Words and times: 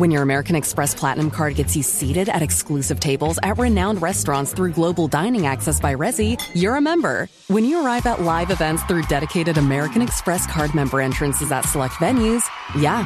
When 0.00 0.10
your 0.10 0.22
American 0.22 0.56
Express 0.56 0.94
Platinum 0.94 1.30
Card 1.30 1.56
gets 1.56 1.76
you 1.76 1.82
seated 1.82 2.30
at 2.30 2.40
exclusive 2.40 3.00
tables 3.00 3.38
at 3.42 3.58
renowned 3.58 4.00
restaurants 4.00 4.54
through 4.54 4.72
global 4.72 5.08
dining 5.08 5.44
access 5.46 5.78
by 5.78 5.94
Resi, 5.94 6.40
you're 6.54 6.76
a 6.76 6.80
member. 6.80 7.28
When 7.48 7.66
you 7.66 7.84
arrive 7.84 8.06
at 8.06 8.22
live 8.22 8.50
events 8.50 8.82
through 8.84 9.02
dedicated 9.10 9.58
American 9.58 10.00
Express 10.00 10.46
card 10.46 10.74
member 10.74 11.02
entrances 11.02 11.52
at 11.52 11.66
select 11.66 11.96
venues, 11.96 12.48
yeah, 12.78 13.04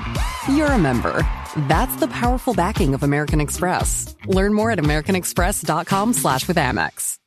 you're 0.49 0.71
a 0.71 0.79
member. 0.79 1.27
That's 1.67 1.97
the 1.97 2.07
powerful 2.07 2.55
backing 2.55 2.95
of 2.95 3.03
American 3.03 3.41
Express. 3.41 4.15
Learn 4.27 4.55
more 4.55 4.71
at 4.71 4.79
americanexpress.com 4.79 6.13
slash 6.13 6.47
with 6.47 6.59
Amex. 6.59 7.19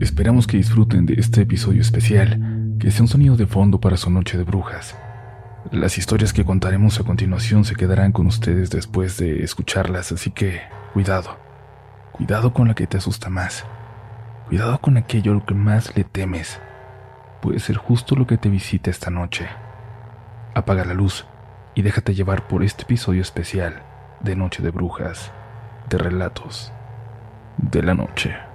Esperamos 0.00 0.48
que 0.48 0.56
disfruten 0.56 1.06
de 1.06 1.14
este 1.20 1.42
episodio 1.42 1.82
especial, 1.82 2.36
que 2.80 2.90
sea 2.90 3.02
un 3.02 3.06
sonido 3.06 3.36
de 3.36 3.46
fondo 3.46 3.78
para 3.78 3.96
su 3.96 4.10
noche 4.10 4.36
de 4.36 4.42
brujas. 4.42 4.96
Las 5.70 5.98
historias 5.98 6.32
que 6.32 6.44
contaremos 6.44 6.98
a 6.98 7.04
continuación 7.04 7.64
se 7.64 7.76
quedarán 7.76 8.12
con 8.12 8.26
ustedes 8.26 8.70
después 8.70 9.18
de 9.18 9.44
escucharlas, 9.44 10.10
así 10.10 10.30
que 10.30 10.62
cuidado. 10.94 11.38
Cuidado 12.12 12.54
con 12.54 12.66
la 12.66 12.74
que 12.74 12.86
te 12.86 12.96
asusta 12.96 13.28
más. 13.28 13.66
Cuidado 14.48 14.80
con 14.80 14.96
aquello 14.96 15.32
a 15.32 15.34
lo 15.34 15.44
que 15.44 15.54
más 15.54 15.94
le 15.94 16.04
temes. 16.04 16.58
Puede 17.42 17.60
ser 17.60 17.76
justo 17.76 18.16
lo 18.16 18.26
que 18.26 18.38
te 18.38 18.48
visita 18.48 18.90
esta 18.90 19.10
noche. 19.10 19.48
Apaga 20.54 20.84
la 20.84 20.94
luz 20.94 21.26
y 21.74 21.82
déjate 21.82 22.14
llevar 22.14 22.48
por 22.48 22.64
este 22.64 22.82
episodio 22.82 23.20
especial 23.20 23.82
de 24.20 24.36
Noche 24.36 24.62
de 24.62 24.70
Brujas, 24.70 25.30
de 25.88 25.98
Relatos 25.98 26.72
de 27.58 27.82
la 27.82 27.94
Noche. 27.94 28.49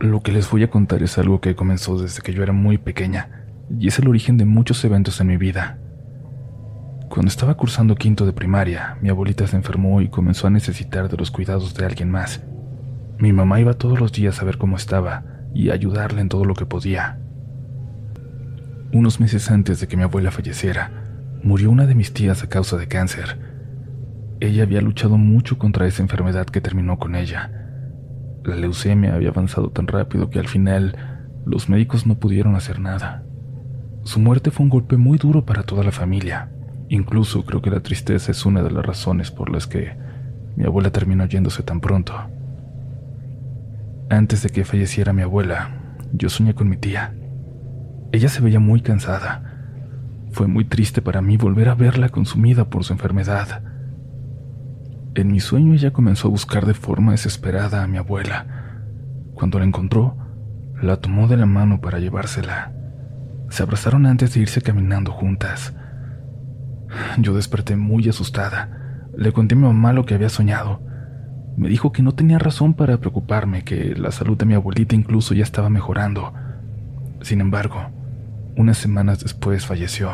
Lo 0.00 0.22
que 0.22 0.32
les 0.32 0.50
voy 0.50 0.62
a 0.62 0.70
contar 0.70 1.02
es 1.02 1.18
algo 1.18 1.42
que 1.42 1.54
comenzó 1.54 2.00
desde 2.00 2.22
que 2.22 2.32
yo 2.32 2.42
era 2.42 2.54
muy 2.54 2.78
pequeña 2.78 3.44
y 3.78 3.88
es 3.88 3.98
el 3.98 4.08
origen 4.08 4.38
de 4.38 4.46
muchos 4.46 4.82
eventos 4.82 5.20
en 5.20 5.26
mi 5.26 5.36
vida. 5.36 5.78
Cuando 7.10 7.28
estaba 7.28 7.54
cursando 7.58 7.96
quinto 7.96 8.24
de 8.24 8.32
primaria, 8.32 8.96
mi 9.02 9.10
abuelita 9.10 9.46
se 9.46 9.56
enfermó 9.56 10.00
y 10.00 10.08
comenzó 10.08 10.46
a 10.46 10.50
necesitar 10.50 11.10
de 11.10 11.18
los 11.18 11.30
cuidados 11.30 11.74
de 11.74 11.84
alguien 11.84 12.10
más. 12.10 12.42
Mi 13.18 13.34
mamá 13.34 13.60
iba 13.60 13.74
todos 13.74 14.00
los 14.00 14.10
días 14.10 14.40
a 14.40 14.46
ver 14.46 14.56
cómo 14.56 14.76
estaba 14.76 15.22
y 15.52 15.68
ayudarle 15.68 16.22
en 16.22 16.30
todo 16.30 16.46
lo 16.46 16.54
que 16.54 16.64
podía. 16.64 17.18
Unos 18.94 19.20
meses 19.20 19.50
antes 19.50 19.80
de 19.80 19.86
que 19.86 19.98
mi 19.98 20.02
abuela 20.02 20.30
falleciera, 20.30 20.90
murió 21.42 21.70
una 21.70 21.84
de 21.84 21.94
mis 21.94 22.14
tías 22.14 22.42
a 22.42 22.48
causa 22.48 22.78
de 22.78 22.88
cáncer. 22.88 23.38
Ella 24.40 24.62
había 24.62 24.80
luchado 24.80 25.18
mucho 25.18 25.58
contra 25.58 25.86
esa 25.86 26.02
enfermedad 26.02 26.46
que 26.46 26.62
terminó 26.62 26.98
con 26.98 27.16
ella 27.16 27.60
la 28.44 28.56
leucemia 28.56 29.14
había 29.14 29.30
avanzado 29.30 29.70
tan 29.70 29.86
rápido 29.86 30.30
que 30.30 30.38
al 30.38 30.48
final 30.48 30.96
los 31.44 31.68
médicos 31.68 32.06
no 32.06 32.18
pudieron 32.18 32.54
hacer 32.54 32.80
nada. 32.80 33.24
Su 34.04 34.20
muerte 34.20 34.50
fue 34.50 34.64
un 34.64 34.70
golpe 34.70 34.96
muy 34.96 35.18
duro 35.18 35.44
para 35.44 35.62
toda 35.62 35.84
la 35.84 35.92
familia. 35.92 36.50
Incluso 36.88 37.44
creo 37.44 37.62
que 37.62 37.70
la 37.70 37.80
tristeza 37.80 38.30
es 38.32 38.44
una 38.46 38.62
de 38.62 38.70
las 38.70 38.84
razones 38.84 39.30
por 39.30 39.50
las 39.50 39.66
que 39.66 39.96
mi 40.56 40.64
abuela 40.64 40.90
terminó 40.90 41.26
yéndose 41.26 41.62
tan 41.62 41.80
pronto. 41.80 42.14
Antes 44.08 44.42
de 44.42 44.50
que 44.50 44.64
falleciera 44.64 45.12
mi 45.12 45.22
abuela, 45.22 45.70
yo 46.12 46.28
soñé 46.28 46.54
con 46.54 46.68
mi 46.68 46.76
tía. 46.76 47.14
Ella 48.12 48.28
se 48.28 48.40
veía 48.40 48.58
muy 48.58 48.80
cansada. 48.80 49.44
Fue 50.32 50.48
muy 50.48 50.64
triste 50.64 51.00
para 51.02 51.22
mí 51.22 51.36
volver 51.36 51.68
a 51.68 51.74
verla 51.74 52.08
consumida 52.08 52.68
por 52.68 52.84
su 52.84 52.92
enfermedad. 52.92 53.62
En 55.14 55.32
mi 55.32 55.40
sueño 55.40 55.74
ella 55.74 55.92
comenzó 55.92 56.28
a 56.28 56.30
buscar 56.30 56.66
de 56.66 56.74
forma 56.74 57.12
desesperada 57.12 57.82
a 57.82 57.86
mi 57.88 57.98
abuela. 57.98 58.46
Cuando 59.34 59.58
la 59.58 59.64
encontró, 59.64 60.16
la 60.80 60.98
tomó 60.98 61.26
de 61.26 61.36
la 61.36 61.46
mano 61.46 61.80
para 61.80 61.98
llevársela. 61.98 62.72
Se 63.48 63.62
abrazaron 63.62 64.06
antes 64.06 64.34
de 64.34 64.40
irse 64.40 64.62
caminando 64.62 65.10
juntas. 65.10 65.74
Yo 67.18 67.34
desperté 67.34 67.76
muy 67.76 68.08
asustada. 68.08 69.08
Le 69.16 69.32
conté 69.32 69.54
a 69.54 69.58
mi 69.58 69.64
mamá 69.64 69.92
lo 69.92 70.06
que 70.06 70.14
había 70.14 70.28
soñado. 70.28 70.80
Me 71.56 71.68
dijo 71.68 71.90
que 71.92 72.02
no 72.02 72.12
tenía 72.12 72.38
razón 72.38 72.74
para 72.74 72.98
preocuparme, 72.98 73.64
que 73.64 73.94
la 73.96 74.12
salud 74.12 74.38
de 74.38 74.46
mi 74.46 74.54
abuelita 74.54 74.94
incluso 74.94 75.34
ya 75.34 75.42
estaba 75.42 75.68
mejorando. 75.68 76.32
Sin 77.22 77.40
embargo, 77.40 77.90
unas 78.56 78.78
semanas 78.78 79.20
después 79.20 79.66
falleció. 79.66 80.10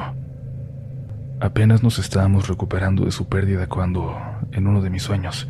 Apenas 1.39 1.83
nos 1.83 1.99
estábamos 1.99 2.49
recuperando 2.49 3.05
de 3.05 3.11
su 3.11 3.29
pérdida 3.29 3.67
cuando, 3.67 4.17
en 4.53 4.67
uno 4.67 4.83
de 4.83 4.91
mis 4.91 5.03
sueños, 5.03 5.49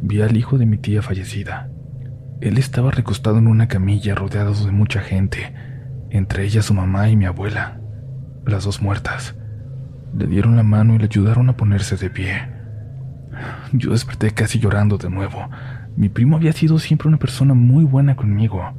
vi 0.00 0.20
al 0.22 0.36
hijo 0.36 0.58
de 0.58 0.66
mi 0.66 0.78
tía 0.78 1.02
fallecida. 1.02 1.70
Él 2.40 2.58
estaba 2.58 2.90
recostado 2.90 3.38
en 3.38 3.46
una 3.46 3.68
camilla 3.68 4.14
rodeado 4.14 4.52
de 4.52 4.72
mucha 4.72 5.00
gente, 5.00 5.54
entre 6.10 6.44
ellas 6.44 6.66
su 6.66 6.74
mamá 6.74 7.08
y 7.08 7.16
mi 7.16 7.24
abuela, 7.24 7.80
las 8.46 8.64
dos 8.64 8.82
muertas. 8.82 9.36
Le 10.16 10.26
dieron 10.26 10.56
la 10.56 10.62
mano 10.62 10.94
y 10.94 10.98
le 10.98 11.04
ayudaron 11.04 11.48
a 11.48 11.56
ponerse 11.56 11.96
de 11.96 12.10
pie. 12.10 12.48
Yo 13.72 13.92
desperté 13.92 14.32
casi 14.32 14.58
llorando 14.58 14.98
de 14.98 15.08
nuevo. 15.08 15.48
Mi 15.96 16.08
primo 16.08 16.36
había 16.36 16.52
sido 16.52 16.78
siempre 16.78 17.08
una 17.08 17.18
persona 17.18 17.54
muy 17.54 17.84
buena 17.84 18.16
conmigo. 18.16 18.74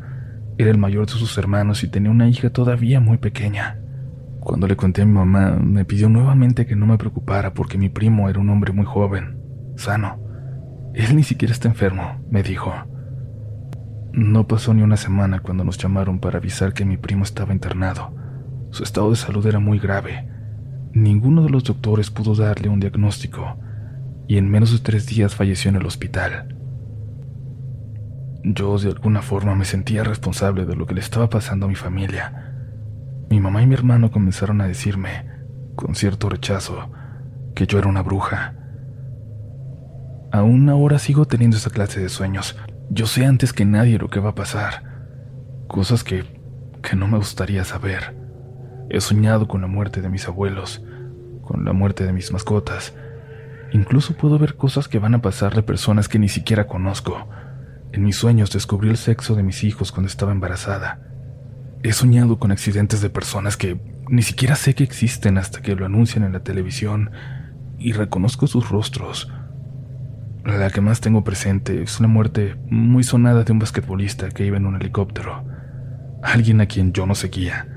Era 0.58 0.70
el 0.70 0.78
mayor 0.78 1.06
de 1.06 1.14
sus 1.14 1.38
hermanos 1.38 1.84
y 1.84 1.88
tenía 1.88 2.12
una 2.12 2.28
hija 2.28 2.50
todavía 2.50 3.00
muy 3.00 3.18
pequeña. 3.18 3.80
Cuando 4.44 4.68
le 4.68 4.76
conté 4.76 5.02
a 5.02 5.06
mi 5.06 5.14
mamá, 5.14 5.52
me 5.52 5.86
pidió 5.86 6.10
nuevamente 6.10 6.66
que 6.66 6.76
no 6.76 6.86
me 6.86 6.98
preocupara 6.98 7.54
porque 7.54 7.78
mi 7.78 7.88
primo 7.88 8.30
era 8.30 8.42
un 8.42 8.50
hombre 8.50 8.74
muy 8.74 8.86
joven, 8.86 9.38
sano. 9.78 10.20
Él 10.94 11.16
ni 11.16 11.24
siquiera 11.24 11.54
está 11.54 11.70
enfermo, 11.70 12.20
me 12.30 12.44
dijo. 12.44 12.74
No 14.12 14.46
pasó 14.46 14.74
ni 14.74 14.82
una 14.82 14.98
semana 14.98 15.40
cuando 15.40 15.64
nos 15.64 15.78
llamaron 15.78 16.20
para 16.20 16.40
avisar 16.40 16.74
que 16.74 16.84
mi 16.84 16.98
primo 16.98 17.24
estaba 17.24 17.54
internado. 17.54 18.14
Su 18.72 18.84
estado 18.84 19.12
de 19.12 19.16
salud 19.16 19.48
era 19.48 19.60
muy 19.60 19.80
grave. 19.80 20.28
Ninguno 20.92 21.44
de 21.44 21.50
los 21.50 21.64
doctores 21.64 22.12
pudo 22.12 22.36
darle 22.36 22.68
un 22.68 22.82
diagnóstico 22.82 23.58
y 24.28 24.38
en 24.38 24.52
menos 24.52 24.74
de 24.74 24.80
tres 24.80 25.08
días 25.08 25.36
falleció 25.36 25.70
en 25.70 25.78
el 25.78 25.86
hospital. 25.86 26.58
Yo 28.44 28.78
de 28.78 28.90
alguna 28.90 29.22
forma 29.22 29.56
me 29.56 29.64
sentía 29.64 30.04
responsable 30.04 30.66
de 30.66 30.76
lo 30.76 30.86
que 30.86 30.96
le 30.96 31.00
estaba 31.00 31.30
pasando 31.30 31.66
a 31.66 31.70
mi 31.70 31.76
familia 31.76 32.53
mi 33.34 33.40
mamá 33.40 33.64
y 33.64 33.66
mi 33.66 33.74
hermano 33.74 34.12
comenzaron 34.12 34.62
a 34.62 34.68
decirme, 34.68 35.26
con 35.76 35.96
cierto 35.96 36.30
rechazo, 36.30 36.92
que 37.56 37.66
yo 37.66 37.80
era 37.80 37.88
una 37.88 38.04
bruja. 38.04 38.54
Aún 40.32 40.70
ahora 40.70 41.00
sigo 41.00 41.26
teniendo 41.26 41.58
esa 41.58 41.72
clase 41.72 42.00
de 42.00 42.10
sueños. 42.10 42.56
Yo 42.92 43.08
sé 43.08 43.26
antes 43.26 43.52
que 43.52 43.66
nadie 43.66 43.98
lo 43.98 44.12
que 44.12 44.20
va 44.20 44.30
a 44.30 44.36
pasar. 44.36 44.84
Cosas 45.68 46.04
que, 46.04 46.26
que 46.84 46.96
no 46.96 47.08
me 47.08 47.18
gustaría 47.18 47.64
saber. 47.64 48.16
He 48.92 49.02
soñado 49.02 49.48
con 49.48 49.62
la 49.62 49.68
muerte 49.68 50.02
de 50.02 50.10
mis 50.10 50.28
abuelos, 50.28 50.84
con 51.42 51.66
la 51.66 51.74
muerte 51.74 52.06
de 52.06 52.14
mis 52.14 52.32
mascotas. 52.32 52.94
Incluso 53.72 54.14
puedo 54.14 54.38
ver 54.38 54.58
cosas 54.58 54.88
que 54.88 55.00
van 55.00 55.16
a 55.16 55.24
pasarle 55.24 55.62
a 55.62 55.66
personas 55.66 56.08
que 56.08 56.20
ni 56.20 56.30
siquiera 56.30 56.68
conozco. 56.68 57.28
En 57.94 58.04
mis 58.04 58.16
sueños 58.16 58.52
descubrí 58.52 58.90
el 58.90 58.98
sexo 58.98 59.34
de 59.34 59.42
mis 59.42 59.64
hijos 59.64 59.92
cuando 59.92 60.08
estaba 60.08 60.32
embarazada. 60.32 61.13
He 61.84 61.92
soñado 61.92 62.40
con 62.40 62.54
accidentes 62.54 63.02
de 63.02 63.10
personas 63.10 63.58
que 63.58 63.78
ni 64.08 64.22
siquiera 64.22 64.56
sé 64.56 64.74
que 64.74 64.86
existen 64.86 65.38
hasta 65.38 65.62
que 65.62 65.76
lo 65.76 65.86
anuncian 65.86 66.24
en 66.24 66.32
la 66.32 66.40
televisión 66.40 67.12
y 67.78 67.92
reconozco 67.92 68.48
sus 68.48 68.70
rostros. 68.70 69.30
La 70.46 70.70
que 70.70 70.80
más 70.80 71.02
tengo 71.02 71.26
presente 71.26 71.84
es 71.84 72.00
una 72.00 72.08
muerte 72.08 72.56
muy 72.70 73.04
sonada 73.04 73.44
de 73.44 73.52
un 73.52 73.60
basquetbolista 73.60 74.30
que 74.30 74.46
iba 74.46 74.56
en 74.56 74.66
un 74.66 74.78
helicóptero. 74.78 75.44
Alguien 76.24 76.62
a 76.62 76.68
quien 76.68 76.94
yo 76.94 77.06
no 77.06 77.16
seguía. 77.16 77.68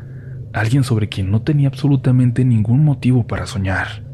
Alguien 0.53 0.85
sobre 0.85 1.09
quien 1.09 1.33
no 1.33 1.43
tenía 1.43 1.67
absolutamente 1.67 2.45
ningún 2.45 2.85
motivo 2.85 3.27
para 3.27 3.47
soñar. 3.47 4.05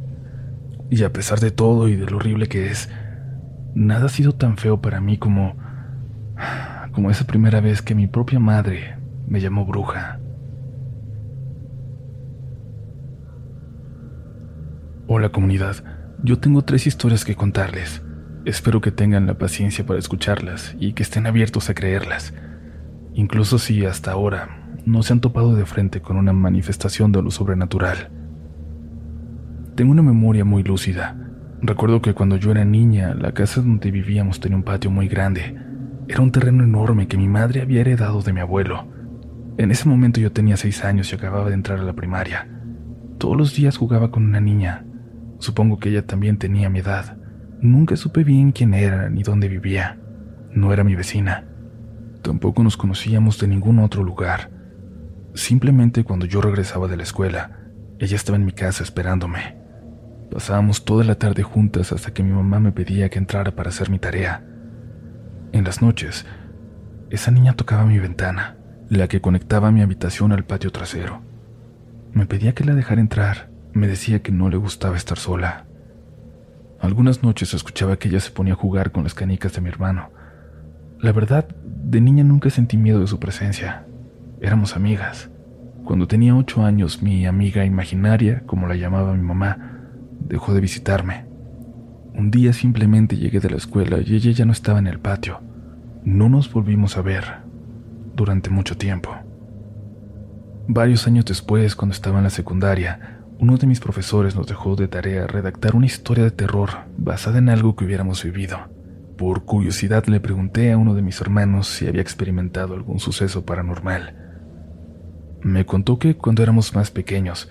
Y 0.89 1.03
a 1.05 1.13
pesar 1.13 1.39
de 1.39 1.51
todo 1.51 1.89
y 1.89 1.97
de 1.97 2.07
lo 2.07 2.17
horrible 2.17 2.49
que 2.49 2.71
es, 2.71 2.89
nada 3.75 4.07
ha 4.07 4.09
sido 4.09 4.33
tan 4.33 4.57
feo 4.57 4.81
para 4.81 5.03
mí 5.03 5.19
como 5.19 5.55
como 6.93 7.11
esa 7.11 7.27
primera 7.27 7.61
vez 7.61 7.81
que 7.81 7.95
mi 7.95 8.07
propia 8.07 8.39
madre 8.39 9.02
me 9.33 9.41
llamó 9.41 9.65
bruja. 9.65 10.21
Hola 15.07 15.31
comunidad, 15.31 15.77
yo 16.23 16.39
tengo 16.39 16.63
tres 16.65 16.87
historias 16.87 17.25
que 17.25 17.35
contarles. 17.35 18.03
Espero 18.45 18.83
que 18.83 18.91
tengan 18.91 19.27
la 19.27 19.39
paciencia 19.39 19.87
para 19.87 19.99
escucharlas 19.99 20.77
y 20.79 20.93
que 20.93 21.03
estén 21.03 21.27
abiertos 21.27 21.71
a 21.71 21.75
creerlas, 21.75 22.35
incluso 23.15 23.59
si 23.59 23.87
hasta 23.87 24.13
ahora 24.13 24.69
no 24.85 25.03
se 25.03 25.15
han 25.15 25.23
topado 25.23 25.55
de 25.55 25.65
frente 25.65 26.03
con 26.03 26.19
una 26.19 26.35
manifestación 26.35 27.11
de 27.11 27.23
lo 27.23 27.31
sobrenatural. 27.31 28.11
Tengo 29.77 29.93
una 29.93 30.03
memoria 30.03 30.45
muy 30.45 30.63
lúcida. 30.63 31.17
Recuerdo 31.63 32.03
que 32.03 32.13
cuando 32.13 32.37
yo 32.37 32.51
era 32.51 32.67
niña, 32.67 33.15
la 33.15 33.33
casa 33.33 33.63
donde 33.63 33.91
vivíamos 33.91 34.41
tenía 34.41 34.59
un 34.59 34.63
patio 34.63 34.91
muy 34.91 35.09
grande. 35.09 35.57
Era 36.07 36.21
un 36.21 36.33
terreno 36.33 36.65
enorme 36.65 37.09
que 37.09 37.17
mi 37.17 37.29
madre 37.29 37.63
había 37.63 37.81
heredado 37.81 38.21
de 38.21 38.35
mi 38.35 38.41
abuelo. 38.41 39.02
En 39.59 39.71
ese 39.71 39.89
momento 39.89 40.21
yo 40.21 40.33
tenía 40.33 40.57
seis 40.57 40.85
años 40.85 41.13
y 41.13 41.17
acababa 41.17 41.49
de 41.49 41.55
entrar 41.55 41.79
a 41.79 41.83
la 41.83 41.93
primaria. 41.93 42.49
Todos 43.19 43.37
los 43.37 43.55
días 43.55 43.77
jugaba 43.77 44.11
con 44.11 44.25
una 44.25 44.41
niña. 44.41 44.85
Supongo 45.39 45.79
que 45.79 45.91
ella 45.91 46.07
también 46.07 46.39
tenía 46.39 46.71
mi 46.71 46.79
edad. 46.79 47.19
Nunca 47.61 47.97
supe 47.97 48.25
bien 48.25 48.53
quién 48.53 48.73
era 48.75 49.11
ni 49.11 49.23
dónde 49.23 49.49
vivía. 49.49 49.99
No 50.51 50.73
era 50.73 50.85
mi 50.85 50.95
vecina. 50.95 51.45
Tampoco 52.23 52.63
nos 52.63 52.77
conocíamos 52.77 53.39
de 53.39 53.49
ningún 53.49 53.79
otro 53.79 54.03
lugar. 54.03 54.51
Simplemente 55.35 56.03
cuando 56.03 56.27
yo 56.27 56.41
regresaba 56.41 56.89
de 56.89 56.97
la 56.97 57.03
escuela, 57.03 57.59
ella 57.99 58.17
estaba 58.17 58.37
en 58.37 58.45
mi 58.45 58.53
casa 58.53 58.83
esperándome. 58.83 59.57
Pasábamos 60.31 60.85
toda 60.85 61.05
la 61.05 61.17
tarde 61.17 61.43
juntas 61.43 61.93
hasta 61.93 62.13
que 62.15 62.23
mi 62.23 62.33
mamá 62.33 62.59
me 62.59 62.73
pedía 62.73 63.11
que 63.11 63.19
entrara 63.19 63.55
para 63.55 63.69
hacer 63.69 63.91
mi 63.91 63.99
tarea. 63.99 64.45
En 65.53 65.65
las 65.65 65.83
noches, 65.83 66.25
esa 67.11 67.31
niña 67.31 67.53
tocaba 67.53 67.85
mi 67.85 67.99
ventana, 67.99 68.57
la 68.99 69.09
que 69.09 69.23
conectaba 69.23 69.73
mi 69.73 69.81
habitación 69.81 70.33
al 70.33 70.45
patio 70.45 70.71
trasero. 70.71 71.23
Me 72.13 72.27
pedía 72.27 72.53
que 72.55 72.63
la 72.63 72.75
dejara 72.75 73.01
entrar, 73.01 73.49
me 73.73 73.89
decía 73.89 74.21
que 74.21 74.33
no 74.33 74.51
le 74.51 74.59
gustaba 74.59 74.99
estar 74.99 75.19
sola. 75.19 75.65
Algunas 76.79 77.23
noches 77.23 77.55
escuchaba 77.55 77.97
que 77.97 78.09
ella 78.09 78.21
se 78.21 78.33
ponía 78.33 78.53
a 78.53 78.57
jugar 78.57 78.93
con 78.93 79.05
las 79.05 79.15
canicas 79.15 79.55
de 79.55 79.63
mi 79.63 79.71
hermano. 79.71 80.11
La 81.01 81.11
verdad, 81.13 81.49
de 81.65 82.03
niña 82.03 82.23
nunca 82.23 82.51
sentí 82.51 82.77
miedo 82.77 83.01
de 83.01 83.07
su 83.07 83.19
presencia. 83.19 83.87
Éramos 84.43 84.77
amigas. 84.77 85.31
Cuando 85.87 86.07
tenía 86.07 86.37
ocho 86.37 86.63
años, 86.63 87.03
mi 87.03 87.25
amiga 87.25 87.65
imaginaria, 87.65 88.43
como 88.45 88.67
la 88.67 88.77
llamaba 88.77 89.15
mi 89.15 89.23
mamá, 89.23 89.81
dejó 90.21 90.53
de 90.53 90.61
visitarme. 90.61 91.25
Un 92.15 92.31
día 92.31 92.53
simplemente 92.53 93.17
llegué 93.17 93.41
de 93.41 93.49
la 93.49 93.57
escuela 93.57 94.01
y 94.05 94.17
ella 94.17 94.33
ya 94.33 94.45
no 94.45 94.53
estaba 94.53 94.81
en 94.81 94.87
el 94.87 94.99
patio. 94.99 95.41
No 96.05 96.29
nos 96.29 96.53
volvimos 96.53 96.99
a 96.99 97.01
ver 97.01 97.42
durante 98.15 98.51
mucho 98.51 98.77
tiempo. 98.77 99.15
Varios 100.69 101.07
años 101.07 101.25
después, 101.25 101.75
cuando 101.75 101.95
estaba 101.95 102.19
en 102.19 102.25
la 102.25 102.31
secundaria, 102.31 103.21
uno 103.39 103.57
de 103.57 103.67
mis 103.67 103.81
profesores 103.81 104.37
nos 104.37 104.47
dejó 104.47 104.77
de 104.77 104.89
tarea 104.89 105.27
redactar 105.27 105.75
una 105.75 105.87
historia 105.87 106.25
de 106.25 106.31
terror 106.31 106.71
basada 106.97 107.39
en 107.39 107.49
algo 107.49 107.75
que 107.75 107.85
hubiéramos 107.85 108.23
vivido. 108.23 108.59
Por 109.19 109.45
curiosidad 109.45 110.07
le 110.07 110.21
pregunté 110.21 110.73
a 110.73 110.79
uno 110.79 110.95
de 110.95 111.03
mis 111.03 111.21
hermanos 111.21 111.67
si 111.69 111.87
había 111.87 112.03
experimentado 112.03 112.75
algún 112.75 113.01
suceso 113.01 113.45
paranormal. 113.45 114.17
Me 115.43 115.67
contó 115.67 115.99
que 115.99 116.17
cuando 116.17 116.43
éramos 116.43 116.75
más 116.75 116.91
pequeños, 116.91 117.51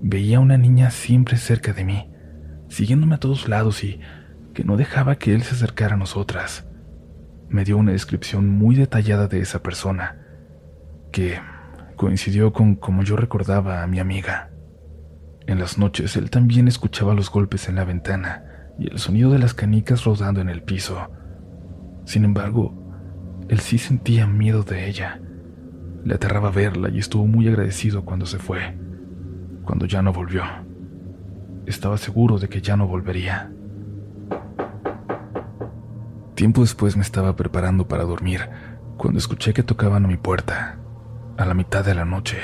Veía 0.00 0.36
a 0.36 0.40
una 0.40 0.58
niña 0.58 0.90
siempre 0.90 1.38
cerca 1.38 1.72
de 1.72 1.84
mí, 1.84 2.10
siguiéndome 2.68 3.14
a 3.14 3.18
todos 3.18 3.48
lados 3.48 3.82
y 3.82 4.00
que 4.52 4.62
no 4.62 4.76
dejaba 4.76 5.16
que 5.16 5.34
él 5.34 5.42
se 5.42 5.54
acercara 5.54 5.94
a 5.94 5.98
nosotras. 5.98 6.65
Me 7.48 7.64
dio 7.64 7.76
una 7.76 7.92
descripción 7.92 8.48
muy 8.48 8.74
detallada 8.74 9.28
de 9.28 9.40
esa 9.40 9.62
persona, 9.62 10.16
que 11.12 11.38
coincidió 11.96 12.52
con 12.52 12.74
como 12.74 13.02
yo 13.02 13.16
recordaba 13.16 13.82
a 13.82 13.86
mi 13.86 13.98
amiga. 13.98 14.50
En 15.46 15.58
las 15.58 15.78
noches 15.78 16.16
él 16.16 16.30
también 16.30 16.68
escuchaba 16.68 17.14
los 17.14 17.30
golpes 17.30 17.68
en 17.68 17.76
la 17.76 17.84
ventana 17.84 18.44
y 18.78 18.90
el 18.90 18.98
sonido 18.98 19.30
de 19.30 19.38
las 19.38 19.54
canicas 19.54 20.04
rodando 20.04 20.40
en 20.40 20.48
el 20.48 20.62
piso. 20.62 21.10
Sin 22.04 22.24
embargo, 22.24 22.74
él 23.48 23.60
sí 23.60 23.78
sentía 23.78 24.26
miedo 24.26 24.62
de 24.62 24.88
ella. 24.88 25.20
Le 26.04 26.14
aterraba 26.14 26.50
verla 26.50 26.88
y 26.88 26.98
estuvo 26.98 27.26
muy 27.26 27.48
agradecido 27.48 28.04
cuando 28.04 28.26
se 28.26 28.38
fue 28.38 28.76
cuando 29.66 29.84
ya 29.84 30.00
no 30.00 30.12
volvió. 30.12 30.44
Estaba 31.66 31.98
seguro 31.98 32.38
de 32.38 32.48
que 32.48 32.62
ya 32.62 32.76
no 32.76 32.86
volvería. 32.86 33.52
Tiempo 36.36 36.60
después 36.60 36.98
me 36.98 37.02
estaba 37.02 37.34
preparando 37.34 37.88
para 37.88 38.04
dormir 38.04 38.42
cuando 38.98 39.18
escuché 39.18 39.54
que 39.54 39.62
tocaban 39.62 40.04
a 40.04 40.08
mi 40.08 40.18
puerta, 40.18 40.78
a 41.38 41.46
la 41.46 41.54
mitad 41.54 41.82
de 41.82 41.94
la 41.94 42.04
noche. 42.04 42.36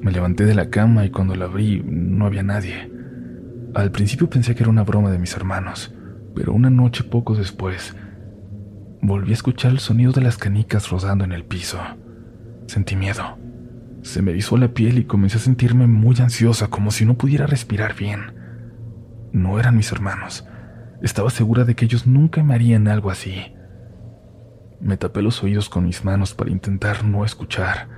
Me 0.00 0.10
levanté 0.10 0.44
de 0.44 0.56
la 0.56 0.68
cama 0.68 1.04
y 1.04 1.10
cuando 1.10 1.36
la 1.36 1.44
abrí 1.44 1.80
no 1.86 2.26
había 2.26 2.42
nadie. 2.42 2.90
Al 3.72 3.92
principio 3.92 4.28
pensé 4.28 4.56
que 4.56 4.64
era 4.64 4.70
una 4.70 4.82
broma 4.82 5.12
de 5.12 5.20
mis 5.20 5.32
hermanos, 5.36 5.94
pero 6.34 6.52
una 6.52 6.70
noche 6.70 7.04
poco 7.04 7.36
después 7.36 7.94
volví 9.00 9.30
a 9.30 9.34
escuchar 9.34 9.70
el 9.70 9.78
sonido 9.78 10.10
de 10.10 10.22
las 10.22 10.36
canicas 10.36 10.90
rodando 10.90 11.22
en 11.22 11.30
el 11.30 11.44
piso. 11.44 11.78
Sentí 12.66 12.96
miedo. 12.96 13.38
Se 14.02 14.22
me 14.22 14.32
erizó 14.32 14.56
la 14.56 14.74
piel 14.74 14.98
y 14.98 15.04
comencé 15.04 15.36
a 15.36 15.40
sentirme 15.40 15.86
muy 15.86 16.16
ansiosa, 16.18 16.66
como 16.66 16.90
si 16.90 17.06
no 17.06 17.14
pudiera 17.14 17.46
respirar 17.46 17.94
bien. 17.94 18.34
No 19.30 19.60
eran 19.60 19.76
mis 19.76 19.92
hermanos. 19.92 20.47
Estaba 21.02 21.30
segura 21.30 21.64
de 21.64 21.76
que 21.76 21.84
ellos 21.84 22.06
nunca 22.06 22.42
me 22.42 22.54
harían 22.54 22.88
algo 22.88 23.10
así. 23.10 23.54
Me 24.80 24.96
tapé 24.96 25.22
los 25.22 25.42
oídos 25.42 25.68
con 25.68 25.84
mis 25.84 26.04
manos 26.04 26.34
para 26.34 26.50
intentar 26.50 27.04
no 27.04 27.24
escuchar. 27.24 27.88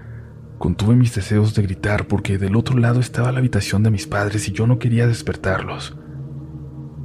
Contuve 0.58 0.94
mis 0.94 1.14
deseos 1.14 1.54
de 1.54 1.62
gritar 1.62 2.06
porque 2.06 2.36
del 2.36 2.56
otro 2.56 2.78
lado 2.78 3.00
estaba 3.00 3.32
la 3.32 3.38
habitación 3.38 3.82
de 3.82 3.90
mis 3.90 4.06
padres 4.06 4.48
y 4.48 4.52
yo 4.52 4.66
no 4.66 4.78
quería 4.78 5.06
despertarlos. 5.06 5.96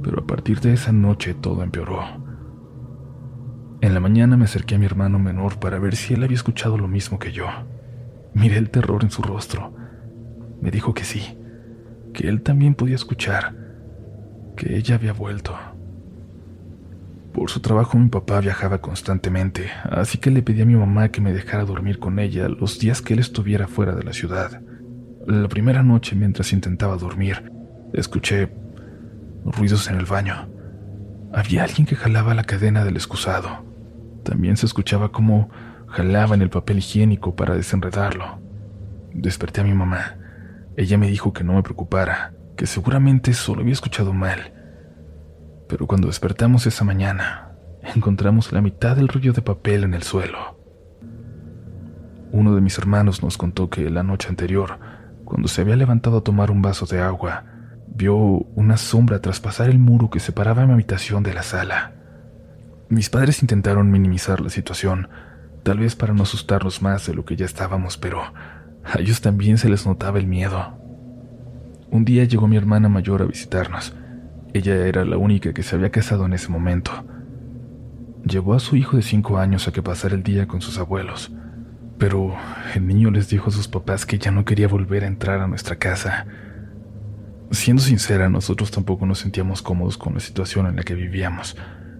Pero 0.02 0.20
a 0.20 0.26
partir 0.26 0.60
de 0.60 0.74
esa 0.74 0.92
noche 0.92 1.34
todo 1.34 1.62
empeoró. 1.62 2.02
En 3.80 3.94
la 3.94 4.00
mañana 4.00 4.36
me 4.36 4.44
acerqué 4.44 4.74
a 4.74 4.78
mi 4.78 4.86
hermano 4.86 5.18
menor 5.18 5.58
para 5.58 5.78
ver 5.78 5.96
si 5.96 6.14
él 6.14 6.24
había 6.24 6.36
escuchado 6.36 6.76
lo 6.76 6.88
mismo 6.88 7.18
que 7.18 7.32
yo. 7.32 7.46
Miré 8.34 8.58
el 8.58 8.70
terror 8.70 9.02
en 9.02 9.10
su 9.10 9.22
rostro. 9.22 9.74
Me 10.60 10.70
dijo 10.70 10.92
que 10.92 11.04
sí, 11.04 11.38
que 12.12 12.28
él 12.28 12.42
también 12.42 12.74
podía 12.74 12.94
escuchar, 12.94 13.54
que 14.56 14.76
ella 14.76 14.94
había 14.96 15.12
vuelto. 15.12 15.54
Por 17.36 17.50
su 17.50 17.60
trabajo 17.60 17.98
mi 17.98 18.08
papá 18.08 18.40
viajaba 18.40 18.80
constantemente, 18.80 19.70
así 19.90 20.16
que 20.16 20.30
le 20.30 20.40
pedí 20.40 20.62
a 20.62 20.64
mi 20.64 20.74
mamá 20.74 21.10
que 21.10 21.20
me 21.20 21.34
dejara 21.34 21.66
dormir 21.66 21.98
con 21.98 22.18
ella 22.18 22.48
los 22.48 22.78
días 22.78 23.02
que 23.02 23.12
él 23.12 23.20
estuviera 23.20 23.68
fuera 23.68 23.94
de 23.94 24.04
la 24.04 24.14
ciudad. 24.14 24.62
La 25.26 25.46
primera 25.46 25.82
noche, 25.82 26.16
mientras 26.16 26.54
intentaba 26.54 26.96
dormir, 26.96 27.52
escuché 27.92 28.50
ruidos 29.44 29.90
en 29.90 29.96
el 29.96 30.06
baño. 30.06 30.48
Había 31.30 31.64
alguien 31.64 31.86
que 31.86 31.94
jalaba 31.94 32.32
la 32.32 32.44
cadena 32.44 32.84
del 32.84 32.96
excusado. 32.96 33.66
También 34.24 34.56
se 34.56 34.64
escuchaba 34.64 35.12
como 35.12 35.50
Jalaba 35.88 36.34
en 36.34 36.42
el 36.42 36.48
papel 36.48 36.78
higiénico 36.78 37.36
para 37.36 37.54
desenredarlo. 37.54 38.40
Desperté 39.12 39.60
a 39.60 39.64
mi 39.64 39.74
mamá. 39.74 40.16
Ella 40.74 40.96
me 40.96 41.08
dijo 41.08 41.34
que 41.34 41.44
no 41.44 41.52
me 41.52 41.62
preocupara, 41.62 42.32
que 42.56 42.66
seguramente 42.66 43.34
solo 43.34 43.60
había 43.60 43.74
escuchado 43.74 44.14
mal. 44.14 44.55
Pero 45.68 45.86
cuando 45.86 46.08
despertamos 46.08 46.66
esa 46.66 46.84
mañana, 46.84 47.52
encontramos 47.94 48.52
la 48.52 48.60
mitad 48.60 48.96
del 48.96 49.08
rollo 49.08 49.32
de 49.32 49.42
papel 49.42 49.84
en 49.84 49.94
el 49.94 50.02
suelo. 50.02 50.58
Uno 52.32 52.54
de 52.54 52.60
mis 52.60 52.78
hermanos 52.78 53.22
nos 53.22 53.38
contó 53.38 53.70
que 53.70 53.88
la 53.90 54.02
noche 54.02 54.28
anterior, 54.28 54.78
cuando 55.24 55.48
se 55.48 55.62
había 55.62 55.76
levantado 55.76 56.18
a 56.18 56.24
tomar 56.24 56.50
un 56.50 56.62
vaso 56.62 56.86
de 56.86 57.00
agua, 57.00 57.44
vio 57.88 58.16
una 58.16 58.76
sombra 58.76 59.20
traspasar 59.20 59.70
el 59.70 59.78
muro 59.78 60.10
que 60.10 60.20
separaba 60.20 60.66
mi 60.66 60.72
habitación 60.72 61.22
de 61.22 61.34
la 61.34 61.42
sala. 61.42 61.92
Mis 62.88 63.10
padres 63.10 63.42
intentaron 63.42 63.90
minimizar 63.90 64.40
la 64.40 64.50
situación, 64.50 65.08
tal 65.62 65.78
vez 65.78 65.96
para 65.96 66.12
no 66.12 66.22
asustarnos 66.22 66.82
más 66.82 67.06
de 67.06 67.14
lo 67.14 67.24
que 67.24 67.36
ya 67.36 67.46
estábamos, 67.46 67.96
pero 67.96 68.20
a 68.22 68.98
ellos 68.98 69.20
también 69.20 69.58
se 69.58 69.68
les 69.68 69.86
notaba 69.86 70.18
el 70.18 70.26
miedo. 70.26 70.78
Un 71.90 72.04
día 72.04 72.24
llegó 72.24 72.46
mi 72.46 72.56
hermana 72.56 72.88
mayor 72.88 73.22
a 73.22 73.26
visitarnos. 73.26 73.94
Ella 74.52 74.86
era 74.86 75.04
la 75.04 75.16
única 75.16 75.52
que 75.52 75.62
se 75.62 75.76
había 75.76 75.90
casado 75.90 76.26
en 76.26 76.32
ese 76.32 76.48
momento. 76.48 76.92
Llevó 78.24 78.54
a 78.54 78.60
su 78.60 78.76
hijo 78.76 78.96
de 78.96 79.02
cinco 79.02 79.38
años 79.38 79.68
a 79.68 79.72
que 79.72 79.82
pasara 79.82 80.14
el 80.14 80.22
día 80.22 80.46
con 80.46 80.60
sus 80.60 80.78
abuelos, 80.78 81.32
pero 81.98 82.34
el 82.74 82.86
niño 82.86 83.10
les 83.10 83.28
dijo 83.28 83.48
a 83.48 83.52
sus 83.52 83.68
papás 83.68 84.04
que 84.04 84.18
ya 84.18 84.30
no 84.30 84.44
quería 84.44 84.68
volver 84.68 85.04
a 85.04 85.08
entrar 85.08 85.40
a 85.40 85.46
nuestra 85.46 85.76
casa. 85.76 86.26
Siendo 87.50 87.82
sincera, 87.82 88.28
nosotros 88.28 88.70
tampoco 88.70 89.06
nos 89.06 89.20
sentíamos 89.20 89.62
cómodos 89.62 89.96
con 89.96 90.14
la 90.14 90.20
situación 90.20 90.66
en 90.66 90.76
la 90.76 90.82
que 90.82 90.94
vivíamos. 90.94 91.56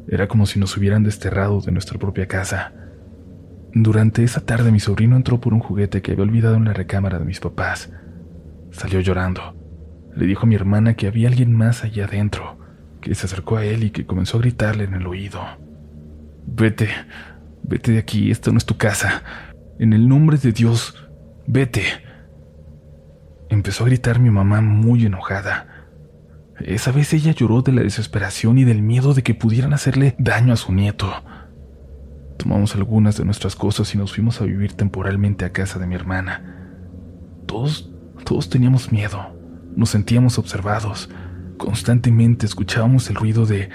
Era 0.08 0.28
como 0.28 0.46
si 0.46 0.58
nos 0.58 0.76
hubieran 0.76 1.04
desterrado 1.04 1.60
de 1.60 1.72
nuestra 1.72 1.98
propia 1.98 2.26
casa. 2.26 2.72
Durante 3.72 4.24
esa 4.24 4.44
tarde 4.44 4.72
mi 4.72 4.80
sobrino 4.80 5.16
entró 5.16 5.40
por 5.40 5.54
un 5.54 5.60
juguete 5.60 6.02
que 6.02 6.12
había 6.12 6.24
olvidado 6.24 6.56
en 6.56 6.64
la 6.64 6.72
recámara 6.72 7.18
de 7.18 7.24
mis 7.24 7.40
papás. 7.40 7.92
Salió 8.70 9.00
llorando. 9.00 9.55
Le 10.16 10.26
dijo 10.26 10.44
a 10.44 10.46
mi 10.46 10.54
hermana 10.54 10.94
que 10.94 11.06
había 11.06 11.28
alguien 11.28 11.52
más 11.52 11.84
allá 11.84 12.06
adentro, 12.06 12.58
que 13.02 13.14
se 13.14 13.26
acercó 13.26 13.58
a 13.58 13.64
él 13.64 13.84
y 13.84 13.90
que 13.90 14.06
comenzó 14.06 14.38
a 14.38 14.40
gritarle 14.40 14.84
en 14.84 14.94
el 14.94 15.06
oído. 15.06 15.40
Vete, 16.46 16.88
vete 17.62 17.92
de 17.92 17.98
aquí, 17.98 18.30
esta 18.30 18.50
no 18.50 18.56
es 18.56 18.64
tu 18.64 18.78
casa. 18.78 19.22
En 19.78 19.92
el 19.92 20.08
nombre 20.08 20.38
de 20.38 20.52
Dios, 20.52 21.06
vete. 21.46 21.82
Empezó 23.50 23.84
a 23.84 23.88
gritar 23.88 24.18
mi 24.18 24.30
mamá 24.30 24.62
muy 24.62 25.04
enojada. 25.04 25.86
Esa 26.60 26.92
vez 26.92 27.12
ella 27.12 27.32
lloró 27.32 27.60
de 27.60 27.72
la 27.72 27.82
desesperación 27.82 28.56
y 28.56 28.64
del 28.64 28.80
miedo 28.80 29.12
de 29.12 29.22
que 29.22 29.34
pudieran 29.34 29.74
hacerle 29.74 30.16
daño 30.18 30.54
a 30.54 30.56
su 30.56 30.72
nieto. 30.72 31.12
Tomamos 32.38 32.74
algunas 32.74 33.18
de 33.18 33.26
nuestras 33.26 33.54
cosas 33.54 33.94
y 33.94 33.98
nos 33.98 34.14
fuimos 34.14 34.40
a 34.40 34.46
vivir 34.46 34.72
temporalmente 34.72 35.44
a 35.44 35.52
casa 35.52 35.78
de 35.78 35.86
mi 35.86 35.94
hermana. 35.94 36.70
Todos, 37.46 37.92
todos 38.24 38.48
teníamos 38.48 38.90
miedo, 38.90 39.35
nos 39.76 39.90
sentíamos 39.90 40.38
observados. 40.38 41.08
Constantemente 41.58 42.46
escuchábamos 42.46 43.08
el 43.08 43.16
ruido 43.16 43.46
de, 43.46 43.68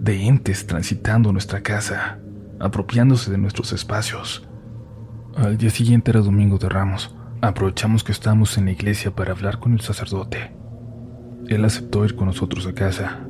de 0.00 0.26
entes 0.26 0.66
transitando 0.66 1.32
nuestra 1.32 1.62
casa, 1.62 2.18
apropiándose 2.58 3.30
de 3.30 3.38
nuestros 3.38 3.72
espacios. 3.72 4.48
Al 5.36 5.56
día 5.56 5.70
siguiente 5.70 6.10
era 6.10 6.20
domingo 6.20 6.58
de 6.58 6.68
Ramos. 6.68 7.14
Aprovechamos 7.40 8.02
que 8.02 8.10
estábamos 8.10 8.58
en 8.58 8.64
la 8.64 8.72
iglesia 8.72 9.14
para 9.14 9.30
hablar 9.30 9.60
con 9.60 9.72
el 9.72 9.80
sacerdote. 9.80 10.52
Él 11.46 11.64
aceptó 11.64 12.04
ir 12.04 12.16
con 12.16 12.26
nosotros 12.26 12.66
a 12.66 12.74
casa. 12.74 13.20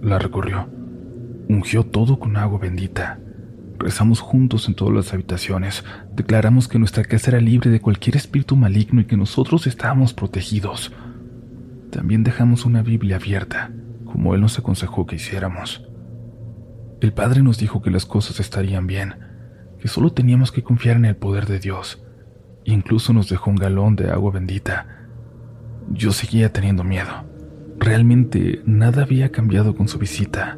La 0.00 0.18
recorrió. 0.18 0.68
Ungió 1.48 1.84
todo 1.84 2.18
con 2.18 2.36
agua 2.36 2.58
bendita. 2.58 3.20
Rezamos 3.78 4.20
juntos 4.20 4.68
en 4.68 4.74
todas 4.74 4.94
las 4.94 5.12
habitaciones. 5.12 5.84
Declaramos 6.14 6.68
que 6.68 6.78
nuestra 6.78 7.04
casa 7.04 7.32
era 7.32 7.40
libre 7.40 7.68
de 7.68 7.80
cualquier 7.80 8.16
espíritu 8.16 8.56
maligno 8.56 9.00
y 9.00 9.04
que 9.04 9.16
nosotros 9.16 9.66
estábamos 9.66 10.14
protegidos. 10.14 10.92
También 11.92 12.24
dejamos 12.24 12.64
una 12.64 12.82
Biblia 12.82 13.16
abierta, 13.16 13.70
como 14.06 14.34
Él 14.34 14.40
nos 14.40 14.58
aconsejó 14.58 15.04
que 15.04 15.16
hiciéramos. 15.16 15.86
El 17.02 17.12
Padre 17.12 17.42
nos 17.42 17.58
dijo 17.58 17.82
que 17.82 17.90
las 17.90 18.06
cosas 18.06 18.40
estarían 18.40 18.86
bien, 18.86 19.16
que 19.78 19.88
solo 19.88 20.10
teníamos 20.10 20.52
que 20.52 20.62
confiar 20.62 20.96
en 20.96 21.04
el 21.04 21.16
poder 21.16 21.44
de 21.44 21.58
Dios. 21.58 22.02
Incluso 22.64 23.12
nos 23.12 23.28
dejó 23.28 23.50
un 23.50 23.56
galón 23.56 23.94
de 23.94 24.10
agua 24.10 24.32
bendita. 24.32 24.86
Yo 25.90 26.12
seguía 26.12 26.50
teniendo 26.50 26.82
miedo. 26.82 27.10
Realmente 27.78 28.62
nada 28.64 29.02
había 29.02 29.30
cambiado 29.30 29.74
con 29.74 29.86
su 29.86 29.98
visita. 29.98 30.56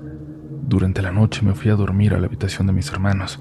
Durante 0.69 1.03
la 1.03 1.11
noche 1.11 1.43
me 1.43 1.55
fui 1.55 1.73
a 1.73 1.75
dormir 1.75 2.15
a 2.15 2.21
la 2.21 2.29
habitación 2.29 2.69
de 2.69 2.75
mis 2.75 2.93
hermanos. 2.93 3.41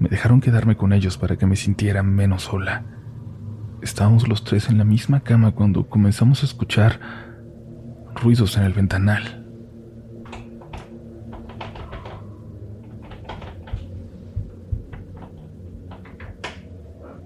Me 0.00 0.08
dejaron 0.08 0.40
quedarme 0.40 0.78
con 0.78 0.94
ellos 0.94 1.18
para 1.18 1.36
que 1.36 1.44
me 1.44 1.56
sintiera 1.56 2.02
menos 2.02 2.44
sola. 2.44 2.86
Estábamos 3.82 4.26
los 4.26 4.42
tres 4.42 4.70
en 4.70 4.78
la 4.78 4.84
misma 4.84 5.20
cama 5.20 5.50
cuando 5.50 5.86
comenzamos 5.90 6.42
a 6.42 6.46
escuchar 6.46 7.25
ruidos 8.16 8.56
en 8.56 8.64
el 8.64 8.72
ventanal. 8.72 9.44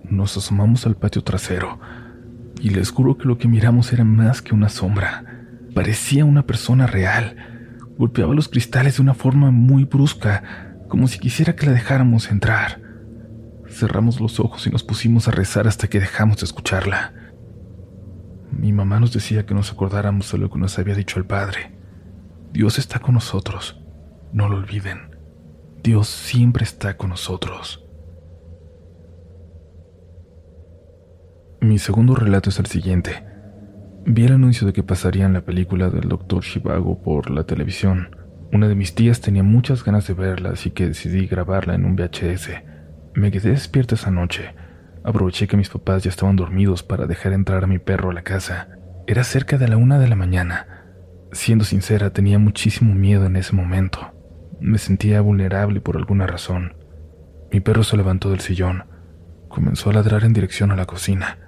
Nos 0.04 0.37
asomamos 0.37 0.87
al 0.87 0.97
patio 0.97 1.23
trasero 1.23 1.78
y 2.61 2.70
les 2.70 2.90
juro 2.90 3.16
que 3.16 3.26
lo 3.26 3.38
que 3.38 3.49
miramos 3.49 3.92
era 3.92 4.04
más 4.04 4.42
que 4.42 4.54
una 4.54 4.68
sombra. 4.68 5.25
Parecía 5.75 6.25
una 6.25 6.47
persona 6.47 6.87
real. 6.87 7.37
Golpeaba 7.97 8.35
los 8.35 8.49
cristales 8.49 8.97
de 8.97 9.02
una 9.02 9.14
forma 9.14 9.50
muy 9.50 9.85
brusca, 9.85 10.75
como 10.88 11.06
si 11.06 11.18
quisiera 11.18 11.54
que 11.54 11.66
la 11.66 11.73
dejáramos 11.73 12.30
entrar. 12.30 12.80
Cerramos 13.68 14.20
los 14.20 14.40
ojos 14.40 14.66
y 14.66 14.70
nos 14.70 14.82
pusimos 14.82 15.28
a 15.28 15.30
rezar 15.30 15.68
hasta 15.68 15.87
que 15.88 16.00
dejamos 16.00 16.38
de 16.38 16.47
escucharla. 16.47 17.14
Mi 18.50 18.73
mamá 18.73 18.99
nos 19.00 19.12
decía 19.12 19.47
que 19.47 19.54
nos 19.54 19.73
acordáramos 19.73 20.30
de 20.33 20.38
lo 20.38 20.50
que 20.50 20.59
nos 20.59 20.78
había 20.78 20.95
dicho 20.95 21.19
el 21.19 21.25
Padre. 21.25 21.73
Dios 22.52 22.78
está 22.78 22.99
con 22.99 23.14
nosotros. 23.14 23.80
No 24.33 24.49
lo 24.49 24.57
olviden. 24.57 25.16
Dios 25.83 26.09
siempre 26.09 26.64
está 26.64 26.97
con 26.97 27.11
nosotros. 27.11 27.85
Mi 31.61 31.78
segundo 31.78 32.14
relato 32.14 32.50
es 32.50 32.59
el 32.59 32.66
siguiente. 32.66 33.25
Vi 34.07 34.25
el 34.25 34.33
anuncio 34.33 34.66
de 34.66 34.73
que 34.73 34.83
pasarían 34.83 35.33
la 35.33 35.45
película 35.45 35.90
del 35.90 36.09
Dr. 36.09 36.42
Shivago 36.42 37.02
por 37.02 37.30
la 37.30 37.45
televisión. 37.45 38.16
Una 38.52 38.66
de 38.66 38.75
mis 38.75 38.95
tías 38.95 39.21
tenía 39.21 39.42
muchas 39.42 39.85
ganas 39.85 40.07
de 40.07 40.14
verla, 40.14 40.50
así 40.50 40.71
que 40.71 40.88
decidí 40.88 41.26
grabarla 41.26 41.75
en 41.75 41.85
un 41.85 41.97
VHS. 41.97 42.50
Me 43.14 43.30
quedé 43.30 43.50
despierta 43.50 43.95
esa 43.95 44.11
noche 44.11 44.54
Aproveché 45.02 45.49
que 45.49 45.57
mis 45.57 45.71
papás 45.71 46.02
ya 46.02 46.11
estaban 46.11 46.37
dormidos 46.37 46.83
para 46.83 47.07
dejar 47.07 47.33
entrar 47.33 47.64
a 47.64 47.66
mi 47.66 47.78
perro 47.78 48.11
a 48.11 48.14
la 48.14 48.23
casa. 48.23 48.69
Era 49.07 49.25
cerca 49.25 49.57
de 49.57 49.66
la 49.66 49.78
una 49.78 49.99
de 49.99 50.09
la 50.09 50.16
mañana. 50.16 50.85
Siendo 51.33 51.64
sincera, 51.64 52.11
tenía 52.11 52.38
muchísimo 52.38 52.95
miedo 52.95 53.25
en 53.25 53.37
ese 53.37 53.54
momento. 53.54 54.12
Me 54.61 54.76
sentía 54.76 55.23
vulnerable 55.23 55.80
por 55.80 55.97
alguna 55.97 56.26
razón. 56.26 56.75
Mi 57.50 57.61
perro 57.61 57.83
se 57.83 57.97
levantó 57.97 58.30
del 58.30 58.40
sillón. 58.40 58.85
Comenzó 59.49 59.90
a 59.90 59.95
ladrar 59.95 60.25
en 60.25 60.35
dirección 60.35 60.71
a 60.71 60.76
la 60.76 60.85
cocina. 60.85 61.38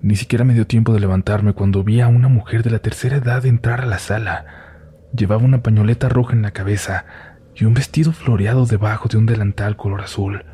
Ni 0.00 0.14
siquiera 0.14 0.44
me 0.44 0.54
dio 0.54 0.66
tiempo 0.66 0.94
de 0.94 1.00
levantarme 1.00 1.54
cuando 1.54 1.82
vi 1.82 2.00
a 2.00 2.08
una 2.08 2.28
mujer 2.28 2.62
de 2.62 2.70
la 2.70 2.78
tercera 2.78 3.16
edad 3.16 3.44
entrar 3.46 3.80
a 3.80 3.86
la 3.86 3.98
sala. 3.98 4.46
Llevaba 5.14 5.44
una 5.44 5.62
pañoleta 5.62 6.08
roja 6.08 6.34
en 6.34 6.42
la 6.42 6.52
cabeza 6.52 7.04
y 7.54 7.64
un 7.64 7.74
vestido 7.74 8.12
floreado 8.12 8.64
debajo 8.64 9.08
de 9.08 9.18
un 9.18 9.26
delantal 9.26 9.76
color 9.76 10.02
azul 10.02 10.44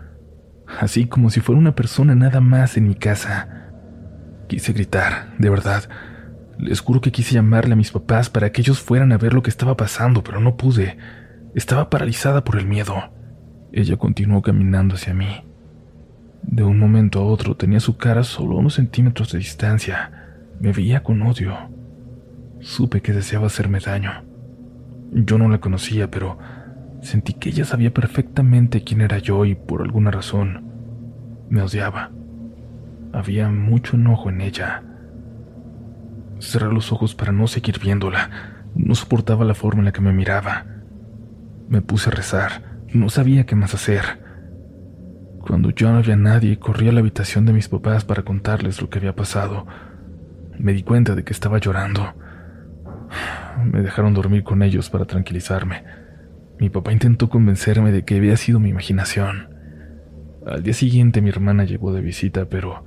así 0.80 1.06
como 1.06 1.30
si 1.30 1.40
fuera 1.40 1.58
una 1.58 1.74
persona 1.74 2.14
nada 2.14 2.40
más 2.40 2.76
en 2.76 2.88
mi 2.88 2.94
casa. 2.94 3.68
Quise 4.48 4.72
gritar, 4.72 5.34
de 5.38 5.50
verdad. 5.50 5.88
Les 6.58 6.80
juro 6.80 7.00
que 7.00 7.12
quise 7.12 7.34
llamarle 7.34 7.74
a 7.74 7.76
mis 7.76 7.92
papás 7.92 8.30
para 8.30 8.50
que 8.50 8.62
ellos 8.62 8.80
fueran 8.80 9.12
a 9.12 9.18
ver 9.18 9.32
lo 9.32 9.42
que 9.42 9.50
estaba 9.50 9.76
pasando, 9.76 10.24
pero 10.24 10.40
no 10.40 10.56
pude. 10.56 10.98
Estaba 11.54 11.90
paralizada 11.90 12.44
por 12.44 12.56
el 12.56 12.66
miedo. 12.66 12.94
Ella 13.72 13.96
continuó 13.96 14.42
caminando 14.42 14.94
hacia 14.96 15.14
mí. 15.14 15.44
De 16.42 16.62
un 16.64 16.78
momento 16.78 17.20
a 17.20 17.24
otro 17.24 17.56
tenía 17.56 17.80
su 17.80 17.96
cara 17.96 18.24
solo 18.24 18.56
a 18.56 18.60
unos 18.60 18.74
centímetros 18.74 19.32
de 19.32 19.38
distancia. 19.38 20.10
Me 20.60 20.72
veía 20.72 21.02
con 21.02 21.22
odio. 21.22 21.54
Supe 22.60 23.02
que 23.02 23.12
deseaba 23.12 23.46
hacerme 23.46 23.80
daño. 23.80 24.24
Yo 25.12 25.38
no 25.38 25.48
la 25.48 25.58
conocía, 25.58 26.10
pero 26.10 26.38
Sentí 27.02 27.34
que 27.34 27.50
ella 27.50 27.64
sabía 27.64 27.92
perfectamente 27.92 28.82
quién 28.82 29.00
era 29.00 29.18
yo 29.18 29.44
y 29.44 29.54
por 29.54 29.82
alguna 29.82 30.10
razón 30.10 30.68
me 31.48 31.62
odiaba. 31.62 32.10
Había 33.12 33.48
mucho 33.48 33.96
enojo 33.96 34.28
en 34.28 34.40
ella. 34.40 34.82
Cerré 36.40 36.72
los 36.72 36.92
ojos 36.92 37.14
para 37.14 37.32
no 37.32 37.46
seguir 37.46 37.78
viéndola. 37.78 38.30
No 38.74 38.94
soportaba 38.94 39.44
la 39.44 39.54
forma 39.54 39.80
en 39.80 39.86
la 39.86 39.92
que 39.92 40.00
me 40.00 40.12
miraba. 40.12 40.66
Me 41.68 41.82
puse 41.82 42.10
a 42.10 42.12
rezar. 42.12 42.80
No 42.92 43.08
sabía 43.08 43.46
qué 43.46 43.54
más 43.54 43.74
hacer. 43.74 44.26
Cuando 45.40 45.70
ya 45.70 45.90
no 45.90 45.98
había 45.98 46.16
nadie, 46.16 46.58
corrí 46.58 46.88
a 46.88 46.92
la 46.92 47.00
habitación 47.00 47.46
de 47.46 47.52
mis 47.52 47.68
papás 47.68 48.04
para 48.04 48.22
contarles 48.22 48.82
lo 48.82 48.90
que 48.90 48.98
había 48.98 49.16
pasado. 49.16 49.66
Me 50.58 50.72
di 50.72 50.82
cuenta 50.82 51.14
de 51.14 51.24
que 51.24 51.32
estaba 51.32 51.58
llorando. 51.58 52.14
Me 53.64 53.80
dejaron 53.80 54.14
dormir 54.14 54.44
con 54.44 54.62
ellos 54.62 54.90
para 54.90 55.06
tranquilizarme. 55.06 55.84
Mi 56.58 56.70
papá 56.70 56.92
intentó 56.92 57.28
convencerme 57.28 57.92
de 57.92 58.04
que 58.04 58.16
había 58.16 58.36
sido 58.36 58.58
mi 58.58 58.70
imaginación. 58.70 59.48
Al 60.44 60.62
día 60.62 60.74
siguiente 60.74 61.20
mi 61.22 61.28
hermana 61.28 61.64
llegó 61.64 61.92
de 61.92 62.00
visita, 62.00 62.46
pero 62.46 62.84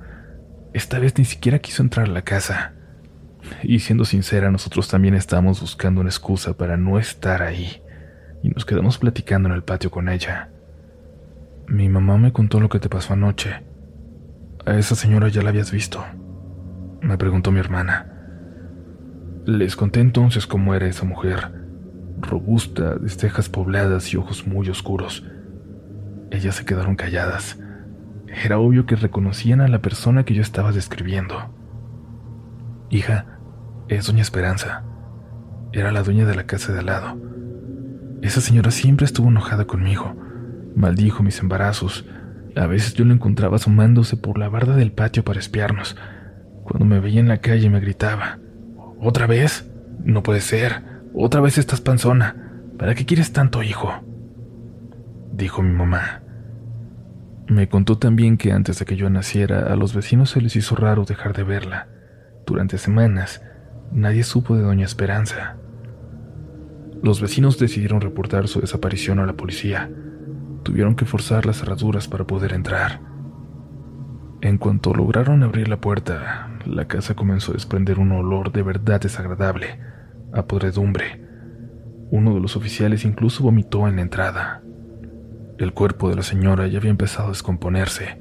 esta 0.74 0.98
vez 0.98 1.16
ni 1.16 1.24
siquiera 1.24 1.58
quiso 1.58 1.82
entrar 1.82 2.06
a 2.06 2.12
la 2.12 2.22
casa. 2.22 2.74
Y 3.62 3.78
siendo 3.78 4.04
sincera, 4.04 4.50
nosotros 4.50 4.88
también 4.88 5.14
estábamos 5.14 5.60
buscando 5.60 6.02
una 6.02 6.10
excusa 6.10 6.54
para 6.54 6.76
no 6.76 6.98
estar 6.98 7.42
ahí, 7.42 7.82
y 8.42 8.50
nos 8.50 8.66
quedamos 8.66 8.98
platicando 8.98 9.48
en 9.48 9.54
el 9.54 9.64
patio 9.64 9.90
con 9.90 10.10
ella. 10.10 10.50
Mi 11.66 11.88
mamá 11.88 12.18
me 12.18 12.32
contó 12.32 12.60
lo 12.60 12.68
que 12.68 12.78
te 12.78 12.90
pasó 12.90 13.14
anoche. 13.14 13.62
A 14.66 14.76
esa 14.76 14.94
señora 14.94 15.28
ya 15.28 15.42
la 15.42 15.48
habías 15.48 15.72
visto, 15.72 16.04
me 17.00 17.16
preguntó 17.16 17.50
mi 17.50 17.60
hermana. 17.60 18.06
Les 19.46 19.76
conté 19.76 20.00
entonces 20.00 20.46
cómo 20.46 20.74
era 20.74 20.86
esa 20.86 21.04
mujer 21.04 21.61
robusta, 22.22 22.96
de 22.96 23.08
cejas 23.08 23.48
pobladas 23.48 24.12
y 24.12 24.16
ojos 24.16 24.46
muy 24.46 24.68
oscuros. 24.68 25.24
Ellas 26.30 26.56
se 26.56 26.64
quedaron 26.64 26.96
calladas. 26.96 27.58
Era 28.44 28.58
obvio 28.58 28.86
que 28.86 28.96
reconocían 28.96 29.60
a 29.60 29.68
la 29.68 29.82
persona 29.82 30.24
que 30.24 30.34
yo 30.34 30.42
estaba 30.42 30.72
describiendo. 30.72 31.54
Hija, 32.90 33.38
es 33.88 34.06
doña 34.06 34.22
Esperanza. 34.22 34.84
Era 35.72 35.92
la 35.92 36.02
dueña 36.02 36.24
de 36.24 36.34
la 36.34 36.46
casa 36.46 36.72
de 36.72 36.78
al 36.80 36.86
lado. 36.86 37.18
Esa 38.22 38.40
señora 38.40 38.70
siempre 38.70 39.04
estuvo 39.04 39.28
enojada 39.28 39.66
conmigo. 39.66 40.14
Maldijo 40.74 41.22
mis 41.22 41.40
embarazos. 41.40 42.06
A 42.56 42.66
veces 42.66 42.94
yo 42.94 43.04
la 43.04 43.14
encontraba 43.14 43.56
asomándose 43.56 44.16
por 44.16 44.38
la 44.38 44.48
barda 44.48 44.76
del 44.76 44.92
patio 44.92 45.24
para 45.24 45.40
espiarnos. 45.40 45.96
Cuando 46.64 46.86
me 46.86 47.00
veía 47.00 47.20
en 47.20 47.28
la 47.28 47.38
calle 47.38 47.68
me 47.68 47.80
gritaba, 47.80 48.38
¿Otra 49.00 49.26
vez? 49.26 49.68
No 50.04 50.22
puede 50.22 50.40
ser. 50.40 50.91
Otra 51.14 51.42
vez 51.42 51.58
estás 51.58 51.82
panzona. 51.82 52.36
¿Para 52.78 52.94
qué 52.94 53.04
quieres 53.04 53.34
tanto, 53.34 53.62
hijo? 53.62 53.92
Dijo 55.30 55.62
mi 55.62 55.70
mamá. 55.70 56.22
Me 57.48 57.68
contó 57.68 57.98
también 57.98 58.38
que 58.38 58.52
antes 58.52 58.78
de 58.78 58.86
que 58.86 58.96
yo 58.96 59.10
naciera, 59.10 59.70
a 59.70 59.76
los 59.76 59.94
vecinos 59.94 60.30
se 60.30 60.40
les 60.40 60.56
hizo 60.56 60.74
raro 60.74 61.04
dejar 61.04 61.34
de 61.34 61.42
verla. 61.42 61.88
Durante 62.46 62.78
semanas, 62.78 63.42
nadie 63.92 64.22
supo 64.22 64.56
de 64.56 64.62
Doña 64.62 64.86
Esperanza. 64.86 65.56
Los 67.02 67.20
vecinos 67.20 67.58
decidieron 67.58 68.00
reportar 68.00 68.48
su 68.48 68.62
desaparición 68.62 69.18
a 69.18 69.26
la 69.26 69.34
policía. 69.34 69.90
Tuvieron 70.62 70.96
que 70.96 71.04
forzar 71.04 71.44
las 71.44 71.58
cerraduras 71.58 72.08
para 72.08 72.26
poder 72.26 72.54
entrar. 72.54 73.00
En 74.40 74.56
cuanto 74.56 74.94
lograron 74.94 75.42
abrir 75.42 75.68
la 75.68 75.80
puerta, 75.80 76.56
la 76.64 76.86
casa 76.86 77.14
comenzó 77.14 77.52
a 77.52 77.54
desprender 77.54 77.98
un 77.98 78.12
olor 78.12 78.50
de 78.50 78.62
verdad 78.62 79.00
desagradable 79.00 79.78
a 80.32 80.46
podredumbre. 80.46 81.20
Uno 82.10 82.34
de 82.34 82.40
los 82.40 82.56
oficiales 82.56 83.04
incluso 83.04 83.42
vomitó 83.42 83.88
en 83.88 83.96
la 83.96 84.02
entrada. 84.02 84.62
El 85.58 85.72
cuerpo 85.72 86.10
de 86.10 86.16
la 86.16 86.22
señora 86.22 86.66
ya 86.66 86.78
había 86.78 86.90
empezado 86.90 87.28
a 87.28 87.32
descomponerse. 87.32 88.18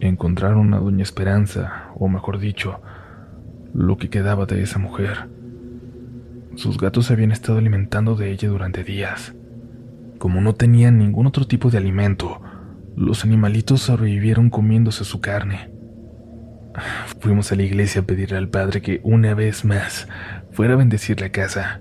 Encontraron 0.00 0.74
a 0.74 0.78
Doña 0.78 1.02
Esperanza, 1.02 1.90
o 1.96 2.08
mejor 2.08 2.38
dicho, 2.38 2.80
lo 3.72 3.96
que 3.96 4.10
quedaba 4.10 4.46
de 4.46 4.62
esa 4.62 4.78
mujer. 4.78 5.28
Sus 6.56 6.78
gatos 6.78 7.06
se 7.06 7.12
habían 7.12 7.32
estado 7.32 7.58
alimentando 7.58 8.14
de 8.14 8.30
ella 8.30 8.48
durante 8.48 8.84
días. 8.84 9.34
Como 10.18 10.40
no 10.40 10.54
tenían 10.54 10.98
ningún 10.98 11.26
otro 11.26 11.46
tipo 11.46 11.70
de 11.70 11.78
alimento, 11.78 12.40
los 12.96 13.24
animalitos 13.24 13.82
sobrevivieron 13.82 14.50
comiéndose 14.50 15.04
su 15.04 15.20
carne. 15.20 15.73
Fuimos 17.20 17.52
a 17.52 17.56
la 17.56 17.62
iglesia 17.62 18.02
a 18.02 18.04
pedirle 18.04 18.38
al 18.38 18.48
padre 18.48 18.82
que 18.82 19.00
una 19.04 19.34
vez 19.34 19.64
más 19.64 20.08
fuera 20.50 20.74
a 20.74 20.76
bendecir 20.76 21.20
la 21.20 21.30
casa. 21.30 21.80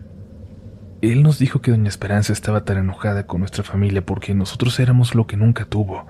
Él 1.01 1.23
nos 1.23 1.39
dijo 1.39 1.61
que 1.61 1.71
doña 1.71 1.89
Esperanza 1.89 2.31
estaba 2.31 2.63
tan 2.63 2.77
enojada 2.77 3.27
con 3.27 3.39
nuestra 3.39 3.63
familia 3.63 4.05
porque 4.05 4.33
nosotros 4.33 4.79
éramos 4.79 5.15
lo 5.15 5.27
que 5.27 5.35
nunca 5.35 5.65
tuvo. 5.65 6.07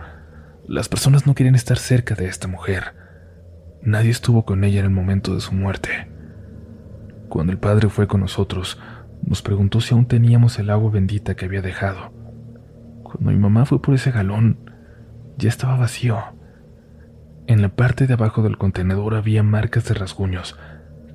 Las 0.68 0.88
personas 0.88 1.26
no 1.26 1.34
querían 1.34 1.56
estar 1.56 1.78
cerca 1.78 2.16
de 2.16 2.28
esta 2.28 2.48
mujer. 2.48 2.94
Nadie 3.82 4.12
estuvo 4.12 4.46
con 4.46 4.64
ella 4.64 4.80
en 4.80 4.86
el 4.86 4.92
momento 4.92 5.34
de 5.34 5.42
su 5.42 5.54
muerte. 5.54 6.08
Cuando 7.28 7.52
el 7.52 7.58
padre 7.58 7.90
fue 7.90 8.08
con 8.08 8.22
nosotros, 8.22 8.80
nos 9.26 9.42
preguntó 9.42 9.82
si 9.82 9.94
aún 9.94 10.06
teníamos 10.06 10.60
el 10.60 10.70
agua 10.70 10.92
bendita 10.92 11.36
que 11.36 11.46
había 11.46 11.62
dejado. 11.62 12.14
Cuando 13.04 13.32
mi 13.32 13.38
mamá 13.38 13.66
fue 13.66 13.82
por 13.82 13.96
ese 13.96 14.12
galón, 14.12 14.70
ya 15.38 15.50
estaba 15.50 15.76
vacío. 15.76 16.18
En 17.46 17.62
la 17.62 17.70
parte 17.70 18.08
de 18.08 18.14
abajo 18.14 18.42
del 18.42 18.58
contenedor 18.58 19.16
había 19.16 19.44
marcas 19.44 19.86
de 19.86 19.94
rasguños, 19.94 20.58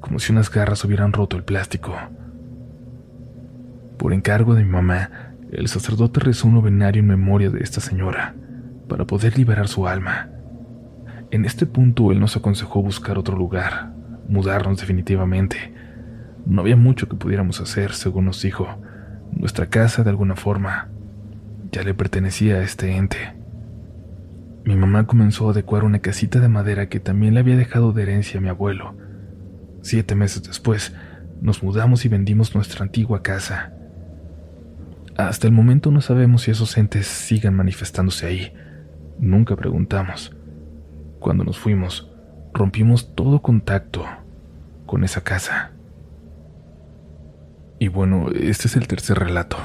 como 0.01 0.19
si 0.19 0.33
unas 0.33 0.51
garras 0.51 0.85
hubieran 0.85 1.15
roto 1.15 1.37
el 1.39 1.45
plástico. 1.45 1.95
Por 3.97 4.13
encargo 4.13 4.55
de 4.55 4.63
mi 4.63 4.71
mamá, 4.71 5.11
el 5.51 5.69
sacerdote 5.69 6.21
rezó 6.21 6.49
un 6.49 6.55
novenario 6.55 7.01
en 7.01 7.09
memoria 7.09 7.49
de 7.49 7.61
esta 7.61 7.81
señora, 7.81 8.35
para 8.89 9.07
poder 9.07 9.39
liberar 9.39 9.69
su 9.69 9.89
alma. 9.89 10.29
En 11.31 11.47
este 11.47 11.65
punto 11.65 12.13
él 12.13 12.21
nos 12.21 12.37
aconsejó 12.37 12.83
buscar 12.83 13.17
otro 13.17 13.37
lugar, 13.37 13.93
mudarnos 14.29 14.79
definitivamente. 14.79 15.73
No 16.45 16.61
había 16.61 16.77
mucho 16.77 17.09
que 17.09 17.17
pudiéramos 17.17 17.61
hacer, 17.61 17.93
según 17.93 18.27
nos 18.27 18.43
dijo. 18.43 18.67
Nuestra 19.33 19.67
casa, 19.67 20.05
de 20.05 20.11
alguna 20.11 20.37
forma, 20.37 20.89
ya 21.73 21.83
le 21.83 21.95
pertenecía 21.95 22.57
a 22.57 22.63
este 22.63 22.97
ente. 22.97 23.38
Mi 24.69 24.77
mamá 24.77 25.07
comenzó 25.07 25.49
a 25.49 25.53
adecuar 25.53 25.83
una 25.83 26.01
casita 26.01 26.41
de 26.41 26.49
madera 26.51 26.91
que 26.91 27.01
también 27.01 27.33
le 27.33 27.41
había 27.41 27.57
dejado 27.57 27.95
de 27.95 28.03
herencia 28.03 28.37
a 28.37 28.43
mi 28.43 28.51
abuelo. 28.51 28.95
Siete 29.81 30.15
meses 30.15 30.43
después, 30.43 30.95
nos 31.41 31.63
mudamos 31.63 32.05
y 32.05 32.11
vendimos 32.11 32.55
nuestra 32.55 32.83
antigua 32.83 33.23
casa. 33.23 33.73
Hasta 35.17 35.47
el 35.47 35.55
momento 35.55 35.91
no 35.91 36.03
sabemos 36.03 36.43
si 36.43 36.51
esos 36.51 36.77
entes 36.77 37.07
sigan 37.07 37.57
manifestándose 37.57 38.27
ahí. 38.27 38.53
Nunca 39.19 39.57
preguntamos. 39.57 40.37
Cuando 41.19 41.45
nos 41.45 41.59
fuimos, 41.59 42.13
rompimos 42.53 43.15
todo 43.15 43.41
contacto 43.41 44.05
con 44.85 45.03
esa 45.03 45.23
casa. 45.23 45.73
Y 47.79 47.89
bueno, 47.89 48.29
este 48.39 48.69
es 48.69 48.77
el 48.77 48.87
tercer 48.87 49.19
relato. 49.19 49.57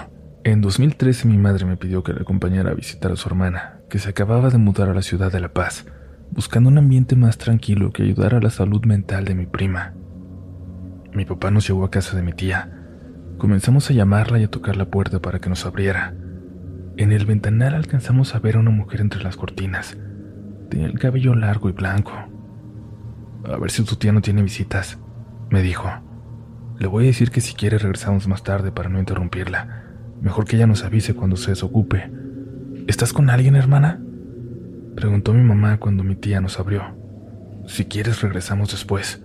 En 0.45 0.61
2013 0.61 1.27
mi 1.27 1.37
madre 1.37 1.65
me 1.65 1.75
pidió 1.75 2.03
que 2.03 2.13
la 2.13 2.21
acompañara 2.21 2.71
a 2.71 2.75
visitar 2.75 3.11
a 3.11 3.17
su 3.17 3.27
hermana, 3.27 3.79
que 3.93 3.99
se 3.99 4.09
acababa 4.09 4.49
de 4.49 4.57
mudar 4.57 4.89
a 4.89 4.95
la 4.95 5.03
ciudad 5.03 5.31
de 5.31 5.39
La 5.39 5.53
Paz, 5.53 5.85
buscando 6.31 6.67
un 6.67 6.79
ambiente 6.79 7.15
más 7.15 7.37
tranquilo 7.37 7.91
que 7.91 8.01
ayudara 8.01 8.39
a 8.39 8.41
la 8.41 8.49
salud 8.49 8.83
mental 8.85 9.23
de 9.23 9.35
mi 9.35 9.45
prima. 9.45 9.93
Mi 11.13 11.25
papá 11.25 11.51
nos 11.51 11.67
llevó 11.67 11.85
a 11.85 11.91
casa 11.91 12.15
de 12.15 12.23
mi 12.23 12.33
tía, 12.33 12.71
Comenzamos 13.37 13.91
a 13.91 13.93
llamarla 13.93 14.39
y 14.39 14.45
a 14.45 14.49
tocar 14.49 14.77
la 14.77 14.85
puerta 14.85 15.21
para 15.21 15.37
que 15.37 15.47
nos 15.47 15.67
abriera. 15.67 16.15
En 16.97 17.11
el 17.11 17.27
ventanal 17.27 17.75
alcanzamos 17.75 18.33
a 18.33 18.39
ver 18.39 18.55
a 18.55 18.61
una 18.61 18.71
mujer 18.71 18.99
entre 18.99 19.21
las 19.21 19.35
cortinas. 19.35 19.95
Tenía 20.71 20.87
el 20.87 20.97
cabello 20.97 21.35
largo 21.35 21.69
y 21.69 21.73
blanco. 21.73 22.13
A 23.43 23.57
ver 23.57 23.69
si 23.69 23.83
tu 23.83 23.95
tía 23.95 24.11
no 24.11 24.21
tiene 24.21 24.41
visitas, 24.41 24.97
me 25.51 25.61
dijo. 25.61 25.87
Le 26.79 26.87
voy 26.87 27.03
a 27.03 27.07
decir 27.07 27.29
que 27.29 27.41
si 27.41 27.53
quiere 27.53 27.77
regresamos 27.77 28.27
más 28.27 28.41
tarde 28.41 28.71
para 28.71 28.89
no 28.89 28.97
interrumpirla. 28.97 29.83
Mejor 30.19 30.45
que 30.45 30.55
ella 30.55 30.65
nos 30.65 30.83
avise 30.83 31.13
cuando 31.13 31.35
se 31.35 31.51
desocupe. 31.51 32.22
¿Estás 32.87 33.13
con 33.13 33.29
alguien, 33.29 33.55
hermana? 33.55 34.01
Preguntó 34.95 35.33
mi 35.33 35.43
mamá 35.43 35.79
cuando 35.79 36.03
mi 36.03 36.15
tía 36.15 36.41
nos 36.41 36.59
abrió. 36.59 36.95
Si 37.67 37.85
quieres, 37.85 38.21
regresamos 38.21 38.71
después. 38.71 39.23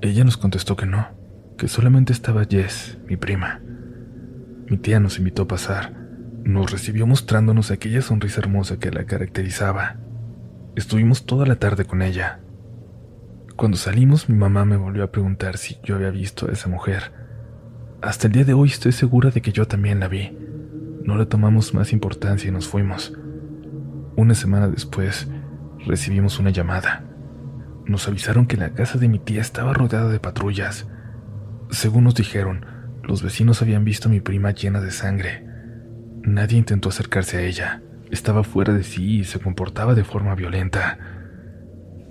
Ella 0.00 0.24
nos 0.24 0.36
contestó 0.36 0.76
que 0.76 0.86
no 0.86 1.16
que 1.56 1.68
solamente 1.68 2.12
estaba 2.12 2.44
Jess, 2.44 2.98
mi 3.08 3.16
prima. 3.16 3.60
Mi 4.68 4.76
tía 4.76 5.00
nos 5.00 5.18
invitó 5.18 5.42
a 5.42 5.48
pasar. 5.48 5.92
Nos 6.44 6.70
recibió 6.70 7.06
mostrándonos 7.06 7.70
aquella 7.70 8.02
sonrisa 8.02 8.40
hermosa 8.40 8.78
que 8.78 8.90
la 8.90 9.04
caracterizaba. 9.04 9.96
Estuvimos 10.76 11.24
toda 11.24 11.46
la 11.46 11.56
tarde 11.56 11.84
con 11.84 12.02
ella. 12.02 12.40
Cuando 13.56 13.78
salimos, 13.78 14.28
mi 14.28 14.36
mamá 14.36 14.64
me 14.64 14.76
volvió 14.76 15.02
a 15.02 15.10
preguntar 15.10 15.56
si 15.56 15.78
yo 15.82 15.96
había 15.96 16.10
visto 16.10 16.48
a 16.48 16.52
esa 16.52 16.68
mujer. 16.68 17.12
Hasta 18.02 18.26
el 18.26 18.34
día 18.34 18.44
de 18.44 18.52
hoy 18.52 18.68
estoy 18.68 18.92
segura 18.92 19.30
de 19.30 19.40
que 19.40 19.52
yo 19.52 19.66
también 19.66 20.00
la 20.00 20.08
vi. 20.08 20.36
No 21.06 21.16
le 21.16 21.24
tomamos 21.24 21.72
más 21.72 21.92
importancia 21.92 22.48
y 22.48 22.52
nos 22.52 22.68
fuimos. 22.68 23.14
Una 24.16 24.34
semana 24.34 24.68
después, 24.68 25.28
recibimos 25.86 26.38
una 26.38 26.50
llamada. 26.50 27.04
Nos 27.86 28.06
avisaron 28.08 28.46
que 28.46 28.56
la 28.56 28.74
casa 28.74 28.98
de 28.98 29.08
mi 29.08 29.18
tía 29.18 29.40
estaba 29.40 29.72
rodeada 29.72 30.10
de 30.10 30.20
patrullas 30.20 30.86
según 31.70 32.04
nos 32.04 32.14
dijeron, 32.14 32.64
los 33.02 33.22
vecinos 33.22 33.60
habían 33.60 33.84
visto 33.84 34.08
a 34.08 34.12
mi 34.12 34.20
prima 34.20 34.52
llena 34.52 34.80
de 34.80 34.90
sangre. 34.90 35.44
Nadie 36.22 36.58
intentó 36.58 36.88
acercarse 36.88 37.38
a 37.38 37.42
ella. 37.42 37.82
Estaba 38.10 38.44
fuera 38.44 38.72
de 38.72 38.84
sí 38.84 39.18
y 39.18 39.24
se 39.24 39.40
comportaba 39.40 39.94
de 39.94 40.04
forma 40.04 40.34
violenta. 40.34 40.98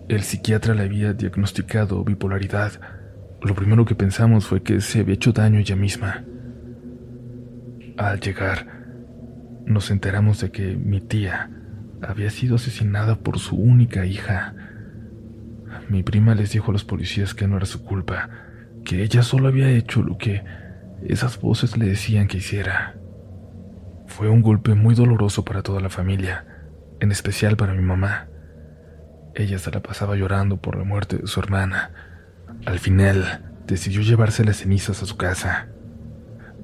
El 0.10 0.24
psiquiatra 0.24 0.76
le 0.76 0.84
había 0.84 1.14
diagnosticado 1.14 2.04
bipolaridad. 2.04 2.74
Lo 3.42 3.56
primero 3.56 3.86
que 3.86 3.96
pensamos 3.96 4.46
fue 4.46 4.62
que 4.62 4.82
se 4.82 5.00
había 5.00 5.16
hecho 5.16 5.32
daño 5.32 5.60
ella 5.60 5.76
misma. 5.76 6.26
Al 7.98 8.20
llegar, 8.20 8.85
nos 9.66 9.92
enteramos 9.92 10.42
de 10.42 10.52
que 10.52 10.76
mi 10.76 11.02
tía 11.02 11.50
había 12.02 12.30
sido 12.30 12.56
asesinada 12.56 13.16
por 13.16 13.40
su 13.40 13.56
única 13.56 14.06
hija. 14.06 14.54
Mi 15.90 16.04
prima 16.04 16.36
les 16.36 16.52
dijo 16.52 16.72
a 16.72 16.74
los 16.74 16.84
policías 16.84 17.34
que 17.34 17.48
no 17.48 17.58
era 17.58 17.66
su 17.66 17.84
culpa, 17.84 18.30
que 18.84 19.04
ella 19.04 19.24
solo 19.24 19.48
había 19.48 19.70
hecho 19.70 20.02
lo 20.02 20.18
que 20.18 20.44
esas 21.04 21.40
voces 21.40 21.78
le 21.78 21.88
decían 21.88 22.28
que 22.28 22.38
hiciera. 22.38 22.96
Fue 24.08 24.30
un 24.30 24.42
golpe 24.42 24.76
muy 24.76 24.96
doloroso 24.96 25.44
para 25.44 25.64
toda 25.64 25.82
la 25.82 25.90
familia, 25.90 26.46
en 27.00 27.12
especial 27.12 27.58
para 27.58 27.74
mi 27.74 27.82
mamá. 27.82 28.28
Ella 29.34 29.60
se 29.60 29.72
la 29.72 29.82
pasaba 29.82 30.16
llorando 30.16 30.58
por 30.58 30.78
la 30.78 30.84
muerte 30.84 31.18
de 31.18 31.28
su 31.28 31.40
hermana. 31.40 31.92
Al 32.66 32.80
final, 32.80 33.42
decidió 33.68 34.02
llevarse 34.02 34.46
las 34.46 34.58
cenizas 34.58 35.02
a 35.04 35.06
su 35.06 35.18
casa. 35.18 35.68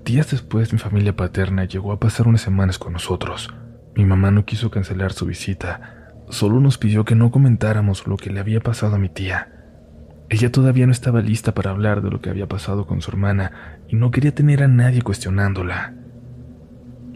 Días 0.06 0.32
después, 0.32 0.74
mi 0.74 0.80
familia 0.80 1.16
paterna 1.16 1.66
llegó 1.66 1.92
a 1.92 2.00
pasar 2.00 2.28
unas 2.28 2.42
semanas 2.42 2.78
con 2.78 2.94
nosotros. 2.94 3.54
Mi 3.96 4.06
mamá 4.06 4.32
no 4.32 4.46
quiso 4.46 4.72
cancelar 4.72 5.14
su 5.14 5.26
visita, 5.26 6.14
solo 6.30 6.60
nos 6.60 6.78
pidió 6.78 7.06
que 7.06 7.16
no 7.16 7.32
comentáramos 7.32 8.08
lo 8.08 8.18
que 8.18 8.30
le 8.30 8.40
había 8.40 8.62
pasado 8.62 8.96
a 8.96 9.00
mi 9.00 9.10
tía 9.10 9.62
ella 10.32 10.50
todavía 10.50 10.86
no 10.86 10.94
estaba 10.94 11.20
lista 11.20 11.54
para 11.54 11.72
hablar 11.72 12.02
de 12.02 12.10
lo 12.10 12.22
que 12.22 12.30
había 12.30 12.48
pasado 12.48 12.88
con 12.88 13.02
su 13.02 13.12
hermana 13.12 13.82
y 13.90 13.98
no 13.98 14.12
quería 14.12 14.34
tener 14.34 14.64
a 14.64 14.70
nadie 14.70 15.02
cuestionándola. 15.02 15.94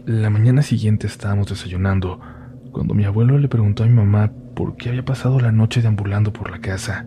La 0.04 0.28
mañana 0.28 0.60
siguiente 0.60 1.06
estábamos 1.06 1.48
desayunando 1.48 2.20
cuando 2.72 2.92
mi 2.92 3.06
abuelo 3.06 3.38
le 3.38 3.48
preguntó 3.48 3.84
a 3.84 3.86
mi 3.86 3.94
mamá 3.94 4.32
por 4.54 4.76
qué 4.76 4.90
había 4.90 5.06
pasado 5.06 5.40
la 5.40 5.50
noche 5.50 5.80
deambulando 5.80 6.34
por 6.34 6.50
la 6.50 6.60
casa, 6.60 7.06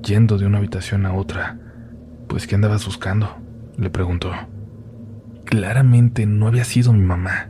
yendo 0.00 0.38
de 0.38 0.46
una 0.46 0.58
habitación 0.58 1.06
a 1.06 1.12
otra. 1.12 1.58
Pues 2.28 2.46
qué 2.46 2.54
andabas 2.54 2.86
buscando, 2.86 3.36
le 3.76 3.90
preguntó. 3.90 4.30
Claramente 5.44 6.26
no 6.26 6.46
había 6.46 6.64
sido 6.64 6.92
mi 6.92 7.02
mamá. 7.02 7.48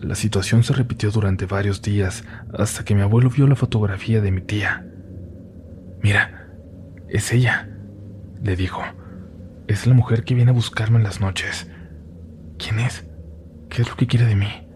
La 0.00 0.14
situación 0.14 0.62
se 0.62 0.74
repitió 0.74 1.10
durante 1.10 1.46
varios 1.46 1.80
días 1.80 2.24
hasta 2.56 2.84
que 2.84 2.94
mi 2.94 3.00
abuelo 3.00 3.30
vio 3.30 3.46
la 3.46 3.56
fotografía 3.56 4.20
de 4.20 4.30
mi 4.30 4.42
tía. 4.42 4.86
Mira, 6.02 6.48
es 7.08 7.32
ella, 7.32 7.68
le 8.42 8.56
dijo. 8.56 8.82
Es 9.66 9.86
la 9.86 9.94
mujer 9.94 10.24
que 10.24 10.34
viene 10.34 10.50
a 10.50 10.54
buscarme 10.54 10.98
en 10.98 11.04
las 11.04 11.20
noches. 11.20 11.70
¿Quién 12.58 12.80
es? 12.80 13.06
¿Qué 13.70 13.82
es 13.82 13.88
lo 13.88 13.96
que 13.96 14.06
quiere 14.06 14.26
de 14.26 14.36
mí? 14.36 14.68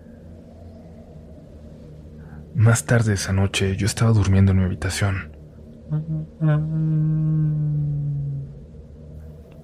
Más 2.55 2.87
tarde 2.87 3.13
esa 3.13 3.33
noche 3.33 3.77
yo 3.77 3.87
estaba 3.87 4.13
durmiendo 4.13 4.53
en 4.53 4.59
mi 4.59 4.65
habitación. 4.65 5.37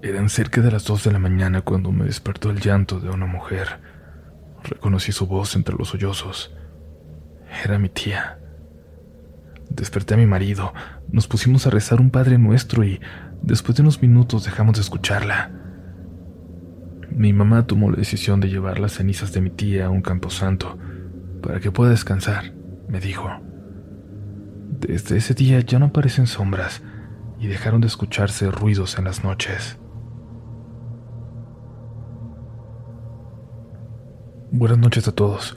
Eran 0.05 0.29
cerca 0.29 0.61
de 0.61 0.71
las 0.71 0.85
dos 0.85 1.03
de 1.03 1.13
la 1.13 1.19
mañana 1.19 1.63
cuando 1.63 1.91
me 1.91 2.05
despertó 2.05 2.51
el 2.51 2.61
llanto 2.61 3.01
de 3.01 3.09
una 3.09 3.25
mujer. 3.25 3.81
Reconocí 4.63 5.13
su 5.13 5.27
voz 5.27 5.57
entre 5.57 5.75
los 5.77 5.89
sollozos. 5.89 6.55
Era 7.65 7.79
mi 7.79 7.89
tía. 7.89 8.39
Desperté 9.71 10.13
a 10.13 10.19
mi 10.19 10.27
marido, 10.27 10.75
nos 11.11 11.27
pusimos 11.27 11.67
a 11.67 11.71
rezar 11.71 12.03
un 12.03 12.11
Padre 12.11 12.37
Nuestro 12.37 12.85
y 12.85 13.01
después 13.41 13.77
de 13.77 13.83
unos 13.83 14.03
minutos 14.03 14.45
dejamos 14.45 14.75
de 14.75 14.83
escucharla. 14.83 15.53
Mi 17.09 17.33
mamá 17.33 17.67
tomó 17.67 17.91
la 17.91 17.97
decisión 17.97 18.41
de 18.41 18.51
llevar 18.51 18.81
las 18.81 18.93
cenizas 18.93 19.33
de 19.33 19.41
mi 19.41 19.49
tía 19.49 19.87
a 19.87 19.91
un 19.91 20.03
camposanto 20.03 20.79
para 21.41 21.61
que 21.61 21.73
pueda 21.73 21.93
descansar, 21.93 22.53
me 22.89 23.01
dijo. 23.01 23.31
Desde 24.81 25.17
ese 25.17 25.33
día 25.33 25.61
ya 25.61 25.79
no 25.79 25.87
aparecen 25.87 26.27
sombras 26.27 26.83
y 27.41 27.47
dejaron 27.47 27.81
de 27.81 27.87
escucharse 27.87 28.51
ruidos 28.51 28.99
en 28.99 29.05
las 29.05 29.25
noches. 29.25 29.79
Buenas 34.57 34.79
noches 34.79 35.09
a 35.09 35.13
todos. 35.13 35.57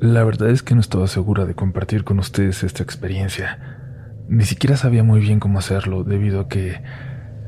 La 0.00 0.24
verdad 0.24 0.50
es 0.50 0.64
que 0.64 0.74
no 0.74 0.80
estaba 0.80 1.06
segura 1.06 1.44
de 1.44 1.54
compartir 1.54 2.02
con 2.02 2.18
ustedes 2.18 2.64
esta 2.64 2.82
experiencia. 2.82 3.56
Ni 4.26 4.44
siquiera 4.44 4.76
sabía 4.76 5.04
muy 5.04 5.20
bien 5.20 5.38
cómo 5.38 5.60
hacerlo 5.60 6.02
debido 6.02 6.40
a 6.40 6.48
que 6.48 6.82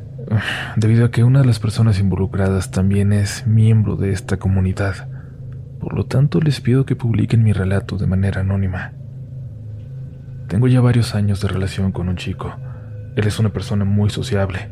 debido 0.77 1.07
a 1.07 1.11
que 1.11 1.25
una 1.25 1.41
de 1.41 1.47
las 1.47 1.59
personas 1.59 1.99
involucradas 1.99 2.71
también 2.71 3.13
es 3.13 3.45
miembro 3.45 3.97
de 3.97 4.13
esta 4.13 4.37
comunidad. 4.37 5.09
Por 5.81 5.95
lo 5.95 6.07
tanto, 6.07 6.41
les 6.41 6.61
pido 6.61 6.87
que 6.87 6.95
publiquen 6.95 7.43
mi 7.43 7.53
relato 7.53 7.99
de 7.99 8.07
manera 8.07 8.43
anónima. 8.43 8.93
Tengo 10.47 10.69
ya 10.69 10.81
varios 10.81 11.17
años 11.17 11.41
de 11.41 11.49
relación 11.49 11.91
con 11.91 12.09
un 12.09 12.15
chico. 12.15 12.55
Él 13.17 13.27
es 13.27 13.41
una 13.41 13.53
persona 13.53 13.85
muy 13.85 14.11
sociable. 14.11 14.71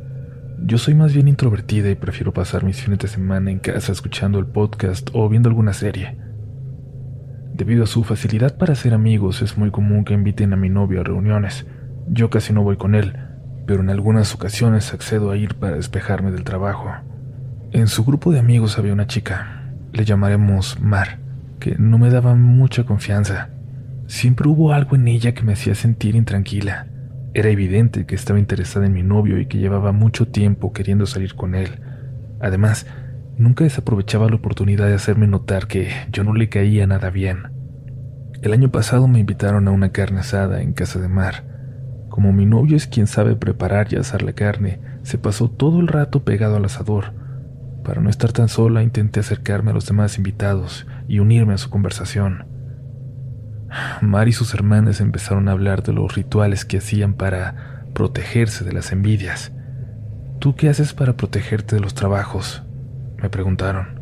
Yo 0.64 0.78
soy 0.78 0.94
más 0.94 1.12
bien 1.12 1.26
introvertida 1.26 1.90
y 1.90 1.96
prefiero 1.96 2.32
pasar 2.32 2.62
mis 2.62 2.80
fines 2.80 3.00
de 3.00 3.08
semana 3.08 3.50
en 3.50 3.58
casa 3.58 3.90
escuchando 3.90 4.38
el 4.38 4.46
podcast 4.46 5.10
o 5.12 5.28
viendo 5.28 5.48
alguna 5.48 5.72
serie. 5.72 6.16
Debido 7.52 7.82
a 7.82 7.88
su 7.88 8.04
facilidad 8.04 8.56
para 8.56 8.74
hacer 8.74 8.94
amigos, 8.94 9.42
es 9.42 9.58
muy 9.58 9.72
común 9.72 10.04
que 10.04 10.14
inviten 10.14 10.52
a 10.52 10.56
mi 10.56 10.68
novio 10.68 11.00
a 11.00 11.04
reuniones. 11.04 11.66
Yo 12.06 12.30
casi 12.30 12.52
no 12.52 12.62
voy 12.62 12.76
con 12.76 12.94
él, 12.94 13.16
pero 13.66 13.80
en 13.80 13.90
algunas 13.90 14.36
ocasiones 14.36 14.94
accedo 14.94 15.32
a 15.32 15.36
ir 15.36 15.56
para 15.56 15.76
despejarme 15.76 16.30
del 16.30 16.44
trabajo. 16.44 16.92
En 17.72 17.88
su 17.88 18.04
grupo 18.04 18.30
de 18.30 18.38
amigos 18.38 18.78
había 18.78 18.92
una 18.92 19.08
chica, 19.08 19.72
le 19.92 20.04
llamaremos 20.04 20.80
Mar, 20.80 21.18
que 21.58 21.74
no 21.76 21.98
me 21.98 22.08
daba 22.08 22.36
mucha 22.36 22.84
confianza. 22.84 23.50
Siempre 24.06 24.48
hubo 24.48 24.72
algo 24.72 24.94
en 24.94 25.08
ella 25.08 25.34
que 25.34 25.42
me 25.42 25.54
hacía 25.54 25.74
sentir 25.74 26.14
intranquila. 26.14 26.86
Era 27.34 27.48
evidente 27.48 28.04
que 28.04 28.14
estaba 28.14 28.38
interesada 28.38 28.84
en 28.84 28.92
mi 28.92 29.02
novio 29.02 29.38
y 29.38 29.46
que 29.46 29.58
llevaba 29.58 29.92
mucho 29.92 30.28
tiempo 30.28 30.72
queriendo 30.74 31.06
salir 31.06 31.34
con 31.34 31.54
él. 31.54 31.80
Además, 32.40 32.86
nunca 33.38 33.64
desaprovechaba 33.64 34.28
la 34.28 34.36
oportunidad 34.36 34.86
de 34.86 34.94
hacerme 34.94 35.26
notar 35.26 35.66
que 35.66 35.88
yo 36.10 36.24
no 36.24 36.34
le 36.34 36.50
caía 36.50 36.86
nada 36.86 37.08
bien. 37.08 37.44
El 38.42 38.52
año 38.52 38.70
pasado 38.70 39.08
me 39.08 39.20
invitaron 39.20 39.66
a 39.66 39.70
una 39.70 39.92
carne 39.92 40.20
asada 40.20 40.60
en 40.60 40.74
casa 40.74 41.00
de 41.00 41.08
Mar. 41.08 41.44
Como 42.10 42.34
mi 42.34 42.44
novio 42.44 42.76
es 42.76 42.86
quien 42.86 43.06
sabe 43.06 43.34
preparar 43.34 43.90
y 43.90 43.96
asar 43.96 44.22
la 44.22 44.34
carne, 44.34 44.80
se 45.02 45.16
pasó 45.16 45.48
todo 45.48 45.80
el 45.80 45.88
rato 45.88 46.24
pegado 46.24 46.56
al 46.56 46.66
asador. 46.66 47.14
Para 47.82 48.02
no 48.02 48.10
estar 48.10 48.32
tan 48.32 48.48
sola, 48.48 48.82
intenté 48.82 49.20
acercarme 49.20 49.70
a 49.70 49.74
los 49.74 49.86
demás 49.86 50.18
invitados 50.18 50.86
y 51.08 51.20
unirme 51.20 51.54
a 51.54 51.58
su 51.58 51.70
conversación. 51.70 52.51
Mar 54.00 54.28
y 54.28 54.32
sus 54.32 54.54
hermanas 54.54 55.00
empezaron 55.00 55.48
a 55.48 55.52
hablar 55.52 55.82
de 55.82 55.92
los 55.92 56.14
rituales 56.14 56.64
que 56.64 56.78
hacían 56.78 57.14
para 57.14 57.84
protegerse 57.94 58.64
de 58.64 58.72
las 58.72 58.92
envidias. 58.92 59.52
¿Tú 60.38 60.54
qué 60.56 60.68
haces 60.68 60.92
para 60.92 61.16
protegerte 61.16 61.76
de 61.76 61.80
los 61.80 61.94
trabajos? 61.94 62.62
Me 63.22 63.30
preguntaron. 63.30 64.00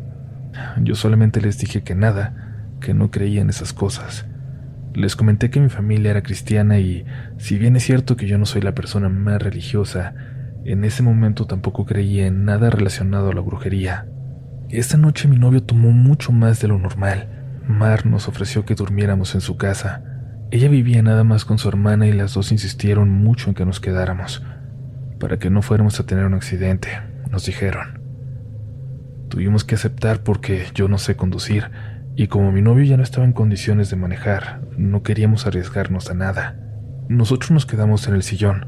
Yo 0.81 0.95
solamente 0.95 1.41
les 1.41 1.57
dije 1.57 1.83
que 1.83 1.95
nada, 1.95 2.67
que 2.79 2.93
no 2.93 3.11
creía 3.11 3.41
en 3.41 3.49
esas 3.49 3.73
cosas. 3.73 4.25
Les 4.93 5.15
comenté 5.15 5.49
que 5.49 5.61
mi 5.61 5.69
familia 5.69 6.11
era 6.11 6.23
cristiana 6.23 6.79
y, 6.79 7.05
si 7.37 7.57
bien 7.57 7.75
es 7.75 7.83
cierto 7.83 8.17
que 8.17 8.27
yo 8.27 8.37
no 8.37 8.45
soy 8.45 8.61
la 8.61 8.75
persona 8.75 9.07
más 9.07 9.41
religiosa, 9.41 10.13
en 10.65 10.83
ese 10.83 11.01
momento 11.01 11.45
tampoco 11.45 11.85
creía 11.85 12.27
en 12.27 12.43
nada 12.43 12.69
relacionado 12.69 13.29
a 13.29 13.33
la 13.33 13.41
brujería. 13.41 14.07
Esta 14.69 14.97
noche 14.97 15.27
mi 15.27 15.37
novio 15.37 15.63
tomó 15.63 15.91
mucho 15.91 16.31
más 16.31 16.61
de 16.61 16.67
lo 16.67 16.77
normal. 16.77 17.40
Mar 17.71 18.05
nos 18.05 18.27
ofreció 18.27 18.65
que 18.65 18.75
durmiéramos 18.75 19.35
en 19.35 19.41
su 19.41 19.57
casa. 19.57 20.03
Ella 20.51 20.69
vivía 20.69 21.01
nada 21.01 21.23
más 21.23 21.45
con 21.45 21.57
su 21.57 21.69
hermana 21.69 22.07
y 22.07 22.11
las 22.11 22.33
dos 22.33 22.51
insistieron 22.51 23.09
mucho 23.09 23.49
en 23.49 23.55
que 23.55 23.65
nos 23.65 23.79
quedáramos, 23.79 24.43
para 25.19 25.39
que 25.39 25.49
no 25.49 25.61
fuéramos 25.61 25.99
a 25.99 26.05
tener 26.05 26.25
un 26.25 26.33
accidente, 26.33 26.89
nos 27.29 27.45
dijeron. 27.45 28.01
Tuvimos 29.29 29.63
que 29.63 29.75
aceptar 29.75 30.23
porque 30.23 30.65
yo 30.75 30.87
no 30.87 30.97
sé 30.97 31.15
conducir, 31.15 31.71
y 32.15 32.27
como 32.27 32.51
mi 32.51 32.61
novio 32.61 32.83
ya 32.83 32.97
no 32.97 33.03
estaba 33.03 33.25
en 33.25 33.33
condiciones 33.33 33.89
de 33.89 33.95
manejar, 33.95 34.61
no 34.77 35.03
queríamos 35.03 35.47
arriesgarnos 35.47 36.09
a 36.09 36.13
nada. 36.13 36.57
Nosotros 37.07 37.51
nos 37.51 37.65
quedamos 37.65 38.07
en 38.07 38.15
el 38.15 38.23
sillón. 38.23 38.67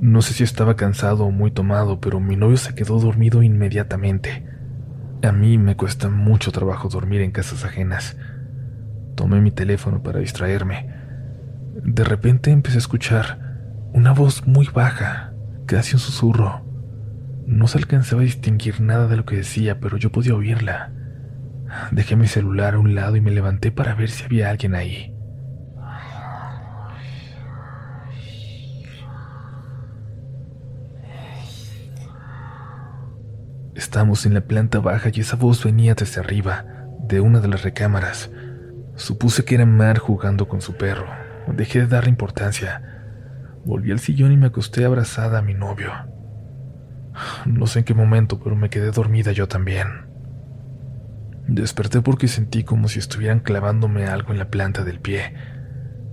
No 0.00 0.22
sé 0.22 0.34
si 0.34 0.42
estaba 0.42 0.76
cansado 0.76 1.24
o 1.24 1.30
muy 1.30 1.50
tomado, 1.50 2.00
pero 2.00 2.20
mi 2.20 2.36
novio 2.36 2.56
se 2.56 2.74
quedó 2.74 2.98
dormido 2.98 3.42
inmediatamente. 3.42 4.44
A 5.22 5.32
mí 5.32 5.58
me 5.58 5.76
cuesta 5.76 6.08
mucho 6.08 6.50
trabajo 6.50 6.88
dormir 6.88 7.20
en 7.20 7.30
casas 7.30 7.64
ajenas. 7.64 8.16
Tomé 9.20 9.42
mi 9.42 9.50
teléfono 9.50 10.02
para 10.02 10.18
distraerme. 10.20 10.88
De 11.74 12.04
repente 12.04 12.52
empecé 12.52 12.76
a 12.76 12.78
escuchar 12.78 13.58
una 13.92 14.12
voz 14.12 14.46
muy 14.46 14.66
baja, 14.72 15.34
casi 15.66 15.94
un 15.94 16.00
susurro. 16.00 16.64
No 17.44 17.68
se 17.68 17.76
alcanzaba 17.76 18.22
a 18.22 18.24
distinguir 18.24 18.80
nada 18.80 19.08
de 19.08 19.18
lo 19.18 19.26
que 19.26 19.36
decía, 19.36 19.78
pero 19.78 19.98
yo 19.98 20.10
podía 20.10 20.34
oírla. 20.34 20.94
Dejé 21.90 22.16
mi 22.16 22.28
celular 22.28 22.72
a 22.72 22.78
un 22.78 22.94
lado 22.94 23.14
y 23.14 23.20
me 23.20 23.30
levanté 23.30 23.70
para 23.70 23.94
ver 23.94 24.08
si 24.08 24.24
había 24.24 24.48
alguien 24.48 24.74
ahí. 24.74 25.14
Estamos 33.74 34.24
en 34.24 34.32
la 34.32 34.40
planta 34.40 34.78
baja 34.78 35.10
y 35.12 35.20
esa 35.20 35.36
voz 35.36 35.62
venía 35.62 35.94
desde 35.94 36.20
arriba, 36.22 36.64
de 37.06 37.20
una 37.20 37.40
de 37.40 37.48
las 37.48 37.64
recámaras. 37.64 38.30
Supuse 39.00 39.46
que 39.46 39.54
era 39.54 39.64
Mar 39.64 39.96
jugando 39.96 40.46
con 40.46 40.60
su 40.60 40.74
perro. 40.74 41.06
Dejé 41.48 41.80
de 41.80 41.86
darle 41.86 42.10
importancia. 42.10 42.82
Volví 43.64 43.92
al 43.92 43.98
sillón 43.98 44.30
y 44.30 44.36
me 44.36 44.48
acosté 44.48 44.84
abrazada 44.84 45.38
a 45.38 45.42
mi 45.42 45.54
novio. 45.54 45.90
No 47.46 47.66
sé 47.66 47.78
en 47.78 47.86
qué 47.86 47.94
momento, 47.94 48.38
pero 48.44 48.56
me 48.56 48.68
quedé 48.68 48.90
dormida 48.90 49.32
yo 49.32 49.48
también. 49.48 49.86
Desperté 51.48 52.02
porque 52.02 52.28
sentí 52.28 52.62
como 52.62 52.88
si 52.88 52.98
estuvieran 52.98 53.40
clavándome 53.40 54.04
algo 54.04 54.32
en 54.32 54.38
la 54.38 54.50
planta 54.50 54.84
del 54.84 55.00
pie. 55.00 55.32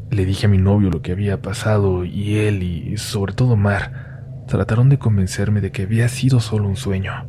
Le 0.09 0.23
dije 0.23 0.45
a 0.45 0.49
mi 0.49 0.57
novio 0.57 0.89
lo 0.89 1.01
que 1.01 1.11
había 1.11 1.41
pasado 1.41 2.05
y 2.05 2.37
él 2.37 2.63
y 2.63 2.95
sobre 2.95 3.33
todo 3.33 3.57
Mar 3.57 4.45
trataron 4.47 4.87
de 4.87 4.97
convencerme 4.97 5.59
de 5.59 5.73
que 5.73 5.81
había 5.81 6.07
sido 6.07 6.39
solo 6.39 6.69
un 6.69 6.77
sueño. 6.77 7.27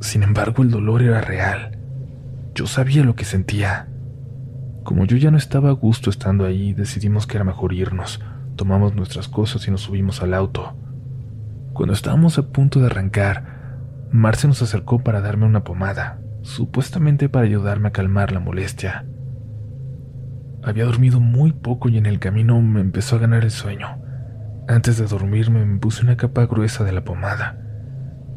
Sin 0.00 0.24
embargo, 0.24 0.64
el 0.64 0.72
dolor 0.72 1.02
era 1.02 1.20
real. 1.20 1.78
Yo 2.52 2.66
sabía 2.66 3.04
lo 3.04 3.14
que 3.14 3.24
sentía. 3.24 3.91
Como 4.84 5.04
yo 5.04 5.16
ya 5.16 5.30
no 5.30 5.36
estaba 5.36 5.68
a 5.68 5.72
gusto 5.72 6.10
estando 6.10 6.44
ahí, 6.44 6.74
decidimos 6.74 7.26
que 7.26 7.36
era 7.36 7.44
mejor 7.44 7.72
irnos. 7.72 8.20
Tomamos 8.56 8.94
nuestras 8.94 9.28
cosas 9.28 9.66
y 9.68 9.70
nos 9.70 9.82
subimos 9.82 10.22
al 10.22 10.34
auto. 10.34 10.74
Cuando 11.72 11.94
estábamos 11.94 12.38
a 12.38 12.48
punto 12.48 12.80
de 12.80 12.86
arrancar, 12.86 13.62
Marce 14.10 14.46
nos 14.46 14.60
acercó 14.60 14.98
para 14.98 15.20
darme 15.20 15.46
una 15.46 15.64
pomada, 15.64 16.20
supuestamente 16.42 17.28
para 17.28 17.46
ayudarme 17.46 17.88
a 17.88 17.92
calmar 17.92 18.32
la 18.32 18.40
molestia. 18.40 19.06
Había 20.62 20.84
dormido 20.84 21.18
muy 21.18 21.52
poco 21.52 21.88
y 21.88 21.96
en 21.96 22.06
el 22.06 22.18
camino 22.18 22.60
me 22.60 22.80
empezó 22.80 23.16
a 23.16 23.20
ganar 23.20 23.44
el 23.44 23.50
sueño. 23.50 24.02
Antes 24.68 24.98
de 24.98 25.06
dormirme 25.06 25.64
me 25.64 25.78
puse 25.78 26.02
una 26.02 26.16
capa 26.16 26.46
gruesa 26.46 26.84
de 26.84 26.92
la 26.92 27.04
pomada. 27.04 27.58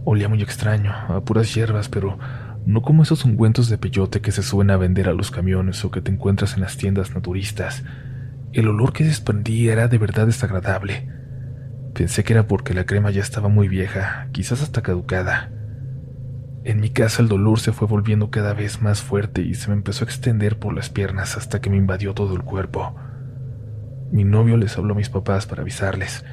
Olía 0.06 0.30
muy 0.30 0.42
extraño, 0.42 0.94
a 1.10 1.22
puras 1.22 1.54
hierbas, 1.54 1.90
pero 1.90 2.18
no 2.66 2.82
como 2.82 3.04
esos 3.04 3.26
ungüentos 3.26 3.70
de 3.70 3.78
peyote 3.78 4.22
que 4.22 4.32
se 4.32 4.42
suben 4.42 4.72
a 4.72 4.78
vender 4.78 5.08
a 5.08 5.14
los 5.14 5.30
camiones 5.30 5.86
o 5.86 5.92
que 5.92 6.02
te 6.02 6.12
encuentras 6.12 6.56
en 6.56 6.62
las 6.62 6.78
tiendas 6.78 7.14
naturistas. 7.14 7.84
El 8.54 8.68
olor 8.68 8.92
que 8.94 9.04
desprendía 9.04 9.74
era 9.74 9.88
de 9.88 9.98
verdad 9.98 10.26
desagradable. 10.26 11.08
Pensé 11.94 12.24
que 12.24 12.34
era 12.34 12.48
porque 12.48 12.74
la 12.74 12.86
crema 12.86 13.12
ya 13.12 13.22
estaba 13.22 13.50
muy 13.50 13.68
vieja, 13.68 14.30
quizás 14.32 14.64
hasta 14.64 14.82
caducada. 14.82 15.52
En 16.64 16.80
mi 16.80 16.90
casa 16.90 17.22
el 17.22 17.28
dolor 17.28 17.60
se 17.60 17.72
fue 17.72 17.88
volviendo 17.88 18.32
cada 18.32 18.54
vez 18.54 18.82
más 18.82 19.02
fuerte 19.02 19.44
y 19.44 19.54
se 19.54 19.70
me 19.70 19.76
empezó 19.76 20.04
a 20.04 20.08
extender 20.08 20.58
por 20.58 20.74
las 20.74 20.90
piernas 20.90 21.38
hasta 21.38 21.62
que 21.62 21.70
me 21.70 21.78
invadió 21.78 22.16
todo 22.16 22.36
el 22.36 22.42
cuerpo. 22.42 22.96
Mi 24.12 24.24
novio 24.24 24.58
les 24.58 24.76
habló 24.78 24.94
a 24.94 24.98
mis 24.98 25.10
papás 25.10 25.46
para 25.46 25.62
avisarles. 25.62 26.26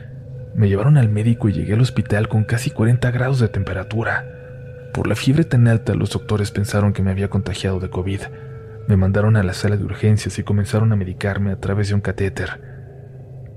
Me 0.54 0.68
llevaron 0.68 0.96
al 0.96 1.10
médico 1.10 1.48
y 1.48 1.52
llegué 1.52 1.74
al 1.74 1.80
hospital 1.82 2.28
con 2.28 2.44
casi 2.44 2.70
40 2.70 3.10
grados 3.10 3.40
de 3.40 3.48
temperatura. 3.48 4.41
Por 4.92 5.06
la 5.06 5.16
fiebre 5.16 5.44
tan 5.44 5.68
alta, 5.68 5.94
los 5.94 6.10
doctores 6.10 6.50
pensaron 6.50 6.92
que 6.92 7.02
me 7.02 7.10
había 7.10 7.30
contagiado 7.30 7.80
de 7.80 7.88
COVID. 7.88 8.20
Me 8.88 8.96
mandaron 8.98 9.36
a 9.36 9.42
la 9.42 9.54
sala 9.54 9.76
de 9.76 9.84
urgencias 9.84 10.38
y 10.38 10.42
comenzaron 10.42 10.92
a 10.92 10.96
medicarme 10.96 11.50
a 11.50 11.60
través 11.60 11.88
de 11.88 11.94
un 11.94 12.02
catéter. 12.02 12.60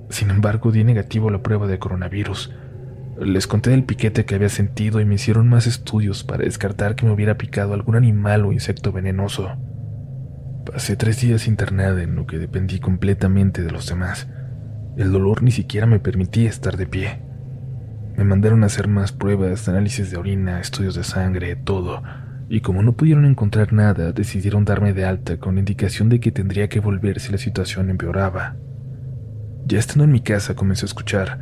Sin 0.09 0.29
embargo, 0.29 0.71
di 0.71 0.83
negativo 0.83 1.27
a 1.27 1.31
la 1.31 1.41
prueba 1.43 1.67
de 1.67 1.77
coronavirus. 1.77 2.53
Les 3.19 3.47
conté 3.47 3.71
del 3.71 3.83
piquete 3.83 4.25
que 4.25 4.35
había 4.35 4.49
sentido 4.49 5.01
y 5.01 5.05
me 5.05 5.15
hicieron 5.15 5.49
más 5.49 5.67
estudios 5.67 6.23
para 6.23 6.43
descartar 6.43 6.95
que 6.95 7.05
me 7.05 7.11
hubiera 7.11 7.37
picado 7.37 7.73
algún 7.73 7.95
animal 7.95 8.45
o 8.45 8.53
insecto 8.53 8.91
venenoso. 8.91 9.57
Pasé 10.65 10.95
tres 10.95 11.19
días 11.21 11.47
internada 11.47 12.01
en 12.01 12.15
lo 12.15 12.27
que 12.27 12.37
dependí 12.37 12.79
completamente 12.79 13.61
de 13.61 13.71
los 13.71 13.87
demás. 13.87 14.27
El 14.97 15.11
dolor 15.11 15.43
ni 15.43 15.51
siquiera 15.51 15.85
me 15.85 15.99
permitía 15.99 16.49
estar 16.49 16.77
de 16.77 16.87
pie. 16.87 17.24
Me 18.17 18.23
mandaron 18.23 18.63
a 18.63 18.67
hacer 18.67 18.87
más 18.87 19.11
pruebas, 19.11 19.67
análisis 19.67 20.11
de 20.11 20.17
orina, 20.17 20.59
estudios 20.59 20.95
de 20.95 21.03
sangre, 21.03 21.55
todo, 21.55 22.01
y 22.47 22.61
como 22.61 22.83
no 22.83 22.93
pudieron 22.93 23.25
encontrar 23.25 23.73
nada, 23.73 24.11
decidieron 24.11 24.65
darme 24.65 24.93
de 24.93 25.05
alta 25.05 25.37
con 25.37 25.57
indicación 25.57 26.09
de 26.09 26.19
que 26.19 26.31
tendría 26.31 26.69
que 26.69 26.79
volver 26.79 27.19
si 27.19 27.31
la 27.31 27.37
situación 27.37 27.89
empeoraba. 27.89 28.55
Ya 29.65 29.79
estando 29.79 30.03
en 30.03 30.11
mi 30.11 30.21
casa 30.21 30.55
comencé 30.55 30.85
a 30.85 30.87
escuchar 30.87 31.39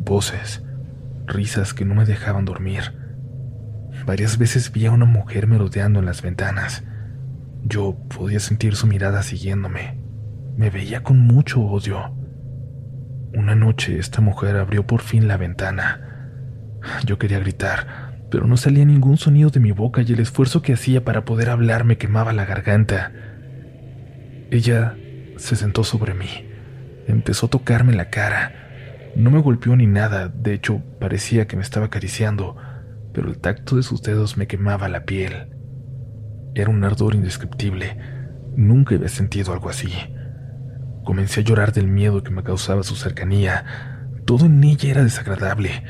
voces, 0.00 0.64
risas 1.26 1.74
que 1.74 1.84
no 1.84 1.94
me 1.94 2.04
dejaban 2.04 2.44
dormir. 2.44 2.92
Varias 4.04 4.36
veces 4.36 4.72
vi 4.72 4.86
a 4.86 4.92
una 4.92 5.06
mujer 5.06 5.46
merodeando 5.46 6.00
en 6.00 6.06
las 6.06 6.22
ventanas. 6.22 6.84
Yo 7.64 7.96
podía 8.14 8.40
sentir 8.40 8.76
su 8.76 8.86
mirada 8.86 9.22
siguiéndome. 9.22 9.98
Me 10.56 10.70
veía 10.70 11.02
con 11.02 11.18
mucho 11.18 11.60
odio. 11.62 12.14
Una 13.34 13.54
noche 13.54 13.98
esta 13.98 14.20
mujer 14.20 14.56
abrió 14.56 14.86
por 14.86 15.02
fin 15.02 15.28
la 15.28 15.36
ventana. 15.36 16.28
Yo 17.04 17.18
quería 17.18 17.38
gritar, 17.38 18.18
pero 18.30 18.46
no 18.46 18.56
salía 18.56 18.84
ningún 18.84 19.16
sonido 19.16 19.50
de 19.50 19.60
mi 19.60 19.72
boca 19.72 20.02
y 20.02 20.12
el 20.12 20.20
esfuerzo 20.20 20.62
que 20.62 20.72
hacía 20.72 21.04
para 21.04 21.24
poder 21.24 21.50
hablar 21.50 21.84
me 21.84 21.98
quemaba 21.98 22.32
la 22.32 22.44
garganta. 22.44 23.12
Ella 24.50 24.96
se 25.36 25.56
sentó 25.56 25.84
sobre 25.84 26.14
mí, 26.14 26.48
empezó 27.06 27.46
a 27.46 27.50
tocarme 27.50 27.94
la 27.94 28.10
cara. 28.10 29.12
No 29.16 29.30
me 29.30 29.40
golpeó 29.40 29.76
ni 29.76 29.86
nada, 29.86 30.28
de 30.28 30.54
hecho 30.54 30.82
parecía 31.00 31.46
que 31.46 31.56
me 31.56 31.62
estaba 31.62 31.86
acariciando, 31.86 32.56
pero 33.12 33.28
el 33.28 33.38
tacto 33.38 33.76
de 33.76 33.82
sus 33.82 34.02
dedos 34.02 34.36
me 34.36 34.46
quemaba 34.46 34.88
la 34.88 35.04
piel. 35.04 35.48
Era 36.54 36.70
un 36.70 36.84
ardor 36.84 37.14
indescriptible. 37.14 37.98
Nunca 38.56 38.94
había 38.94 39.08
sentido 39.08 39.52
algo 39.52 39.68
así. 39.68 39.92
Comencé 41.06 41.38
a 41.38 41.44
llorar 41.44 41.72
del 41.72 41.86
miedo 41.86 42.24
que 42.24 42.32
me 42.32 42.42
causaba 42.42 42.82
su 42.82 42.96
cercanía. 42.96 44.02
Todo 44.24 44.46
en 44.46 44.64
ella 44.64 44.90
era 44.90 45.04
desagradable. 45.04 45.84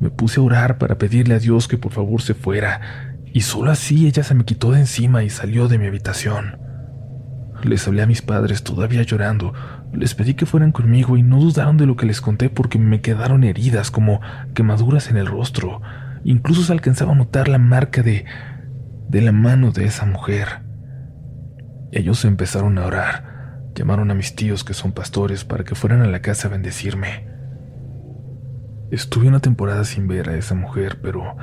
Me 0.00 0.08
puse 0.08 0.40
a 0.40 0.42
orar 0.42 0.78
para 0.78 0.96
pedirle 0.96 1.34
a 1.34 1.38
Dios 1.38 1.68
que 1.68 1.76
por 1.76 1.92
favor 1.92 2.22
se 2.22 2.32
fuera, 2.32 3.14
y 3.26 3.42
solo 3.42 3.70
así 3.70 4.06
ella 4.06 4.22
se 4.22 4.34
me 4.34 4.46
quitó 4.46 4.72
de 4.72 4.80
encima 4.80 5.22
y 5.24 5.28
salió 5.28 5.68
de 5.68 5.76
mi 5.76 5.86
habitación. 5.86 6.58
Les 7.64 7.86
hablé 7.86 8.00
a 8.00 8.06
mis 8.06 8.22
padres 8.22 8.64
todavía 8.64 9.02
llorando, 9.02 9.52
les 9.92 10.14
pedí 10.14 10.32
que 10.32 10.46
fueran 10.46 10.72
conmigo 10.72 11.18
y 11.18 11.22
no 11.22 11.38
dudaron 11.38 11.76
de 11.76 11.84
lo 11.84 11.96
que 11.96 12.06
les 12.06 12.22
conté 12.22 12.48
porque 12.48 12.78
me 12.78 13.02
quedaron 13.02 13.44
heridas 13.44 13.90
como 13.90 14.22
quemaduras 14.54 15.10
en 15.10 15.18
el 15.18 15.26
rostro. 15.26 15.82
Incluso 16.24 16.62
se 16.62 16.72
alcanzaba 16.72 17.12
a 17.12 17.16
notar 17.16 17.48
la 17.48 17.58
marca 17.58 18.02
de 18.02 18.24
de 19.08 19.20
la 19.20 19.32
mano 19.32 19.70
de 19.70 19.84
esa 19.84 20.06
mujer. 20.06 20.62
Ellos 21.92 22.24
empezaron 22.24 22.78
a 22.78 22.86
orar. 22.86 23.35
Llamaron 23.76 24.10
a 24.10 24.14
mis 24.14 24.34
tíos 24.34 24.64
que 24.64 24.72
son 24.72 24.92
pastores 24.92 25.44
para 25.44 25.62
que 25.62 25.74
fueran 25.74 26.00
a 26.00 26.06
la 26.06 26.22
casa 26.22 26.48
a 26.48 26.50
bendecirme. 26.50 27.28
Estuve 28.90 29.28
una 29.28 29.40
temporada 29.40 29.84
sin 29.84 30.08
ver 30.08 30.30
a 30.30 30.36
esa 30.36 30.54
mujer, 30.54 30.98
pero 31.02 31.36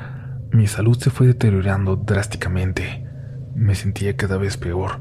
mi 0.51 0.65
salud 0.65 0.97
se 0.97 1.11
fue 1.11 1.27
deteriorando 1.27 1.95
drásticamente. 1.95 3.05
Me 3.53 3.75
sentía 3.75 4.17
cada 4.17 4.37
vez 4.37 4.57
peor. 4.57 4.99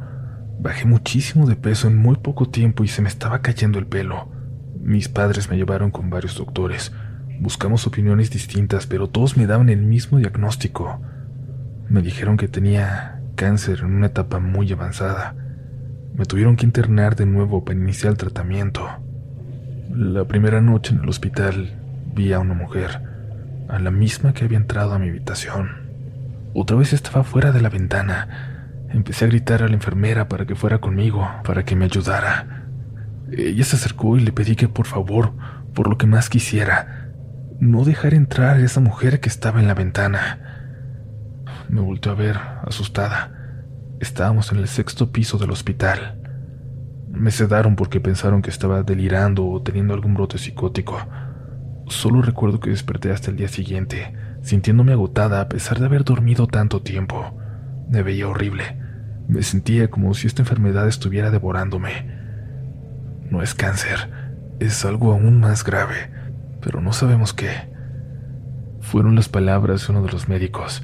Bajé 0.60 0.84
muchísimo 0.84 1.46
de 1.46 1.56
peso 1.56 1.88
en 1.88 1.96
muy 1.96 2.16
poco 2.16 2.50
tiempo 2.50 2.84
y 2.84 2.88
se 2.88 3.00
me 3.00 3.08
estaba 3.08 3.40
cayendo 3.40 3.78
el 3.78 3.86
pelo. 3.86 4.30
Mis 4.78 5.08
padres 5.08 5.48
me 5.48 5.56
llevaron 5.56 5.90
con 5.90 6.10
varios 6.10 6.36
doctores. 6.36 6.92
Buscamos 7.40 7.86
opiniones 7.86 8.30
distintas, 8.30 8.86
pero 8.86 9.08
todos 9.08 9.38
me 9.38 9.46
daban 9.46 9.70
el 9.70 9.80
mismo 9.80 10.18
diagnóstico. 10.18 11.00
Me 11.88 12.02
dijeron 12.02 12.36
que 12.36 12.48
tenía 12.48 13.22
cáncer 13.36 13.80
en 13.80 13.94
una 13.94 14.08
etapa 14.08 14.38
muy 14.38 14.70
avanzada. 14.70 15.34
Me 16.14 16.26
tuvieron 16.26 16.56
que 16.56 16.66
internar 16.66 17.16
de 17.16 17.24
nuevo 17.24 17.64
para 17.64 17.78
iniciar 17.78 18.12
el 18.12 18.18
tratamiento. 18.18 18.86
La 19.90 20.24
primera 20.24 20.60
noche 20.60 20.94
en 20.94 21.00
el 21.02 21.08
hospital 21.08 21.72
vi 22.14 22.32
a 22.32 22.38
una 22.38 22.54
mujer, 22.54 23.00
a 23.68 23.78
la 23.78 23.90
misma 23.90 24.34
que 24.34 24.44
había 24.44 24.58
entrado 24.58 24.92
a 24.92 24.98
mi 24.98 25.08
habitación. 25.08 25.70
Otra 26.54 26.76
vez 26.76 26.92
estaba 26.92 27.24
fuera 27.24 27.50
de 27.50 27.62
la 27.62 27.70
ventana. 27.70 28.86
Empecé 28.90 29.24
a 29.24 29.28
gritar 29.28 29.62
a 29.62 29.68
la 29.68 29.74
enfermera 29.74 30.28
para 30.28 30.44
que 30.44 30.54
fuera 30.54 30.78
conmigo, 30.78 31.26
para 31.44 31.64
que 31.64 31.76
me 31.76 31.86
ayudara. 31.86 32.66
Ella 33.30 33.64
se 33.64 33.76
acercó 33.76 34.18
y 34.18 34.20
le 34.20 34.32
pedí 34.32 34.54
que 34.54 34.68
por 34.68 34.86
favor, 34.86 35.32
por 35.72 35.88
lo 35.88 35.96
que 35.96 36.06
más 36.06 36.28
quisiera, 36.28 37.08
no 37.58 37.84
dejar 37.84 38.12
entrar 38.12 38.56
a 38.56 38.64
esa 38.64 38.80
mujer 38.80 39.20
que 39.20 39.30
estaba 39.30 39.60
en 39.60 39.66
la 39.66 39.74
ventana. 39.74 40.40
Me 41.70 41.80
volteó 41.80 42.12
a 42.12 42.16
ver, 42.16 42.36
asustada. 42.66 43.41
Estábamos 44.02 44.50
en 44.50 44.58
el 44.58 44.66
sexto 44.66 45.12
piso 45.12 45.38
del 45.38 45.52
hospital. 45.52 46.16
Me 47.12 47.30
sedaron 47.30 47.76
porque 47.76 48.00
pensaron 48.00 48.42
que 48.42 48.50
estaba 48.50 48.82
delirando 48.82 49.46
o 49.46 49.62
teniendo 49.62 49.94
algún 49.94 50.14
brote 50.14 50.38
psicótico. 50.38 50.98
Solo 51.86 52.20
recuerdo 52.20 52.58
que 52.58 52.70
desperté 52.70 53.12
hasta 53.12 53.30
el 53.30 53.36
día 53.36 53.46
siguiente, 53.46 54.12
sintiéndome 54.42 54.90
agotada 54.90 55.40
a 55.40 55.48
pesar 55.48 55.78
de 55.78 55.86
haber 55.86 56.02
dormido 56.02 56.48
tanto 56.48 56.82
tiempo. 56.82 57.38
Me 57.88 58.02
veía 58.02 58.26
horrible. 58.26 58.76
Me 59.28 59.44
sentía 59.44 59.88
como 59.88 60.14
si 60.14 60.26
esta 60.26 60.42
enfermedad 60.42 60.88
estuviera 60.88 61.30
devorándome. 61.30 62.10
No 63.30 63.40
es 63.40 63.54
cáncer, 63.54 64.10
es 64.58 64.84
algo 64.84 65.12
aún 65.12 65.38
más 65.38 65.62
grave, 65.62 66.10
pero 66.60 66.80
no 66.80 66.92
sabemos 66.92 67.32
qué. 67.32 67.52
Fueron 68.80 69.14
las 69.14 69.28
palabras 69.28 69.86
de 69.86 69.92
uno 69.92 70.02
de 70.04 70.10
los 70.10 70.28
médicos. 70.28 70.82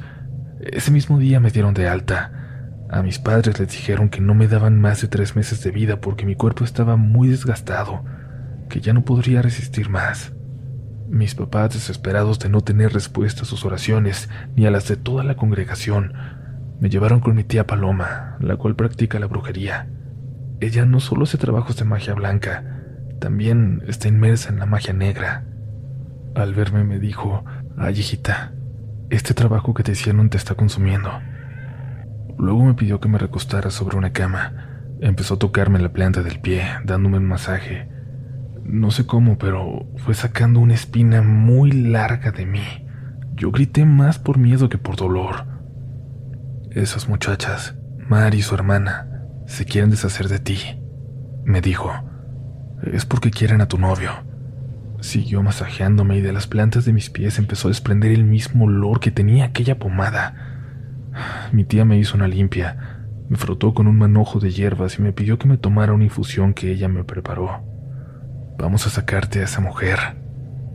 Ese 0.61 0.93
mismo 0.93 1.19
día 1.19 1.41
me 1.41 1.51
dieron 1.51 1.75
de 1.75 1.89
alta. 1.89 2.45
A 2.90 3.03
mis 3.03 3.18
padres 3.18 3.59
les 3.61 3.70
dijeron 3.70 4.09
que 4.09 4.20
no 4.20 4.35
me 4.35 4.48
daban 4.48 4.81
más 4.81 5.03
de 5.03 5.09
tres 5.09 5.37
meses 5.37 5.62
de 5.62 5.70
vida 5.70 6.01
porque 6.01 6.24
mi 6.24 6.37
cuerpo 6.37 6.64
estaba 6.64 6.96
muy 6.96 7.29
desgastado, 7.29 8.03
que 8.70 8.81
ya 8.81 8.94
no 8.94 9.05
podría 9.05 9.42
resistir 9.42 9.90
más. 9.90 10.33
Mis 11.09 11.35
papás, 11.35 11.74
desesperados 11.74 12.38
de 12.38 12.48
no 12.48 12.62
tener 12.62 12.92
respuesta 12.92 13.42
a 13.42 13.44
sus 13.44 13.64
oraciones 13.64 14.31
ni 14.57 14.66
a 14.66 14.70
las 14.70 14.88
de 14.88 14.96
toda 14.96 15.22
la 15.22 15.37
congregación, 15.37 16.14
me 16.81 16.88
llevaron 16.88 17.20
con 17.20 17.35
mi 17.35 17.44
tía 17.44 17.66
Paloma, 17.66 18.37
la 18.40 18.57
cual 18.57 18.74
practica 18.74 19.18
la 19.18 19.27
brujería. 19.27 19.88
Ella 20.61 20.87
no 20.87 21.01
solo 21.01 21.24
hace 21.24 21.37
trabajos 21.37 21.77
de 21.77 21.85
magia 21.85 22.14
blanca, 22.14 22.64
también 23.20 23.83
está 23.87 24.09
inmersa 24.09 24.48
en 24.51 24.59
la 24.59 24.66
magia 24.66 24.94
negra. 24.94 25.44
Al 26.35 26.55
verme 26.55 26.85
me 26.85 26.98
dijo, 26.98 27.44
ay 27.77 27.98
hijita, 27.98 28.53
este 29.11 29.35
trabajo 29.35 29.74
que 29.74 29.83
te 29.83 29.92
hicieron 29.92 30.31
te 30.31 30.37
está 30.37 30.55
consumiendo. 30.55 31.11
Luego 32.38 32.64
me 32.64 32.74
pidió 32.74 33.01
que 33.01 33.09
me 33.09 33.18
recostara 33.18 33.70
sobre 33.70 33.96
una 33.96 34.12
cama. 34.12 34.85
Empezó 35.01 35.35
a 35.35 35.38
tocarme 35.38 35.79
la 35.79 35.92
planta 35.92 36.22
del 36.22 36.40
pie, 36.40 36.62
dándome 36.85 37.18
un 37.18 37.27
masaje. 37.27 37.88
No 38.62 38.90
sé 38.90 39.07
cómo, 39.07 39.38
pero 39.38 39.88
fue 39.96 40.14
sacando 40.14 40.61
una 40.61 40.74
espina 40.74 41.22
muy 41.22 41.72
larga 41.72 42.31
de 42.31 42.46
mí. 42.46 42.87
Yo 43.35 43.51
grité 43.51 43.85
más 43.85 44.18
por 44.18 44.38
miedo 44.38 44.68
que 44.68 44.79
por 44.79 44.96
dolor. 44.96 45.46
Esas 46.70 47.09
muchachas, 47.09 47.77
Mar 48.09 48.35
y 48.35 48.42
su 48.42 48.55
hermana, 48.55 49.24
se 49.46 49.64
quieren 49.64 49.90
deshacer 49.90 50.29
de 50.29 50.38
ti, 50.38 50.59
me 51.44 51.61
dijo. 51.61 51.90
Es 52.83 53.05
porque 53.05 53.31
quieren 53.31 53.61
a 53.61 53.68
tu 53.68 53.79
novio. 53.79 54.11
Siguió 55.01 55.42
masajeándome 55.42 56.18
y 56.18 56.20
de 56.20 56.33
las 56.33 56.46
plantas 56.46 56.85
de 56.85 56.92
mis 56.92 57.11
pies 57.11 57.38
empezó 57.38 57.68
a 57.68 57.70
desprender 57.70 58.12
el 58.12 58.24
mismo 58.24 58.66
olor 58.66 59.01
que 59.01 59.11
tenía 59.11 59.46
aquella 59.46 59.79
pomada. 59.79 60.48
Mi 61.53 61.65
tía 61.65 61.85
me 61.85 61.99
hizo 61.99 62.17
una 62.17 62.29
limpia, 62.29 62.99
me 63.29 63.37
frotó 63.37 63.75
con 63.75 63.87
un 63.87 63.99
manojo 63.99 64.41
de 64.41 64.51
hierbas 64.51 64.99
y 64.99 65.03
me 65.03 65.13
pidió 65.13 65.39
que 65.39 65.49
me 65.49 65.59
tomara 65.59 65.93
una 65.93 66.05
infusión 66.05 66.55
que 66.55 66.73
ella 66.73 66.89
me 66.89 67.05
preparó. 67.05 67.63
Vamos 68.59 68.87
a 68.87 68.91
sacarte 68.91 69.41
a 69.41 69.45
esa 69.45 69.61
mujer, 69.61 69.99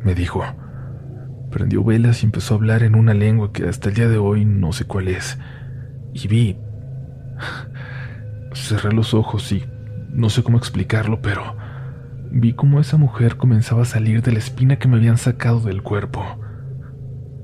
me 0.04 0.16
dijo. 0.16 0.44
Prendió 1.52 1.84
velas 1.84 2.24
y 2.24 2.26
empezó 2.26 2.54
a 2.54 2.58
hablar 2.58 2.84
en 2.84 2.96
una 2.96 3.14
lengua 3.14 3.52
que 3.52 3.68
hasta 3.68 3.90
el 3.90 3.96
día 3.96 4.08
de 4.08 4.18
hoy 4.18 4.46
no 4.46 4.72
sé 4.72 4.86
cuál 4.86 5.08
es. 5.08 5.38
Y 6.14 6.28
vi... 6.28 6.58
Cerré 8.54 8.94
los 8.94 9.14
ojos 9.14 9.52
y 9.52 9.66
no 10.10 10.30
sé 10.30 10.44
cómo 10.44 10.60
explicarlo, 10.60 11.22
pero 11.22 11.56
vi 12.32 12.54
cómo 12.54 12.80
esa 12.80 12.98
mujer 12.98 13.38
comenzaba 13.38 13.82
a 13.82 13.86
salir 13.86 14.22
de 14.22 14.32
la 14.32 14.40
espina 14.40 14.78
que 14.78 14.88
me 14.88 14.98
habían 14.98 15.18
sacado 15.18 15.60
del 15.60 15.82
cuerpo. 15.82 16.24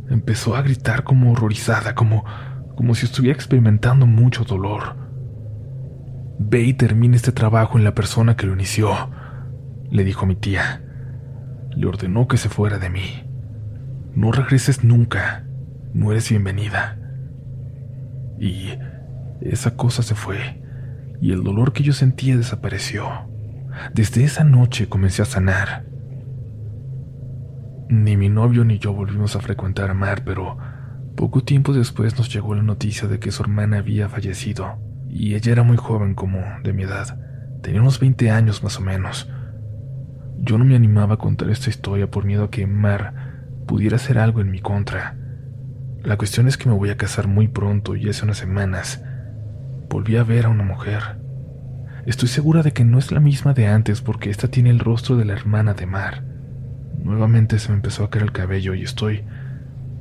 Empezó 0.09 0.55
a 0.55 0.61
gritar 0.61 1.03
como 1.03 1.31
horrorizada, 1.31 1.95
como, 1.95 2.25
como 2.79 2.95
si 2.95 3.07
estuviera 3.07 3.35
experimentando 3.35 4.05
mucho 4.05 4.45
dolor. 4.45 4.95
Ve 6.39 6.61
y 6.61 6.73
termina 6.73 7.17
este 7.17 7.33
trabajo 7.33 7.77
en 7.77 7.83
la 7.83 7.93
persona 7.93 8.37
que 8.37 8.47
lo 8.47 8.53
inició 8.53 9.09
le 9.91 10.05
dijo 10.05 10.25
mi 10.25 10.37
tía. 10.37 10.81
Le 11.75 11.85
ordenó 11.85 12.29
que 12.29 12.37
se 12.37 12.47
fuera 12.47 12.79
de 12.79 12.89
mí. 12.89 13.25
No 14.15 14.31
regreses 14.31 14.85
nunca. 14.85 15.43
No 15.93 16.11
eres 16.11 16.29
bienvenida. 16.29 16.97
Y 18.39 18.69
esa 19.41 19.75
cosa 19.75 20.01
se 20.01 20.15
fue, 20.15 20.63
y 21.19 21.33
el 21.33 21.43
dolor 21.43 21.73
que 21.73 21.83
yo 21.83 21.91
sentía 21.91 22.37
desapareció. 22.37 23.09
Desde 23.93 24.23
esa 24.23 24.45
noche 24.45 24.87
comencé 24.87 25.21
a 25.21 25.25
sanar. 25.25 25.83
Ni 27.89 28.15
mi 28.15 28.29
novio 28.29 28.63
ni 28.63 28.79
yo 28.79 28.93
volvimos 28.93 29.35
a 29.35 29.41
frecuentar 29.41 29.89
a 29.89 29.93
Mar, 29.93 30.21
pero 30.23 30.57
poco 31.19 31.43
tiempo 31.43 31.73
después 31.73 32.17
nos 32.17 32.33
llegó 32.33 32.55
la 32.55 32.63
noticia 32.63 33.05
de 33.09 33.19
que 33.19 33.33
su 33.33 33.43
hermana 33.43 33.79
había 33.79 34.07
fallecido, 34.07 34.77
y 35.09 35.35
ella 35.35 35.51
era 35.51 35.63
muy 35.63 35.75
joven 35.75 36.15
como 36.15 36.39
de 36.63 36.71
mi 36.71 36.83
edad. 36.83 37.19
Tenía 37.61 37.81
unos 37.81 37.99
20 37.99 38.31
años 38.31 38.63
más 38.63 38.77
o 38.77 38.81
menos. 38.81 39.29
Yo 40.37 40.57
no 40.57 40.63
me 40.63 40.77
animaba 40.77 41.15
a 41.15 41.17
contar 41.17 41.49
esta 41.49 41.69
historia 41.69 42.09
por 42.09 42.23
miedo 42.23 42.45
a 42.45 42.49
que 42.49 42.65
Mar 42.65 43.35
pudiera 43.67 43.97
hacer 43.97 44.17
algo 44.17 44.39
en 44.39 44.49
mi 44.49 44.61
contra. 44.61 45.17
La 46.05 46.15
cuestión 46.15 46.47
es 46.47 46.55
que 46.55 46.69
me 46.69 46.75
voy 46.75 46.89
a 46.89 46.95
casar 46.95 47.27
muy 47.27 47.49
pronto 47.49 47.97
y 47.97 48.07
hace 48.07 48.23
unas 48.23 48.37
semanas 48.37 49.03
volví 49.89 50.15
a 50.15 50.23
ver 50.23 50.45
a 50.45 50.49
una 50.49 50.63
mujer. 50.63 51.19
Estoy 52.05 52.29
segura 52.29 52.63
de 52.63 52.71
que 52.71 52.85
no 52.85 52.97
es 52.97 53.11
la 53.11 53.19
misma 53.19 53.53
de 53.53 53.67
antes 53.67 53.99
porque 53.99 54.29
esta 54.29 54.47
tiene 54.47 54.69
el 54.69 54.79
rostro 54.79 55.17
de 55.17 55.25
la 55.25 55.33
hermana 55.33 55.73
de 55.73 55.85
Mar. 55.85 56.23
Nuevamente 56.97 57.59
se 57.59 57.71
me 57.71 57.75
empezó 57.75 58.05
a 58.05 58.09
caer 58.09 58.23
el 58.23 58.31
cabello 58.31 58.73
y 58.73 58.83
estoy 58.83 59.25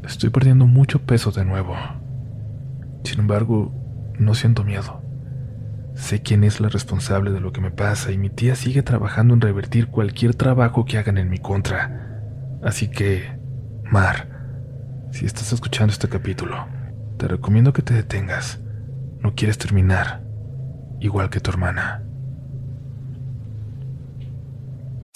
estoy 0.04 0.30
perdiendo 0.30 0.66
mucho 0.66 1.02
peso 1.02 1.30
de 1.30 1.44
nuevo. 1.44 1.74
Sin 3.04 3.20
embargo, 3.20 3.72
no 4.18 4.34
siento 4.34 4.64
miedo. 4.64 5.02
Sé 5.94 6.22
quién 6.22 6.44
es 6.44 6.60
la 6.60 6.68
responsable 6.68 7.32
de 7.32 7.40
lo 7.40 7.52
que 7.52 7.60
me 7.60 7.70
pasa 7.70 8.12
y 8.12 8.18
mi 8.18 8.30
tía 8.30 8.54
sigue 8.54 8.82
trabajando 8.82 9.34
en 9.34 9.40
revertir 9.40 9.88
cualquier 9.88 10.34
trabajo 10.34 10.84
que 10.84 10.98
hagan 10.98 11.18
en 11.18 11.28
mi 11.28 11.38
contra. 11.38 12.58
Así 12.62 12.88
que, 12.88 13.38
Mar, 13.84 14.36
Si 15.10 15.24
estás 15.24 15.54
escuchando 15.54 15.90
este 15.90 16.08
capítulo, 16.08 16.66
te 17.16 17.26
recomiendo 17.26 17.72
que 17.72 17.80
te 17.80 17.94
detengas. 17.94 18.60
No 19.20 19.34
quieres 19.34 19.56
terminar, 19.56 20.22
igual 21.00 21.30
que 21.30 21.40
tu 21.40 21.50
hermana. 21.50 22.04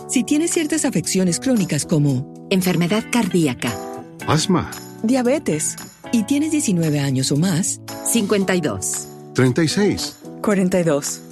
Si 0.08 0.24
tienes 0.24 0.50
ciertas 0.50 0.86
afecciones 0.86 1.38
crónicas 1.40 1.84
como 1.84 2.46
enfermedad 2.50 3.04
cardíaca, 3.12 3.70
asma, 4.26 4.70
diabetes, 5.02 5.76
y 6.12 6.24
tienes 6.24 6.52
19 6.52 7.00
años 7.00 7.32
o 7.32 7.36
más, 7.36 7.80
52, 8.06 9.08
36, 9.34 10.16
42. 10.42 11.31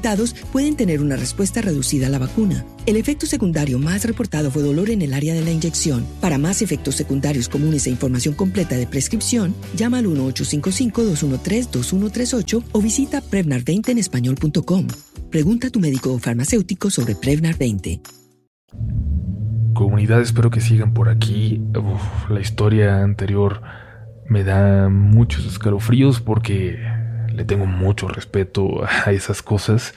pueden 0.51 0.75
tener 0.75 1.01
una 1.01 1.15
respuesta 1.15 1.61
reducida 1.61 2.07
a 2.07 2.09
la 2.09 2.19
vacuna. 2.19 2.65
El 2.85 2.97
efecto 2.97 3.25
secundario 3.25 3.79
más 3.79 4.03
reportado 4.05 4.51
fue 4.51 4.63
dolor 4.63 4.89
en 4.89 5.01
el 5.01 5.13
área 5.13 5.33
de 5.33 5.39
la 5.41 5.51
inyección. 5.51 6.05
Para 6.19 6.37
más 6.37 6.61
efectos 6.61 6.95
secundarios 6.95 7.47
comunes 7.47 7.87
e 7.87 7.91
información 7.91 8.33
completa 8.33 8.75
de 8.75 8.87
prescripción, 8.87 9.55
llama 9.75 9.99
al 9.99 10.07
1-855-213-2138 10.07 12.63
o 12.71 12.81
visita 12.81 13.21
Prevnar20 13.21 13.87
en 13.89 13.97
español.com. 13.97 14.87
Pregunta 15.29 15.67
a 15.67 15.69
tu 15.69 15.79
médico 15.79 16.13
o 16.13 16.19
farmacéutico 16.19 16.89
sobre 16.89 17.15
Prevnar 17.15 17.57
20. 17.57 18.01
Comunidad, 19.73 20.21
espero 20.21 20.49
que 20.49 20.61
sigan 20.61 20.93
por 20.93 21.09
aquí. 21.09 21.61
la 22.29 22.41
historia 22.41 23.03
anterior 23.03 23.61
me 24.27 24.43
da 24.43 24.89
muchos 24.89 25.45
escalofríos 25.45 26.19
porque 26.21 26.79
tengo 27.45 27.65
mucho 27.65 28.07
respeto 28.07 28.83
a 29.05 29.11
esas 29.11 29.41
cosas. 29.41 29.93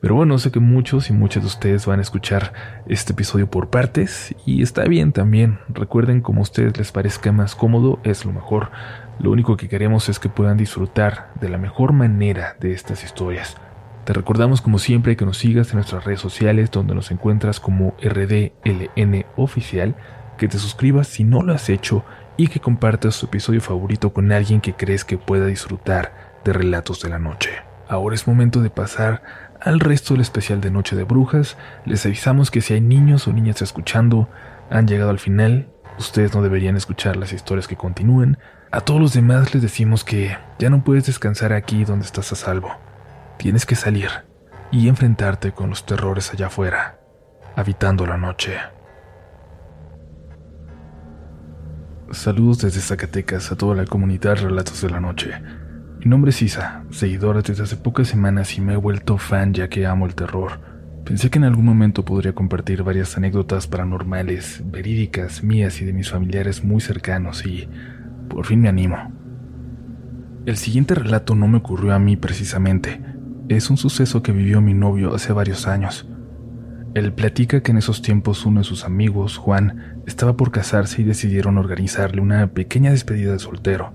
Pero 0.00 0.14
bueno, 0.14 0.38
sé 0.38 0.52
que 0.52 0.60
muchos 0.60 1.10
y 1.10 1.12
muchas 1.12 1.42
de 1.42 1.48
ustedes 1.48 1.86
van 1.86 1.98
a 1.98 2.02
escuchar 2.02 2.52
este 2.86 3.12
episodio 3.12 3.50
por 3.50 3.68
partes 3.68 4.34
y 4.46 4.62
está 4.62 4.84
bien 4.84 5.12
también. 5.12 5.58
Recuerden 5.68 6.20
como 6.20 6.40
a 6.40 6.42
ustedes 6.42 6.78
les 6.78 6.92
parezca 6.92 7.32
más 7.32 7.56
cómodo, 7.56 7.98
es 8.04 8.24
lo 8.24 8.32
mejor. 8.32 8.70
Lo 9.18 9.32
único 9.32 9.56
que 9.56 9.68
queremos 9.68 10.08
es 10.08 10.20
que 10.20 10.28
puedan 10.28 10.56
disfrutar 10.56 11.32
de 11.40 11.48
la 11.48 11.58
mejor 11.58 11.92
manera 11.92 12.56
de 12.60 12.72
estas 12.72 13.02
historias. 13.02 13.56
Te 14.04 14.12
recordamos 14.12 14.60
como 14.60 14.78
siempre 14.78 15.16
que 15.16 15.26
nos 15.26 15.38
sigas 15.38 15.70
en 15.70 15.76
nuestras 15.76 16.04
redes 16.04 16.20
sociales 16.20 16.70
donde 16.70 16.94
nos 16.94 17.10
encuentras 17.10 17.58
como 17.58 17.94
RDLN 18.00 19.26
oficial, 19.36 19.96
que 20.38 20.48
te 20.48 20.58
suscribas 20.58 21.08
si 21.08 21.24
no 21.24 21.42
lo 21.42 21.52
has 21.52 21.68
hecho 21.68 22.04
y 22.36 22.46
que 22.46 22.60
compartas 22.60 23.18
tu 23.18 23.26
episodio 23.26 23.60
favorito 23.60 24.12
con 24.12 24.30
alguien 24.30 24.60
que 24.60 24.74
crees 24.74 25.04
que 25.04 25.18
pueda 25.18 25.46
disfrutar 25.46 26.27
de 26.44 26.52
Relatos 26.52 27.00
de 27.02 27.08
la 27.08 27.18
Noche. 27.18 27.50
Ahora 27.88 28.14
es 28.14 28.26
momento 28.26 28.60
de 28.60 28.70
pasar 28.70 29.22
al 29.60 29.80
resto 29.80 30.14
del 30.14 30.20
especial 30.20 30.60
de 30.60 30.70
Noche 30.70 30.96
de 30.96 31.04
Brujas. 31.04 31.56
Les 31.84 32.04
avisamos 32.06 32.50
que 32.50 32.60
si 32.60 32.74
hay 32.74 32.80
niños 32.80 33.26
o 33.26 33.32
niñas 33.32 33.62
escuchando, 33.62 34.28
han 34.70 34.86
llegado 34.86 35.10
al 35.10 35.18
final. 35.18 35.68
Ustedes 35.98 36.34
no 36.34 36.42
deberían 36.42 36.76
escuchar 36.76 37.16
las 37.16 37.32
historias 37.32 37.66
que 37.66 37.76
continúen. 37.76 38.38
A 38.70 38.82
todos 38.82 39.00
los 39.00 39.14
demás 39.14 39.54
les 39.54 39.62
decimos 39.62 40.04
que 40.04 40.36
ya 40.58 40.70
no 40.70 40.84
puedes 40.84 41.06
descansar 41.06 41.52
aquí 41.52 41.84
donde 41.84 42.04
estás 42.04 42.30
a 42.32 42.36
salvo. 42.36 42.76
Tienes 43.38 43.64
que 43.64 43.74
salir 43.74 44.10
y 44.70 44.88
enfrentarte 44.88 45.52
con 45.52 45.70
los 45.70 45.86
terrores 45.86 46.32
allá 46.32 46.48
afuera, 46.48 46.98
habitando 47.56 48.06
la 48.06 48.18
noche. 48.18 48.58
Saludos 52.10 52.58
desde 52.58 52.80
Zacatecas 52.80 53.52
a 53.52 53.56
toda 53.56 53.74
la 53.74 53.84
comunidad 53.84 54.36
Relatos 54.36 54.80
de 54.82 54.90
la 54.90 55.00
Noche. 55.00 55.32
Mi 56.00 56.06
nombre 56.06 56.30
es 56.30 56.40
Isa, 56.42 56.84
seguidora 56.90 57.42
desde 57.42 57.64
hace 57.64 57.76
pocas 57.76 58.06
semanas 58.06 58.56
y 58.56 58.60
me 58.60 58.74
he 58.74 58.76
vuelto 58.76 59.18
fan 59.18 59.52
ya 59.52 59.68
que 59.68 59.84
amo 59.84 60.06
el 60.06 60.14
terror. 60.14 60.60
Pensé 61.04 61.28
que 61.28 61.38
en 61.38 61.44
algún 61.44 61.64
momento 61.64 62.04
podría 62.04 62.36
compartir 62.36 62.84
varias 62.84 63.16
anécdotas 63.16 63.66
paranormales, 63.66 64.62
verídicas, 64.64 65.42
mías 65.42 65.80
y 65.80 65.84
de 65.84 65.92
mis 65.92 66.10
familiares 66.10 66.62
muy 66.62 66.80
cercanos 66.80 67.44
y 67.44 67.68
por 68.28 68.46
fin 68.46 68.60
me 68.60 68.68
animo. 68.68 69.12
El 70.46 70.56
siguiente 70.56 70.94
relato 70.94 71.34
no 71.34 71.48
me 71.48 71.58
ocurrió 71.58 71.92
a 71.92 71.98
mí 71.98 72.16
precisamente. 72.16 73.00
Es 73.48 73.68
un 73.68 73.76
suceso 73.76 74.22
que 74.22 74.30
vivió 74.30 74.60
mi 74.60 74.74
novio 74.74 75.14
hace 75.16 75.32
varios 75.32 75.66
años. 75.66 76.08
Él 76.94 77.12
platica 77.12 77.60
que 77.60 77.72
en 77.72 77.78
esos 77.78 78.02
tiempos 78.02 78.46
uno 78.46 78.60
de 78.60 78.64
sus 78.64 78.84
amigos, 78.84 79.36
Juan, 79.36 80.00
estaba 80.06 80.36
por 80.36 80.52
casarse 80.52 81.02
y 81.02 81.04
decidieron 81.04 81.58
organizarle 81.58 82.20
una 82.20 82.46
pequeña 82.46 82.92
despedida 82.92 83.32
de 83.32 83.40
soltero. 83.40 83.92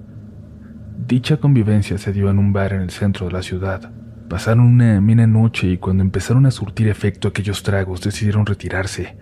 Dicha 1.05 1.35
convivencia 1.35 1.97
se 1.97 2.13
dio 2.13 2.29
en 2.29 2.39
un 2.39 2.53
bar 2.53 2.71
en 2.71 2.79
el 2.79 2.89
centro 2.89 3.25
de 3.25 3.33
la 3.33 3.43
ciudad. 3.43 3.91
Pasaron 4.29 4.61
una 4.61 4.97
amena 4.97 5.27
noche 5.27 5.67
y 5.67 5.77
cuando 5.77 6.01
empezaron 6.01 6.45
a 6.45 6.51
surtir 6.51 6.87
efecto 6.87 7.27
aquellos 7.27 7.61
tragos 7.61 7.99
decidieron 7.99 8.45
retirarse. 8.45 9.17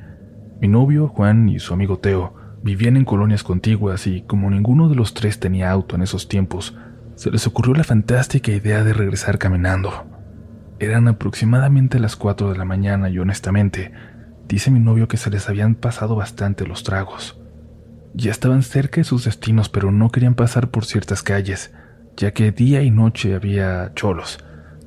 Mi 0.62 0.68
novio, 0.68 1.08
Juan, 1.08 1.50
y 1.50 1.58
su 1.58 1.74
amigo 1.74 1.98
Teo 1.98 2.36
vivían 2.62 2.98
en 2.98 3.06
colonias 3.06 3.42
contiguas 3.42 4.06
y 4.06 4.22
como 4.22 4.52
ninguno 4.52 4.90
de 4.90 4.96
los 4.96 5.16
tres 5.16 5.40
tenía 5.40 5.72
auto 5.72 5.96
en 5.96 6.04
esos 6.04 6.28
tiempos, 6.28 6.78
se 7.16 7.32
les 7.32 7.48
ocurrió 7.48 7.74
la 7.74 7.84
fantástica 7.84 8.52
idea 8.52 8.84
de 8.84 8.94
regresar 8.94 9.40
caminando. 9.40 10.06
Eran 10.78 11.08
aproximadamente 11.08 12.00
las 12.00 12.16
4 12.16 12.52
de 12.52 12.60
la 12.60 12.66
mañana 12.66 13.10
y 13.10 13.18
honestamente, 13.18 13.92
dice 14.48 14.70
mi 14.70 14.80
novio 14.80 15.08
que 15.08 15.18
se 15.18 15.32
les 15.32 15.50
habían 15.50 15.74
pasado 15.74 16.16
bastante 16.16 16.68
los 16.68 16.84
tragos. 16.84 17.41
Ya 18.14 18.32
estaban 18.32 18.64
cerca 18.64 19.00
de 19.00 19.06
sus 19.06 19.26
destinos, 19.26 19.70
pero 19.70 19.92
no 19.92 20.10
querían 20.10 20.36
pasar 20.36 20.70
por 20.70 20.86
ciertas 20.86 21.24
calles, 21.24 21.72
ya 22.18 22.34
que 22.34 22.52
día 22.52 22.82
y 22.82 22.92
noche 22.92 23.36
había 23.36 23.94
cholos, 23.96 24.40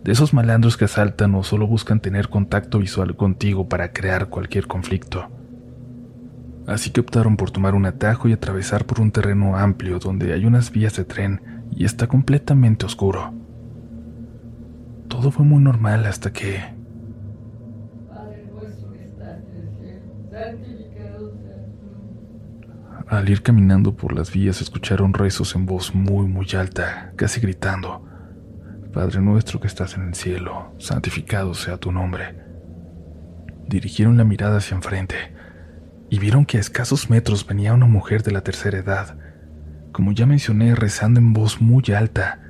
de 0.03 0.13
esos 0.13 0.35
malandros 0.35 0.77
que 0.77 0.85
asaltan 0.85 1.35
o 1.35 1.43
solo 1.43 1.67
buscan 1.67 2.01
tener 2.01 2.29
contacto 2.29 2.79
visual 2.79 3.17
contigo 3.17 3.69
para 3.69 3.93
crear 3.93 4.29
cualquier 4.29 4.67
conflicto. 4.67 5.31
Así 6.67 6.91
que 6.91 7.01
optaron 7.01 7.37
por 7.37 7.51
tomar 7.51 7.75
un 7.75 7.87
atajo 7.87 8.29
y 8.29 8.33
atravesar 8.33 8.85
por 8.87 9.01
un 9.01 9.11
terreno 9.11 9.57
amplio 9.57 9.99
donde 9.99 10.33
hay 10.33 10.45
unas 10.45 10.71
vías 10.71 10.97
de 10.97 11.05
tren 11.05 11.65
y 11.71 11.85
está 11.85 12.07
completamente 12.07 12.87
oscuro. 12.87 13.33
Todo 15.09 15.31
fue 15.31 15.45
muy 15.45 15.63
normal 15.63 16.07
hasta 16.07 16.33
que... 16.33 16.74
Al 23.15 23.29
ir 23.29 23.43
caminando 23.43 23.97
por 23.97 24.13
las 24.13 24.33
vías 24.33 24.61
escucharon 24.61 25.15
rezos 25.15 25.55
en 25.55 25.67
voz 25.67 25.95
muy 25.95 26.27
muy 26.27 26.49
alta, 26.59 27.13
casi 27.15 27.41
gritando, 27.41 28.05
Padre 28.93 29.21
nuestro 29.21 29.61
que 29.61 29.69
estás 29.69 29.95
en 29.95 30.09
el 30.09 30.15
cielo, 30.17 30.75
santificado 30.79 31.55
sea 31.55 31.77
tu 31.77 31.93
nombre. 31.93 32.35
Dirigieron 33.69 34.17
la 34.17 34.25
mirada 34.25 34.57
hacia 34.57 34.75
enfrente 34.75 35.15
y 36.11 36.19
vieron 36.19 36.45
que 36.45 36.57
a 36.57 36.61
escasos 36.61 37.09
metros 37.09 37.47
venía 37.47 37.73
una 37.73 37.87
mujer 37.87 38.25
de 38.25 38.33
la 38.33 38.41
tercera 38.41 38.79
edad, 38.79 39.17
como 39.93 40.11
ya 40.11 40.27
mencioné, 40.27 40.75
rezando 40.75 41.21
en 41.21 41.33
voz 41.33 41.61
muy 41.61 41.85
alta. 41.97 42.41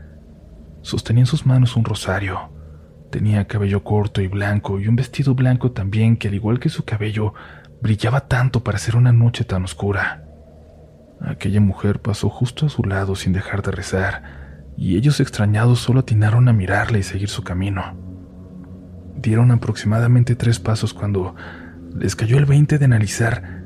Sostenía 0.81 1.25
en 1.25 1.27
sus 1.27 1.45
manos 1.45 1.77
un 1.77 1.85
rosario. 1.85 2.41
Tenía 3.11 3.47
cabello 3.47 3.85
corto 3.85 4.23
y 4.23 4.29
blanco 4.29 4.81
y 4.81 4.89
un 4.89 4.97
vestido 4.97 5.35
blanco 5.35 5.73
también 5.73 6.17
que 6.17 6.29
al 6.29 6.35
igual 6.35 6.59
que 6.59 6.71
su 6.71 6.87
cabello 6.87 7.35
brillaba 7.83 8.29
tanto 8.29 8.65
para 8.65 8.79
ser 8.79 8.97
una 8.97 9.13
noche 9.13 9.45
tan 9.45 9.63
oscura. 9.65 10.24
Aquella 11.21 11.61
mujer 11.61 12.01
pasó 12.01 12.29
justo 12.29 12.67
a 12.67 12.69
su 12.69 12.83
lado 12.83 13.15
sin 13.15 13.33
dejar 13.33 13.63
de 13.63 13.71
rezar, 13.71 14.23
y 14.77 14.97
ellos 14.97 15.21
extrañados 15.21 15.81
solo 15.81 16.01
atinaron 16.01 16.49
a 16.49 16.53
mirarla 16.53 16.99
y 16.99 17.03
seguir 17.03 17.29
su 17.29 17.43
camino. 17.43 17.97
Dieron 19.17 19.51
aproximadamente 19.51 20.37
tres 20.37 20.59
pasos 20.59 20.93
cuando 20.93 21.35
les 21.95 22.17
cayó 22.17 22.39
el 22.39 22.45
veinte 22.45 22.79
de 22.79 22.85
analizar 22.85 23.65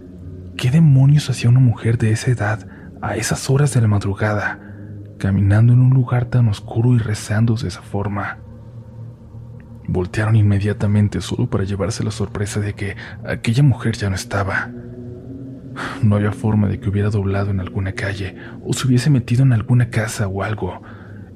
qué 0.57 0.71
demonios 0.71 1.31
hacía 1.31 1.51
una 1.51 1.61
mujer 1.61 1.99
de 1.99 2.11
esa 2.11 2.31
edad 2.31 2.69
a 3.01 3.17
esas 3.17 3.49
horas 3.49 3.73
de 3.75 3.81
la 3.81 3.89
madrugada, 3.89 4.61
caminando 5.19 5.73
en 5.73 5.81
un 5.81 5.95
lugar 5.95 6.27
tan 6.27 6.49
oscuro 6.49 6.95
y 6.95 6.99
rezando 6.99 7.55
de 7.55 7.69
esa 7.69 7.83
forma. 7.83 8.39
Voltearon 9.87 10.37
inmediatamente 10.37 11.21
solo 11.23 11.49
para 11.49 11.65
llevarse 11.65 12.05
la 12.05 12.11
sorpresa 12.11 12.61
de 12.61 12.75
que 12.75 12.97
aquella 13.27 13.63
mujer 13.63 13.97
ya 13.97 14.11
no 14.11 14.17
estaba. 14.17 14.71
No 16.03 16.17
había 16.17 16.33
forma 16.33 16.69
de 16.69 16.81
que 16.81 16.89
hubiera 16.89 17.11
doblado 17.11 17.51
en 17.51 17.61
alguna 17.61 17.93
calle 17.93 18.37
o 18.65 18.73
se 18.73 18.87
hubiese 18.87 19.11
metido 19.11 19.43
en 19.43 19.53
alguna 19.53 19.91
casa 19.91 20.29
o 20.29 20.43
algo. 20.43 20.83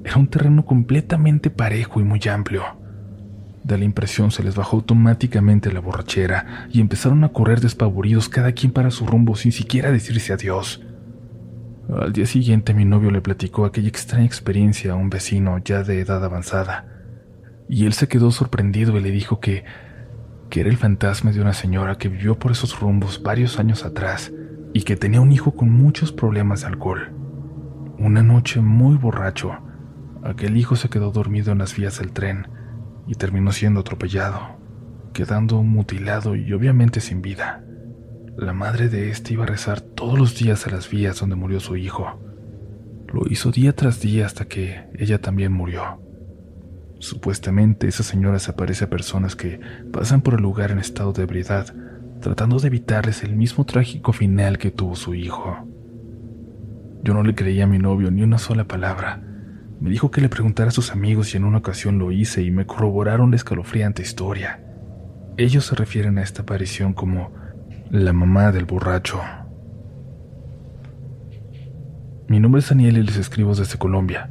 Era 0.04 0.16
un 0.16 0.28
terreno 0.28 0.64
completamente 0.64 1.50
parejo 1.50 2.00
y 2.00 2.04
muy 2.04 2.20
amplio. 2.30 2.62
De 3.62 3.78
la 3.78 3.84
impresión 3.84 4.30
se 4.32 4.42
les 4.42 4.56
bajó 4.56 4.78
automáticamente 4.78 5.72
la 5.72 5.80
borrachera 5.80 6.66
y 6.70 6.80
empezaron 6.80 7.22
a 7.22 7.28
correr 7.28 7.60
despavoridos 7.60 8.28
cada 8.28 8.52
quien 8.52 8.72
para 8.72 8.90
su 8.90 9.06
rumbo 9.06 9.36
sin 9.36 9.52
siquiera 9.52 9.92
decirse 9.92 10.32
adiós. 10.32 10.82
Al 11.88 12.12
día 12.12 12.26
siguiente 12.26 12.74
mi 12.74 12.84
novio 12.84 13.10
le 13.10 13.20
platicó 13.20 13.64
aquella 13.64 13.88
extraña 13.88 14.24
experiencia 14.24 14.92
a 14.92 14.96
un 14.96 15.10
vecino 15.10 15.58
ya 15.58 15.82
de 15.82 16.00
edad 16.00 16.24
avanzada, 16.24 16.86
y 17.68 17.86
él 17.86 17.92
se 17.92 18.08
quedó 18.08 18.30
sorprendido 18.30 18.96
y 18.96 19.02
le 19.02 19.10
dijo 19.10 19.40
que, 19.40 19.64
que 20.52 20.60
era 20.60 20.68
el 20.68 20.76
fantasma 20.76 21.32
de 21.32 21.40
una 21.40 21.54
señora 21.54 21.96
que 21.96 22.10
vivió 22.10 22.38
por 22.38 22.52
esos 22.52 22.78
rumbos 22.78 23.22
varios 23.22 23.58
años 23.58 23.86
atrás 23.86 24.34
y 24.74 24.82
que 24.82 24.96
tenía 24.96 25.22
un 25.22 25.32
hijo 25.32 25.52
con 25.52 25.70
muchos 25.70 26.12
problemas 26.12 26.60
de 26.60 26.66
alcohol. 26.66 27.10
Una 27.96 28.22
noche 28.22 28.60
muy 28.60 28.96
borracho, 28.96 29.56
aquel 30.22 30.58
hijo 30.58 30.76
se 30.76 30.90
quedó 30.90 31.10
dormido 31.10 31.52
en 31.52 31.58
las 31.58 31.74
vías 31.74 31.98
del 31.98 32.12
tren 32.12 32.48
y 33.06 33.14
terminó 33.14 33.50
siendo 33.50 33.80
atropellado, 33.80 34.58
quedando 35.14 35.62
mutilado 35.62 36.36
y 36.36 36.52
obviamente 36.52 37.00
sin 37.00 37.22
vida. 37.22 37.64
La 38.36 38.52
madre 38.52 38.90
de 38.90 39.08
este 39.08 39.32
iba 39.32 39.44
a 39.44 39.46
rezar 39.46 39.80
todos 39.80 40.18
los 40.18 40.38
días 40.38 40.66
a 40.66 40.70
las 40.70 40.90
vías 40.90 41.18
donde 41.18 41.34
murió 41.34 41.60
su 41.60 41.78
hijo. 41.78 42.20
Lo 43.10 43.22
hizo 43.30 43.52
día 43.52 43.74
tras 43.74 44.02
día 44.02 44.26
hasta 44.26 44.44
que 44.44 44.84
ella 44.98 45.18
también 45.18 45.50
murió. 45.50 46.01
Supuestamente 47.02 47.88
esa 47.88 48.04
señora 48.04 48.38
se 48.38 48.52
aparece 48.52 48.84
a 48.84 48.88
personas 48.88 49.34
que 49.34 49.58
pasan 49.92 50.20
por 50.20 50.34
el 50.34 50.40
lugar 50.40 50.70
en 50.70 50.78
estado 50.78 51.12
de 51.12 51.24
ebriedad, 51.24 51.66
tratando 52.20 52.60
de 52.60 52.68
evitarles 52.68 53.24
el 53.24 53.34
mismo 53.34 53.64
trágico 53.64 54.12
final 54.12 54.56
que 54.56 54.70
tuvo 54.70 54.94
su 54.94 55.12
hijo. 55.12 55.66
Yo 57.02 57.12
no 57.12 57.24
le 57.24 57.34
creía 57.34 57.64
a 57.64 57.66
mi 57.66 57.80
novio 57.80 58.12
ni 58.12 58.22
una 58.22 58.38
sola 58.38 58.68
palabra. 58.68 59.20
Me 59.80 59.90
dijo 59.90 60.12
que 60.12 60.20
le 60.20 60.28
preguntara 60.28 60.68
a 60.68 60.72
sus 60.72 60.92
amigos 60.92 61.34
y 61.34 61.38
en 61.38 61.44
una 61.44 61.58
ocasión 61.58 61.98
lo 61.98 62.12
hice 62.12 62.44
y 62.44 62.52
me 62.52 62.66
corroboraron 62.66 63.30
la 63.30 63.36
escalofriante 63.36 64.00
historia. 64.00 64.60
Ellos 65.36 65.66
se 65.66 65.74
refieren 65.74 66.18
a 66.18 66.22
esta 66.22 66.42
aparición 66.42 66.94
como 66.94 67.32
la 67.90 68.12
mamá 68.12 68.52
del 68.52 68.64
borracho. 68.64 69.20
Mi 72.28 72.38
nombre 72.38 72.60
es 72.60 72.68
Daniel 72.68 72.98
y 72.98 73.02
les 73.02 73.16
escribo 73.16 73.56
desde 73.56 73.76
Colombia. 73.76 74.30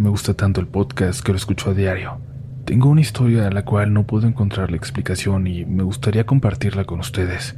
Me 0.00 0.08
gusta 0.08 0.32
tanto 0.32 0.62
el 0.62 0.66
podcast 0.66 1.22
que 1.22 1.32
lo 1.32 1.36
escucho 1.36 1.68
a 1.68 1.74
diario. 1.74 2.22
Tengo 2.64 2.88
una 2.88 3.02
historia 3.02 3.46
a 3.46 3.50
la 3.50 3.66
cual 3.66 3.92
no 3.92 4.06
puedo 4.06 4.26
encontrar 4.26 4.70
la 4.70 4.78
explicación 4.78 5.46
y 5.46 5.66
me 5.66 5.82
gustaría 5.82 6.24
compartirla 6.24 6.86
con 6.86 7.00
ustedes. 7.00 7.54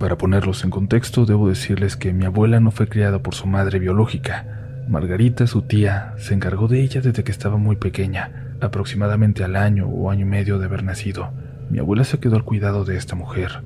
Para 0.00 0.18
ponerlos 0.18 0.64
en 0.64 0.70
contexto, 0.70 1.26
debo 1.26 1.48
decirles 1.48 1.96
que 1.96 2.12
mi 2.12 2.24
abuela 2.24 2.58
no 2.58 2.72
fue 2.72 2.88
criada 2.88 3.22
por 3.22 3.36
su 3.36 3.46
madre 3.46 3.78
biológica. 3.78 4.82
Margarita, 4.88 5.46
su 5.46 5.62
tía, 5.62 6.14
se 6.18 6.34
encargó 6.34 6.66
de 6.66 6.80
ella 6.80 7.02
desde 7.02 7.22
que 7.22 7.30
estaba 7.30 7.56
muy 7.56 7.76
pequeña, 7.76 8.56
aproximadamente 8.60 9.44
al 9.44 9.54
año 9.54 9.86
o 9.86 10.10
año 10.10 10.22
y 10.22 10.28
medio 10.28 10.58
de 10.58 10.64
haber 10.64 10.82
nacido. 10.82 11.30
Mi 11.70 11.78
abuela 11.78 12.02
se 12.02 12.18
quedó 12.18 12.34
al 12.34 12.44
cuidado 12.44 12.84
de 12.84 12.96
esta 12.96 13.14
mujer. 13.14 13.62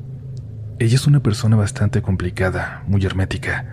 Ella 0.79 0.97
es 0.97 1.07
una 1.07 1.23
persona 1.23 1.57
bastante 1.57 2.03
complicada, 2.03 2.83
muy 2.87 3.03
hermética. 3.07 3.65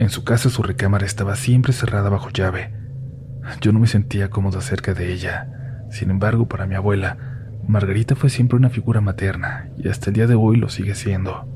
En 0.00 0.10
su 0.10 0.24
casa 0.24 0.50
su 0.50 0.64
recámara 0.64 1.06
estaba 1.06 1.36
siempre 1.36 1.72
cerrada 1.72 2.10
bajo 2.10 2.30
llave. 2.30 2.81
Yo 3.60 3.72
no 3.72 3.78
me 3.78 3.86
sentía 3.86 4.30
cómodo 4.30 4.60
cerca 4.60 4.94
de 4.94 5.12
ella. 5.12 5.48
Sin 5.90 6.10
embargo, 6.10 6.46
para 6.48 6.66
mi 6.66 6.74
abuela, 6.74 7.16
Margarita 7.66 8.16
fue 8.16 8.30
siempre 8.30 8.56
una 8.56 8.70
figura 8.70 9.00
materna 9.00 9.68
y 9.78 9.88
hasta 9.88 10.10
el 10.10 10.14
día 10.14 10.26
de 10.26 10.34
hoy 10.34 10.56
lo 10.56 10.68
sigue 10.68 10.94
siendo. 10.94 11.46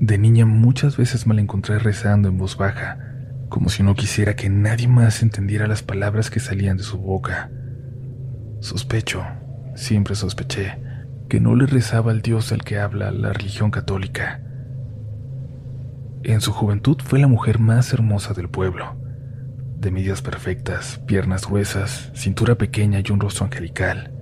De 0.00 0.18
niña 0.18 0.46
muchas 0.46 0.96
veces 0.96 1.26
me 1.26 1.34
la 1.34 1.40
encontré 1.40 1.78
rezando 1.78 2.28
en 2.28 2.38
voz 2.38 2.56
baja, 2.56 2.98
como 3.48 3.68
si 3.68 3.82
no 3.82 3.94
quisiera 3.94 4.36
que 4.36 4.48
nadie 4.48 4.86
más 4.86 5.22
entendiera 5.22 5.66
las 5.66 5.82
palabras 5.82 6.30
que 6.30 6.38
salían 6.38 6.76
de 6.76 6.84
su 6.84 6.98
boca. 6.98 7.50
Sospecho, 8.60 9.24
siempre 9.74 10.14
sospeché, 10.14 10.78
que 11.28 11.40
no 11.40 11.56
le 11.56 11.66
rezaba 11.66 12.12
al 12.12 12.22
Dios 12.22 12.52
al 12.52 12.62
que 12.62 12.78
habla 12.78 13.10
la 13.10 13.32
religión 13.32 13.70
católica. 13.70 14.40
En 16.22 16.40
su 16.40 16.52
juventud 16.52 16.98
fue 17.02 17.18
la 17.18 17.26
mujer 17.26 17.58
más 17.58 17.92
hermosa 17.92 18.34
del 18.34 18.48
pueblo, 18.48 18.96
de 19.80 19.90
medidas 19.90 20.22
perfectas, 20.22 21.00
piernas 21.06 21.46
gruesas, 21.46 22.10
cintura 22.14 22.56
pequeña 22.56 23.00
y 23.04 23.12
un 23.12 23.20
rostro 23.20 23.44
angelical. 23.44 24.12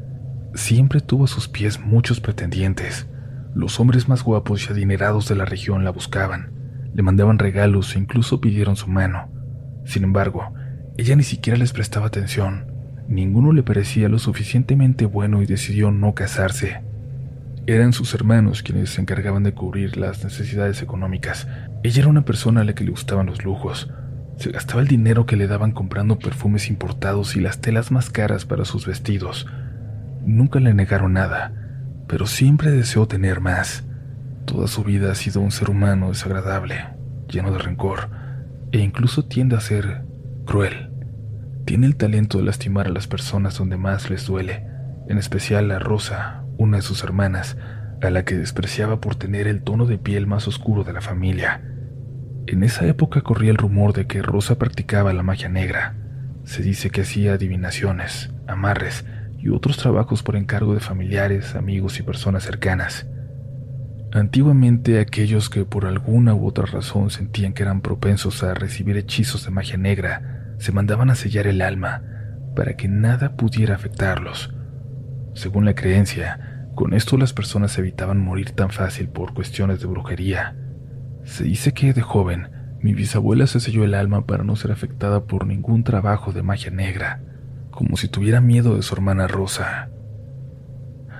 Siempre 0.54 1.00
tuvo 1.00 1.24
a 1.24 1.28
sus 1.28 1.48
pies 1.48 1.80
muchos 1.80 2.20
pretendientes. 2.20 3.06
Los 3.54 3.80
hombres 3.80 4.08
más 4.08 4.22
guapos 4.22 4.66
y 4.66 4.72
adinerados 4.72 5.28
de 5.28 5.34
la 5.34 5.46
región 5.46 5.84
la 5.84 5.90
buscaban, 5.90 6.52
le 6.94 7.02
mandaban 7.02 7.38
regalos 7.38 7.94
e 7.94 7.98
incluso 7.98 8.40
pidieron 8.40 8.76
su 8.76 8.88
mano. 8.88 9.28
Sin 9.84 10.04
embargo, 10.04 10.52
ella 10.98 11.16
ni 11.16 11.22
siquiera 11.22 11.58
les 11.58 11.72
prestaba 11.72 12.06
atención. 12.06 12.66
Ninguno 13.08 13.52
le 13.52 13.62
parecía 13.62 14.08
lo 14.08 14.18
suficientemente 14.18 15.06
bueno 15.06 15.42
y 15.42 15.46
decidió 15.46 15.90
no 15.90 16.14
casarse. 16.14 16.82
Eran 17.66 17.92
sus 17.92 18.14
hermanos 18.14 18.62
quienes 18.62 18.90
se 18.90 19.00
encargaban 19.00 19.42
de 19.42 19.52
cubrir 19.52 19.96
las 19.96 20.22
necesidades 20.22 20.82
económicas. 20.82 21.48
Ella 21.82 22.00
era 22.00 22.08
una 22.08 22.24
persona 22.24 22.60
a 22.60 22.64
la 22.64 22.74
que 22.74 22.84
le 22.84 22.90
gustaban 22.90 23.26
los 23.26 23.44
lujos. 23.44 23.90
Se 24.36 24.50
gastaba 24.50 24.82
el 24.82 24.88
dinero 24.88 25.24
que 25.24 25.36
le 25.36 25.46
daban 25.46 25.72
comprando 25.72 26.18
perfumes 26.18 26.68
importados 26.68 27.36
y 27.36 27.40
las 27.40 27.60
telas 27.60 27.90
más 27.90 28.10
caras 28.10 28.44
para 28.44 28.64
sus 28.64 28.86
vestidos. 28.86 29.46
Nunca 30.24 30.60
le 30.60 30.74
negaron 30.74 31.14
nada, 31.14 31.52
pero 32.06 32.26
siempre 32.26 32.70
deseó 32.70 33.06
tener 33.08 33.40
más. 33.40 33.84
Toda 34.44 34.68
su 34.68 34.84
vida 34.84 35.10
ha 35.10 35.14
sido 35.14 35.40
un 35.40 35.50
ser 35.50 35.70
humano 35.70 36.08
desagradable, 36.08 36.86
lleno 37.28 37.50
de 37.50 37.58
rencor, 37.58 38.10
e 38.72 38.78
incluso 38.78 39.24
tiende 39.24 39.56
a 39.56 39.60
ser 39.60 40.04
cruel. 40.44 40.90
Tiene 41.64 41.86
el 41.86 41.96
talento 41.96 42.38
de 42.38 42.44
lastimar 42.44 42.86
a 42.86 42.90
las 42.90 43.06
personas 43.06 43.56
donde 43.58 43.76
más 43.76 44.10
les 44.10 44.26
duele, 44.26 44.66
en 45.08 45.18
especial 45.18 45.70
a 45.70 45.78
Rosa, 45.78 46.44
una 46.58 46.76
de 46.76 46.82
sus 46.82 47.02
hermanas, 47.02 47.56
a 48.02 48.10
la 48.10 48.24
que 48.24 48.36
despreciaba 48.36 49.00
por 49.00 49.16
tener 49.16 49.48
el 49.48 49.62
tono 49.62 49.86
de 49.86 49.98
piel 49.98 50.26
más 50.26 50.46
oscuro 50.46 50.84
de 50.84 50.92
la 50.92 51.00
familia. 51.00 51.62
En 52.46 52.62
esa 52.62 52.86
época 52.86 53.22
corría 53.22 53.50
el 53.50 53.56
rumor 53.56 53.92
de 53.92 54.06
que 54.06 54.22
Rosa 54.22 54.56
practicaba 54.56 55.12
la 55.12 55.24
magia 55.24 55.48
negra. 55.48 55.96
Se 56.44 56.62
dice 56.62 56.90
que 56.90 57.00
hacía 57.00 57.32
adivinaciones, 57.32 58.30
amarres 58.46 59.04
y 59.38 59.48
otros 59.48 59.76
trabajos 59.76 60.22
por 60.22 60.36
encargo 60.36 60.74
de 60.74 60.80
familiares, 60.80 61.56
amigos 61.56 61.98
y 61.98 62.04
personas 62.04 62.44
cercanas. 62.44 63.06
Antiguamente 64.12 65.00
aquellos 65.00 65.50
que 65.50 65.64
por 65.64 65.86
alguna 65.86 66.34
u 66.34 66.46
otra 66.46 66.66
razón 66.66 67.10
sentían 67.10 67.52
que 67.52 67.64
eran 67.64 67.80
propensos 67.80 68.44
a 68.44 68.54
recibir 68.54 68.96
hechizos 68.96 69.44
de 69.44 69.50
magia 69.50 69.76
negra 69.76 70.54
se 70.58 70.70
mandaban 70.70 71.10
a 71.10 71.16
sellar 71.16 71.48
el 71.48 71.60
alma 71.60 72.02
para 72.54 72.76
que 72.76 72.86
nada 72.86 73.36
pudiera 73.36 73.74
afectarlos. 73.74 74.54
Según 75.34 75.64
la 75.64 75.74
creencia, 75.74 76.68
con 76.76 76.94
esto 76.94 77.16
las 77.16 77.32
personas 77.32 77.76
evitaban 77.76 78.20
morir 78.20 78.52
tan 78.52 78.70
fácil 78.70 79.08
por 79.08 79.34
cuestiones 79.34 79.80
de 79.80 79.86
brujería. 79.86 80.54
Se 81.26 81.42
dice 81.42 81.74
que 81.74 81.92
de 81.92 82.02
joven, 82.02 82.48
mi 82.80 82.94
bisabuela 82.94 83.48
se 83.48 83.58
selló 83.58 83.82
el 83.82 83.94
alma 83.94 84.26
para 84.26 84.44
no 84.44 84.54
ser 84.54 84.70
afectada 84.70 85.24
por 85.24 85.44
ningún 85.44 85.82
trabajo 85.82 86.32
de 86.32 86.44
magia 86.44 86.70
negra, 86.70 87.20
como 87.72 87.96
si 87.96 88.06
tuviera 88.06 88.40
miedo 88.40 88.76
de 88.76 88.82
su 88.82 88.94
hermana 88.94 89.26
Rosa. 89.26 89.90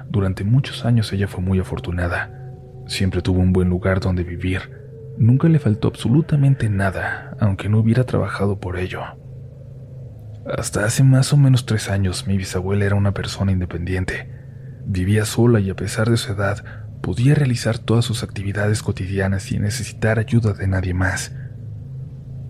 Durante 0.09 0.45
muchos 0.45 0.85
años 0.85 1.13
ella 1.13 1.27
fue 1.27 1.43
muy 1.43 1.59
afortunada. 1.59 2.31
Siempre 2.87 3.21
tuvo 3.21 3.41
un 3.41 3.53
buen 3.53 3.69
lugar 3.69 3.99
donde 3.99 4.23
vivir. 4.23 4.71
Nunca 5.19 5.49
le 5.49 5.59
faltó 5.59 5.89
absolutamente 5.89 6.71
nada, 6.71 7.37
aunque 7.41 7.69
no 7.69 7.81
hubiera 7.81 8.05
trabajado 8.05 8.61
por 8.61 8.79
ello. 8.79 9.01
Hasta 10.57 10.85
hace 10.85 11.03
más 11.03 11.33
o 11.33 11.37
menos 11.37 11.67
tres 11.67 11.91
años 11.91 12.29
mi 12.29 12.37
bisabuela 12.37 12.85
era 12.85 12.95
una 12.95 13.13
persona 13.13 13.51
independiente. 13.51 14.31
Vivía 14.85 15.25
sola 15.25 15.59
y 15.59 15.69
a 15.69 15.75
pesar 15.75 16.09
de 16.11 16.17
su 16.17 16.33
edad 16.33 16.86
podía 17.01 17.35
realizar 17.35 17.79
todas 17.79 18.05
sus 18.05 18.23
actividades 18.23 18.83
cotidianas 18.83 19.45
sin 19.45 19.63
necesitar 19.63 20.19
ayuda 20.19 20.53
de 20.53 20.67
nadie 20.67 20.95
más. 20.95 21.33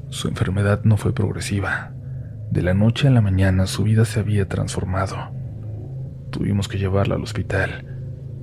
Su 0.08 0.28
enfermedad 0.28 0.82
no 0.84 0.96
fue 0.96 1.12
progresiva. 1.12 1.92
De 2.50 2.62
la 2.62 2.74
noche 2.74 3.08
a 3.08 3.10
la 3.10 3.20
mañana 3.20 3.66
su 3.66 3.82
vida 3.82 4.04
se 4.04 4.20
había 4.20 4.48
transformado. 4.48 5.16
Tuvimos 6.30 6.68
que 6.68 6.78
llevarla 6.78 7.16
al 7.16 7.22
hospital. 7.22 7.84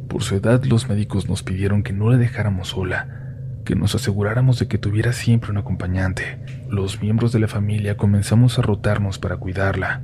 Por 0.08 0.24
su 0.24 0.36
edad 0.36 0.64
los 0.66 0.90
médicos 0.90 1.28
nos 1.28 1.42
pidieron 1.42 1.84
que 1.84 1.94
no 1.94 2.10
la 2.12 2.18
dejáramos 2.18 2.70
sola, 2.70 3.24
que 3.66 3.76
nos 3.76 3.96
aseguráramos 3.96 4.60
de 4.60 4.68
que 4.68 4.78
tuviera 4.78 5.14
siempre 5.14 5.52
un 5.52 5.58
acompañante. 5.58 6.40
Los 6.70 7.02
miembros 7.02 7.32
de 7.32 7.40
la 7.40 7.48
familia 7.48 7.98
comenzamos 7.98 8.60
a 8.60 8.62
rotarnos 8.62 9.20
para 9.20 9.38
cuidarla. 9.38 10.02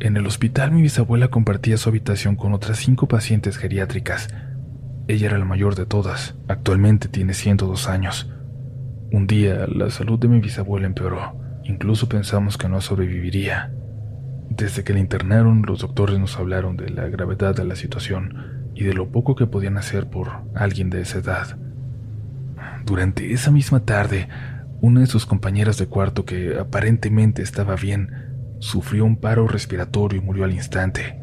En 0.00 0.16
el 0.16 0.26
hospital 0.26 0.72
mi 0.72 0.82
bisabuela 0.82 1.28
compartía 1.28 1.76
su 1.76 1.88
habitación 1.88 2.34
con 2.34 2.54
otras 2.54 2.78
cinco 2.78 3.06
pacientes 3.06 3.56
geriátricas. 3.56 4.28
Ella 5.12 5.26
era 5.26 5.36
la 5.36 5.44
mayor 5.44 5.74
de 5.74 5.84
todas, 5.84 6.36
actualmente 6.48 7.06
tiene 7.06 7.34
102 7.34 7.86
años. 7.86 8.32
Un 9.10 9.26
día 9.26 9.66
la 9.66 9.90
salud 9.90 10.18
de 10.18 10.26
mi 10.26 10.40
bisabuela 10.40 10.86
empeoró, 10.86 11.38
incluso 11.64 12.08
pensamos 12.08 12.56
que 12.56 12.66
no 12.70 12.80
sobreviviría. 12.80 13.74
Desde 14.48 14.84
que 14.84 14.94
la 14.94 15.00
internaron, 15.00 15.64
los 15.66 15.80
doctores 15.80 16.18
nos 16.18 16.38
hablaron 16.38 16.78
de 16.78 16.88
la 16.88 17.10
gravedad 17.10 17.54
de 17.54 17.66
la 17.66 17.76
situación 17.76 18.70
y 18.74 18.84
de 18.84 18.94
lo 18.94 19.12
poco 19.12 19.36
que 19.36 19.46
podían 19.46 19.76
hacer 19.76 20.08
por 20.08 20.30
alguien 20.54 20.88
de 20.88 21.02
esa 21.02 21.18
edad. 21.18 21.58
Durante 22.86 23.34
esa 23.34 23.50
misma 23.50 23.80
tarde, 23.80 24.30
una 24.80 25.00
de 25.00 25.06
sus 25.08 25.26
compañeras 25.26 25.76
de 25.76 25.88
cuarto, 25.88 26.24
que 26.24 26.58
aparentemente 26.58 27.42
estaba 27.42 27.76
bien, 27.76 28.56
sufrió 28.60 29.04
un 29.04 29.16
paro 29.16 29.46
respiratorio 29.46 30.22
y 30.22 30.24
murió 30.24 30.44
al 30.44 30.54
instante. 30.54 31.20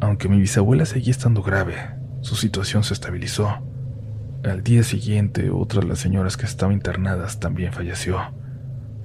Aunque 0.00 0.28
mi 0.28 0.38
bisabuela 0.38 0.86
seguía 0.86 1.10
estando 1.10 1.42
grave, 1.42 1.96
su 2.26 2.34
situación 2.34 2.82
se 2.82 2.92
estabilizó. 2.92 3.56
Al 4.42 4.64
día 4.64 4.82
siguiente, 4.82 5.48
otra 5.50 5.80
de 5.80 5.86
las 5.86 6.00
señoras 6.00 6.36
que 6.36 6.44
estaban 6.44 6.74
internadas 6.74 7.38
también 7.38 7.72
falleció. 7.72 8.20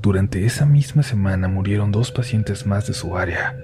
Durante 0.01 0.43
esa 0.43 0.65
misma 0.65 1.03
semana 1.03 1.47
murieron 1.47 1.91
dos 1.91 2.11
pacientes 2.11 2.65
más 2.65 2.87
de 2.87 2.95
su 2.95 3.15
área. 3.15 3.55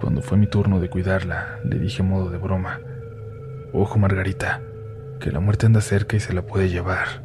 Cuando 0.00 0.20
fue 0.20 0.36
mi 0.36 0.48
turno 0.48 0.80
de 0.80 0.90
cuidarla, 0.90 1.60
le 1.64 1.78
dije 1.78 2.02
a 2.02 2.04
modo 2.04 2.28
de 2.28 2.38
broma, 2.38 2.80
Ojo 3.72 4.00
Margarita, 4.00 4.60
que 5.20 5.30
la 5.30 5.38
muerte 5.38 5.66
anda 5.66 5.80
cerca 5.80 6.16
y 6.16 6.20
se 6.20 6.32
la 6.32 6.42
puede 6.42 6.68
llevar. 6.68 7.22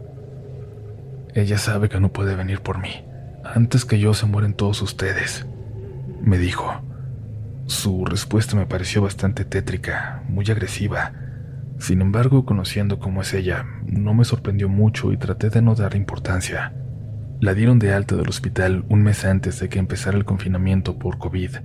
Ella 1.33 1.57
sabe 1.57 1.89
que 1.89 1.99
no 1.99 2.13
puede 2.13 2.35
venir 2.35 2.61
por 2.61 2.77
mí. 2.77 3.03
Antes 3.43 3.83
que 3.83 3.97
yo 3.97 4.13
se 4.13 4.27
mueren 4.27 4.53
todos 4.53 4.83
ustedes, 4.83 5.47
me 6.21 6.37
dijo. 6.37 6.83
Su 7.69 8.03
respuesta 8.03 8.55
me 8.55 8.65
pareció 8.65 9.03
bastante 9.03 9.45
tétrica, 9.45 10.23
muy 10.27 10.43
agresiva. 10.49 11.13
Sin 11.77 12.01
embargo, 12.01 12.43
conociendo 12.43 12.97
cómo 12.97 13.21
es 13.21 13.31
ella, 13.35 13.63
no 13.85 14.15
me 14.15 14.25
sorprendió 14.25 14.67
mucho 14.67 15.11
y 15.11 15.17
traté 15.17 15.51
de 15.51 15.61
no 15.61 15.75
dar 15.75 15.93
importancia. 15.93 16.73
La 17.39 17.53
dieron 17.53 17.77
de 17.77 17.93
alta 17.93 18.15
del 18.15 18.27
hospital 18.27 18.85
un 18.89 19.03
mes 19.03 19.23
antes 19.23 19.59
de 19.59 19.69
que 19.69 19.77
empezara 19.77 20.17
el 20.17 20.25
confinamiento 20.25 20.97
por 20.97 21.19
COVID. 21.19 21.57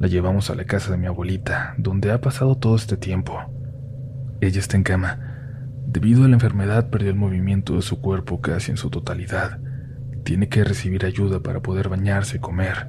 La 0.00 0.06
llevamos 0.06 0.50
a 0.50 0.54
la 0.54 0.66
casa 0.66 0.90
de 0.90 0.98
mi 0.98 1.06
abuelita, 1.06 1.76
donde 1.78 2.12
ha 2.12 2.20
pasado 2.20 2.56
todo 2.56 2.76
este 2.76 2.98
tiempo. 2.98 3.40
Ella 4.42 4.60
está 4.60 4.76
en 4.76 4.82
cama. 4.82 5.18
Debido 5.86 6.26
a 6.26 6.28
la 6.28 6.34
enfermedad 6.34 6.90
perdió 6.90 7.08
el 7.08 7.16
movimiento 7.16 7.74
de 7.76 7.82
su 7.82 8.02
cuerpo 8.02 8.42
casi 8.42 8.70
en 8.70 8.76
su 8.76 8.90
totalidad. 8.90 9.60
Tiene 10.24 10.50
que 10.50 10.62
recibir 10.62 11.06
ayuda 11.06 11.40
para 11.40 11.62
poder 11.62 11.88
bañarse 11.88 12.36
y 12.36 12.40
comer. 12.40 12.86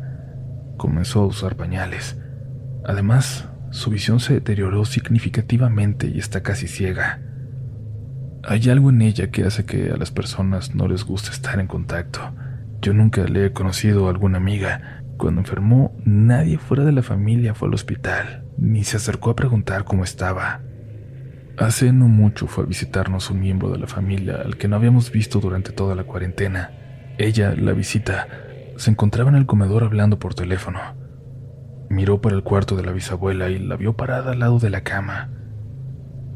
Comenzó 0.76 1.22
a 1.22 1.28
usar 1.28 1.56
pañales. 1.56 2.18
Además, 2.86 3.50
su 3.72 3.90
visión 3.90 4.20
se 4.20 4.34
deterioró 4.34 4.86
significativamente 4.86 6.08
y 6.08 6.20
está 6.20 6.44
casi 6.44 6.68
ciega. 6.68 7.22
Hay 8.44 8.70
algo 8.70 8.90
en 8.90 9.02
ella 9.02 9.32
que 9.32 9.46
hace 9.46 9.66
que 9.66 9.92
a 9.92 9.98
las 9.98 10.12
personas 10.12 10.76
no 10.76 10.88
les 10.88 11.06
guste 11.06 11.32
estar 11.32 11.60
en 11.60 11.68
contacto. 11.68 12.20
Yo 12.82 12.94
nunca 12.94 13.24
le 13.24 13.46
he 13.46 13.54
conocido 13.54 14.08
a 14.08 14.10
alguna 14.10 14.38
amiga. 14.38 15.02
Cuando 15.18 15.40
enfermó, 15.40 15.96
nadie 16.04 16.58
fuera 16.58 16.84
de 16.84 16.92
la 16.92 17.04
familia 17.04 17.54
fue 17.54 17.70
al 17.70 17.74
hospital, 17.74 18.44
ni 18.58 18.84
se 18.84 18.98
acercó 18.98 19.30
a 19.30 19.36
preguntar 19.36 19.86
cómo 19.86 20.04
estaba. 20.04 20.62
Hace 21.58 21.94
no 21.94 22.08
mucho 22.08 22.48
fue 22.48 22.66
a 22.66 22.68
visitarnos 22.68 23.30
un 23.30 23.40
miembro 23.40 23.72
de 23.72 23.78
la 23.78 23.88
familia 23.88 24.42
al 24.44 24.58
que 24.58 24.68
no 24.68 24.76
habíamos 24.76 25.12
visto 25.12 25.40
durante 25.40 25.72
toda 25.72 25.96
la 25.96 26.04
cuarentena. 26.04 26.72
Ella, 27.18 27.56
la 27.56 27.72
visita, 27.72 28.28
se 28.76 28.92
encontraba 28.92 29.30
en 29.30 29.36
el 29.36 29.46
comedor 29.46 29.84
hablando 29.84 30.20
por 30.20 30.36
teléfono. 30.36 30.80
Miró 31.94 32.22
para 32.22 32.36
el 32.36 32.42
cuarto 32.42 32.76
de 32.76 32.82
la 32.82 32.92
bisabuela 32.92 33.50
y 33.50 33.60
la 33.60 33.76
vio 33.76 33.96
parada 33.96 34.32
al 34.32 34.40
lado 34.40 34.58
de 34.58 34.72
la 34.72 34.82
cama. 34.82 35.30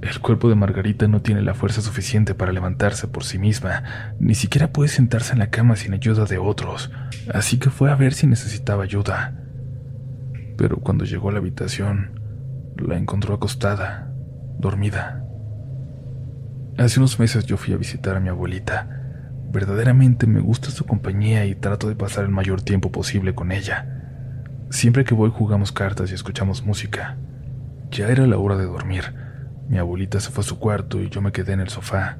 El 0.03 0.19
cuerpo 0.19 0.49
de 0.49 0.55
Margarita 0.55 1.07
no 1.07 1.23
tiene 1.23 1.41
la 1.41 1.55
fuerza 1.55 1.81
suficiente 1.81 2.35
para 2.35 2.51
levantarse 2.51 3.07
por 3.07 3.23
sí 3.23 3.39
misma, 3.39 4.13
ni 4.19 4.35
siquiera 4.35 4.71
puede 4.71 4.89
sentarse 4.89 5.33
en 5.33 5.39
la 5.39 5.49
cama 5.49 5.75
sin 5.75 5.95
ayuda 5.95 6.25
de 6.25 6.37
otros, 6.37 6.91
así 7.33 7.57
que 7.57 7.71
fue 7.71 7.89
a 7.89 7.95
ver 7.95 8.13
si 8.13 8.27
necesitaba 8.27 8.83
ayuda. 8.83 9.33
Pero 10.59 10.77
cuando 10.77 11.05
llegó 11.05 11.29
a 11.29 11.31
la 11.31 11.39
habitación, 11.39 12.21
la 12.77 12.95
encontró 12.95 13.33
acostada, 13.33 14.13
dormida. 14.59 15.25
Hace 16.77 16.99
unos 16.99 17.19
meses 17.19 17.47
yo 17.47 17.57
fui 17.57 17.73
a 17.73 17.77
visitar 17.77 18.15
a 18.15 18.19
mi 18.19 18.29
abuelita. 18.29 18.87
Verdaderamente 19.51 20.27
me 20.27 20.39
gusta 20.39 20.69
su 20.69 20.85
compañía 20.85 21.47
y 21.47 21.55
trato 21.55 21.89
de 21.89 21.95
pasar 21.95 22.25
el 22.25 22.29
mayor 22.29 22.61
tiempo 22.61 22.91
posible 22.91 23.33
con 23.33 23.51
ella. 23.51 23.96
Siempre 24.69 25.05
que 25.05 25.13
voy 25.13 25.31
jugamos 25.33 25.71
cartas 25.71 26.11
y 26.11 26.13
escuchamos 26.13 26.65
música. 26.65 27.17
Ya 27.91 28.09
era 28.09 28.27
la 28.27 28.37
hora 28.37 28.57
de 28.57 28.65
dormir 28.65 29.27
mi 29.69 29.77
abuelita 29.77 30.21
se 30.21 30.31
fue 30.31 30.43
a 30.43 30.47
su 30.47 30.59
cuarto 30.59 31.01
y 31.01 31.09
yo 31.09 31.21
me 31.21 31.33
quedé 31.33 31.53
en 31.53 31.59
el 31.59 31.67
sofá. 31.67 32.17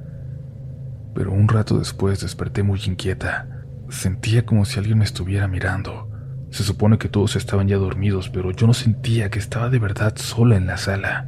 Pero 1.16 1.32
un 1.32 1.48
rato 1.48 1.80
después 1.80 2.20
desperté 2.20 2.62
muy 2.62 2.80
inquieta. 2.86 3.64
Sentía 3.90 4.46
como 4.46 4.66
si 4.66 4.80
alguien 4.80 4.98
me 4.98 5.06
estuviera 5.06 5.48
mirando. 5.48 6.10
Se 6.50 6.64
supone 6.64 6.98
que 6.98 7.08
todos 7.08 7.36
estaban 7.36 7.68
ya 7.68 7.78
dormidos, 7.78 8.30
pero 8.30 8.52
yo 8.52 8.68
no 8.68 8.74
sentía 8.74 9.30
que 9.30 9.40
estaba 9.40 9.70
de 9.70 9.80
verdad 9.80 10.14
sola 10.18 10.58
en 10.58 10.68
la 10.68 10.78
sala. 10.78 11.26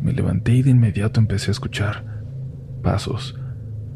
Me 0.00 0.12
levanté 0.12 0.52
y 0.52 0.62
de 0.62 0.70
inmediato 0.70 1.20
empecé 1.20 1.50
a 1.50 1.52
escuchar 1.52 2.04
pasos. 2.82 3.38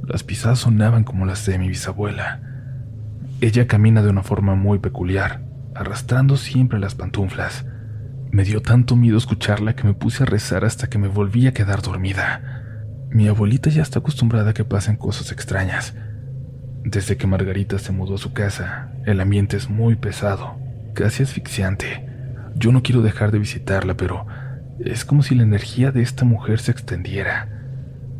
Las 0.06 0.22
pisadas 0.22 0.60
sonaban 0.60 1.04
como 1.04 1.26
las 1.26 1.44
de 1.44 1.58
mi 1.58 1.68
bisabuela. 1.68 2.40
Ella 3.40 3.66
camina 3.66 4.02
de 4.02 4.08
una 4.08 4.22
forma 4.22 4.54
muy 4.54 4.78
peculiar, 4.78 5.42
arrastrando 5.74 6.36
siempre 6.36 6.78
las 6.78 6.94
pantuflas. 6.94 7.64
Me 8.30 8.44
dio 8.44 8.62
tanto 8.62 8.96
miedo 8.96 9.16
escucharla 9.16 9.76
que 9.76 9.84
me 9.84 9.94
puse 9.94 10.22
a 10.22 10.26
rezar 10.26 10.64
hasta 10.64 10.88
que 10.88 10.98
me 10.98 11.08
volví 11.08 11.46
a 11.46 11.52
quedar 11.52 11.82
dormida. 11.82 12.64
Mi 13.10 13.28
abuelita 13.28 13.70
ya 13.70 13.82
está 13.82 14.00
acostumbrada 14.00 14.50
a 14.50 14.54
que 14.54 14.64
pasen 14.64 14.96
cosas 14.96 15.30
extrañas. 15.30 15.94
Desde 16.84 17.16
que 17.16 17.26
Margarita 17.26 17.78
se 17.78 17.92
mudó 17.92 18.16
a 18.16 18.18
su 18.18 18.32
casa, 18.32 18.92
el 19.06 19.20
ambiente 19.20 19.56
es 19.56 19.70
muy 19.70 19.94
pesado, 19.96 20.56
casi 20.94 21.22
asfixiante. 21.22 22.06
Yo 22.56 22.72
no 22.72 22.82
quiero 22.82 23.02
dejar 23.02 23.30
de 23.30 23.38
visitarla, 23.38 23.96
pero 23.96 24.26
es 24.80 25.04
como 25.04 25.22
si 25.22 25.34
la 25.34 25.44
energía 25.44 25.92
de 25.92 26.02
esta 26.02 26.24
mujer 26.24 26.58
se 26.58 26.72
extendiera, 26.72 27.48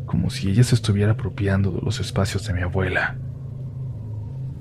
como 0.05 0.29
si 0.29 0.49
ella 0.49 0.63
se 0.63 0.75
estuviera 0.75 1.11
apropiando 1.11 1.71
de 1.71 1.81
los 1.81 1.99
espacios 1.99 2.47
de 2.47 2.53
mi 2.53 2.61
abuela. 2.61 3.17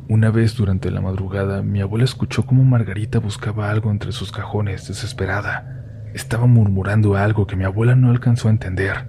Una 0.07 0.31
vez 0.31 0.55
durante 0.55 0.91
la 0.91 1.01
madrugada, 1.01 1.63
mi 1.63 1.81
abuela 1.81 2.05
escuchó 2.05 2.45
cómo 2.45 2.63
Margarita 2.63 3.19
buscaba 3.21 3.71
algo 3.71 3.91
entre 3.91 4.13
sus 4.13 4.33
cajones, 4.33 4.87
desesperada. 4.87 5.83
Estaba 6.13 6.47
murmurando 6.47 7.17
algo 7.17 7.47
que 7.47 7.57
mi 7.57 7.65
abuela 7.65 7.97
no 7.97 8.11
alcanzó 8.11 8.49
a 8.49 8.51
entender. 8.51 9.09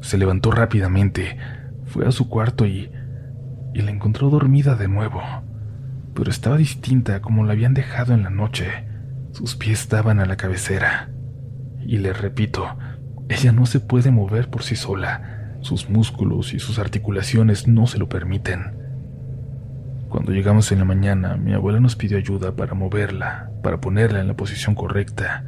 Se 0.00 0.18
levantó 0.18 0.50
rápidamente, 0.50 1.38
fue 1.84 2.04
a 2.04 2.10
su 2.10 2.28
cuarto 2.28 2.66
y, 2.66 2.90
y 3.74 3.82
la 3.82 3.92
encontró 3.92 4.28
dormida 4.28 4.74
de 4.74 4.88
nuevo, 4.88 5.22
pero 6.14 6.32
estaba 6.32 6.56
distinta 6.56 7.20
como 7.20 7.44
la 7.44 7.52
habían 7.52 7.72
dejado 7.72 8.12
en 8.12 8.24
la 8.24 8.30
noche. 8.30 8.88
Sus 9.30 9.54
pies 9.54 9.82
estaban 9.82 10.18
a 10.18 10.26
la 10.26 10.36
cabecera. 10.36 11.10
Y 11.80 11.98
le 11.98 12.12
repito, 12.12 12.76
ella 13.28 13.52
no 13.52 13.66
se 13.66 13.78
puede 13.78 14.10
mover 14.10 14.50
por 14.50 14.64
sí 14.64 14.74
sola. 14.74 15.58
Sus 15.60 15.88
músculos 15.88 16.54
y 16.54 16.58
sus 16.58 16.80
articulaciones 16.80 17.68
no 17.68 17.86
se 17.86 17.98
lo 17.98 18.08
permiten. 18.08 18.85
Cuando 20.16 20.32
llegamos 20.32 20.72
en 20.72 20.78
la 20.78 20.86
mañana, 20.86 21.36
mi 21.36 21.52
abuela 21.52 21.78
nos 21.78 21.94
pidió 21.94 22.16
ayuda 22.16 22.56
para 22.56 22.72
moverla, 22.72 23.50
para 23.62 23.82
ponerla 23.82 24.18
en 24.18 24.28
la 24.28 24.34
posición 24.34 24.74
correcta. 24.74 25.44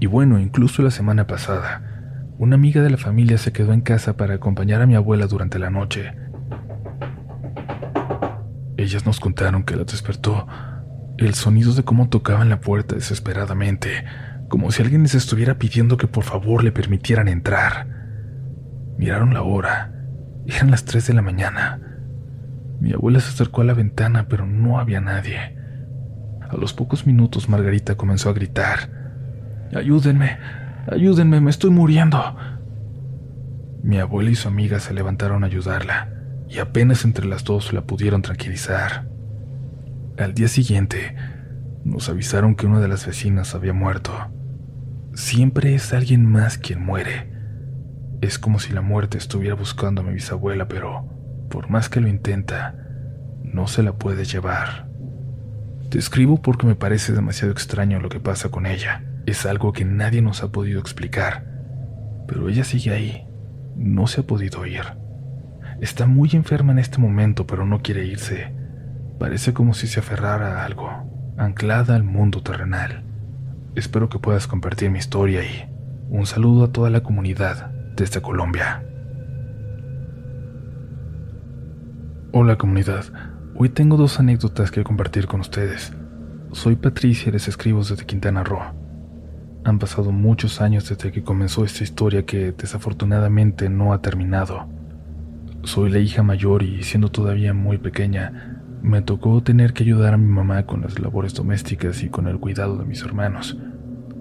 Y 0.00 0.04
bueno, 0.04 0.38
incluso 0.38 0.82
la 0.82 0.90
semana 0.90 1.26
pasada, 1.26 2.26
una 2.36 2.56
amiga 2.56 2.82
de 2.82 2.90
la 2.90 2.98
familia 2.98 3.38
se 3.38 3.52
quedó 3.52 3.72
en 3.72 3.80
casa 3.80 4.18
para 4.18 4.34
acompañar 4.34 4.82
a 4.82 4.86
mi 4.86 4.96
abuela 4.96 5.26
durante 5.28 5.58
la 5.58 5.70
noche. 5.70 6.12
Ellas 8.76 9.06
nos 9.06 9.18
contaron 9.18 9.62
que 9.62 9.76
la 9.76 9.84
despertó 9.84 10.46
el 11.16 11.32
sonido 11.32 11.72
de 11.72 11.84
cómo 11.84 12.10
tocaban 12.10 12.50
la 12.50 12.60
puerta 12.60 12.96
desesperadamente, 12.96 14.04
como 14.50 14.72
si 14.72 14.82
alguien 14.82 15.04
les 15.04 15.14
estuviera 15.14 15.56
pidiendo 15.56 15.96
que 15.96 16.06
por 16.06 16.24
favor 16.24 16.62
le 16.62 16.70
permitieran 16.70 17.28
entrar. 17.28 17.86
Miraron 18.98 19.32
la 19.32 19.40
hora. 19.40 19.90
Eran 20.46 20.70
las 20.70 20.84
3 20.84 21.06
de 21.06 21.14
la 21.14 21.22
mañana. 21.22 21.93
Mi 22.84 22.92
abuela 22.92 23.18
se 23.18 23.30
acercó 23.30 23.62
a 23.62 23.64
la 23.64 23.72
ventana, 23.72 24.26
pero 24.28 24.44
no 24.44 24.78
había 24.78 25.00
nadie. 25.00 25.38
A 26.46 26.54
los 26.54 26.74
pocos 26.74 27.06
minutos 27.06 27.48
Margarita 27.48 27.94
comenzó 27.94 28.28
a 28.28 28.34
gritar. 28.34 28.90
Ayúdenme, 29.74 30.36
ayúdenme, 30.92 31.40
me 31.40 31.48
estoy 31.48 31.70
muriendo. 31.70 32.36
Mi 33.82 33.96
abuela 34.00 34.28
y 34.28 34.34
su 34.34 34.48
amiga 34.48 34.80
se 34.80 34.92
levantaron 34.92 35.44
a 35.44 35.46
ayudarla, 35.46 36.10
y 36.46 36.58
apenas 36.58 37.06
entre 37.06 37.24
las 37.24 37.42
dos 37.42 37.72
la 37.72 37.80
pudieron 37.86 38.20
tranquilizar. 38.20 39.08
Al 40.18 40.34
día 40.34 40.48
siguiente, 40.48 41.16
nos 41.84 42.10
avisaron 42.10 42.54
que 42.54 42.66
una 42.66 42.80
de 42.80 42.88
las 42.88 43.06
vecinas 43.06 43.54
había 43.54 43.72
muerto. 43.72 44.12
Siempre 45.14 45.74
es 45.74 45.94
alguien 45.94 46.26
más 46.26 46.58
quien 46.58 46.84
muere. 46.84 47.32
Es 48.20 48.38
como 48.38 48.58
si 48.58 48.74
la 48.74 48.82
muerte 48.82 49.16
estuviera 49.16 49.54
buscando 49.54 50.02
a 50.02 50.04
mi 50.04 50.12
bisabuela, 50.12 50.68
pero 50.68 51.23
por 51.54 51.70
más 51.70 51.88
que 51.88 52.00
lo 52.00 52.08
intenta, 52.08 52.74
no 53.44 53.68
se 53.68 53.84
la 53.84 53.92
puede 53.92 54.24
llevar. 54.24 54.88
Te 55.88 55.98
escribo 55.98 56.42
porque 56.42 56.66
me 56.66 56.74
parece 56.74 57.12
demasiado 57.12 57.52
extraño 57.52 58.00
lo 58.00 58.08
que 58.08 58.18
pasa 58.18 58.48
con 58.48 58.66
ella. 58.66 59.04
Es 59.24 59.46
algo 59.46 59.72
que 59.72 59.84
nadie 59.84 60.20
nos 60.20 60.42
ha 60.42 60.50
podido 60.50 60.80
explicar. 60.80 61.46
Pero 62.26 62.48
ella 62.48 62.64
sigue 62.64 62.90
ahí. 62.90 63.28
No 63.76 64.08
se 64.08 64.22
ha 64.22 64.26
podido 64.26 64.66
ir. 64.66 64.82
Está 65.80 66.06
muy 66.06 66.30
enferma 66.32 66.72
en 66.72 66.80
este 66.80 66.98
momento, 66.98 67.46
pero 67.46 67.64
no 67.64 67.82
quiere 67.82 68.04
irse. 68.04 68.52
Parece 69.20 69.52
como 69.52 69.74
si 69.74 69.86
se 69.86 70.00
aferrara 70.00 70.60
a 70.60 70.64
algo, 70.64 70.90
anclada 71.36 71.94
al 71.94 72.02
mundo 72.02 72.42
terrenal. 72.42 73.04
Espero 73.76 74.08
que 74.08 74.18
puedas 74.18 74.48
compartir 74.48 74.90
mi 74.90 74.98
historia 74.98 75.44
y 75.44 75.70
un 76.08 76.26
saludo 76.26 76.64
a 76.64 76.72
toda 76.72 76.90
la 76.90 77.04
comunidad 77.04 77.70
desde 77.94 78.20
Colombia. 78.20 78.82
Hola 82.36 82.58
comunidad, 82.58 83.04
hoy 83.54 83.68
tengo 83.68 83.96
dos 83.96 84.18
anécdotas 84.18 84.72
que 84.72 84.82
compartir 84.82 85.28
con 85.28 85.38
ustedes. 85.38 85.92
Soy 86.50 86.74
Patricia 86.74 87.28
y 87.28 87.32
les 87.32 87.46
escribo 87.46 87.78
desde 87.78 88.04
Quintana 88.04 88.42
Roo. 88.42 88.58
Han 89.62 89.78
pasado 89.78 90.10
muchos 90.10 90.60
años 90.60 90.88
desde 90.88 91.12
que 91.12 91.22
comenzó 91.22 91.64
esta 91.64 91.84
historia 91.84 92.26
que 92.26 92.50
desafortunadamente 92.50 93.68
no 93.68 93.92
ha 93.92 94.02
terminado. 94.02 94.66
Soy 95.62 95.90
la 95.90 96.00
hija 96.00 96.24
mayor 96.24 96.64
y 96.64 96.82
siendo 96.82 97.08
todavía 97.08 97.54
muy 97.54 97.78
pequeña, 97.78 98.60
me 98.82 99.00
tocó 99.00 99.40
tener 99.40 99.72
que 99.72 99.84
ayudar 99.84 100.14
a 100.14 100.18
mi 100.18 100.26
mamá 100.26 100.66
con 100.66 100.80
las 100.80 100.98
labores 100.98 101.34
domésticas 101.34 102.02
y 102.02 102.08
con 102.08 102.26
el 102.26 102.40
cuidado 102.40 102.76
de 102.78 102.84
mis 102.84 103.00
hermanos. 103.02 103.56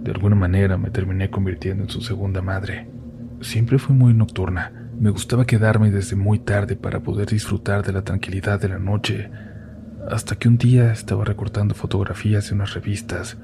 De 0.03 0.11
alguna 0.11 0.35
manera 0.35 0.77
me 0.77 0.91
terminé 0.91 1.31
convirtiendo 1.31 1.85
en 1.85 1.89
su 1.89 2.01
segunda 2.01 2.43
madre. 2.43 2.87
Siempre 3.41 3.79
fui 3.79 3.95
muy 3.95 4.13
nocturna. 4.13 4.82
Me 4.99 5.09
gustaba 5.09 5.45
quedarme 5.45 5.91
desde 5.91 6.15
muy 6.15 6.39
tarde 6.39 6.75
para 6.75 7.01
poder 7.01 7.27
disfrutar 7.27 7.83
de 7.83 7.93
la 7.93 8.03
tranquilidad 8.03 8.61
de 8.61 8.69
la 8.69 8.79
noche, 8.79 9.29
hasta 10.09 10.35
que 10.35 10.47
un 10.47 10.57
día 10.57 10.91
estaba 10.91 11.25
recortando 11.25 11.75
fotografías 11.75 12.49
de 12.49 12.55
unas 12.55 12.73
revistas 12.73 13.37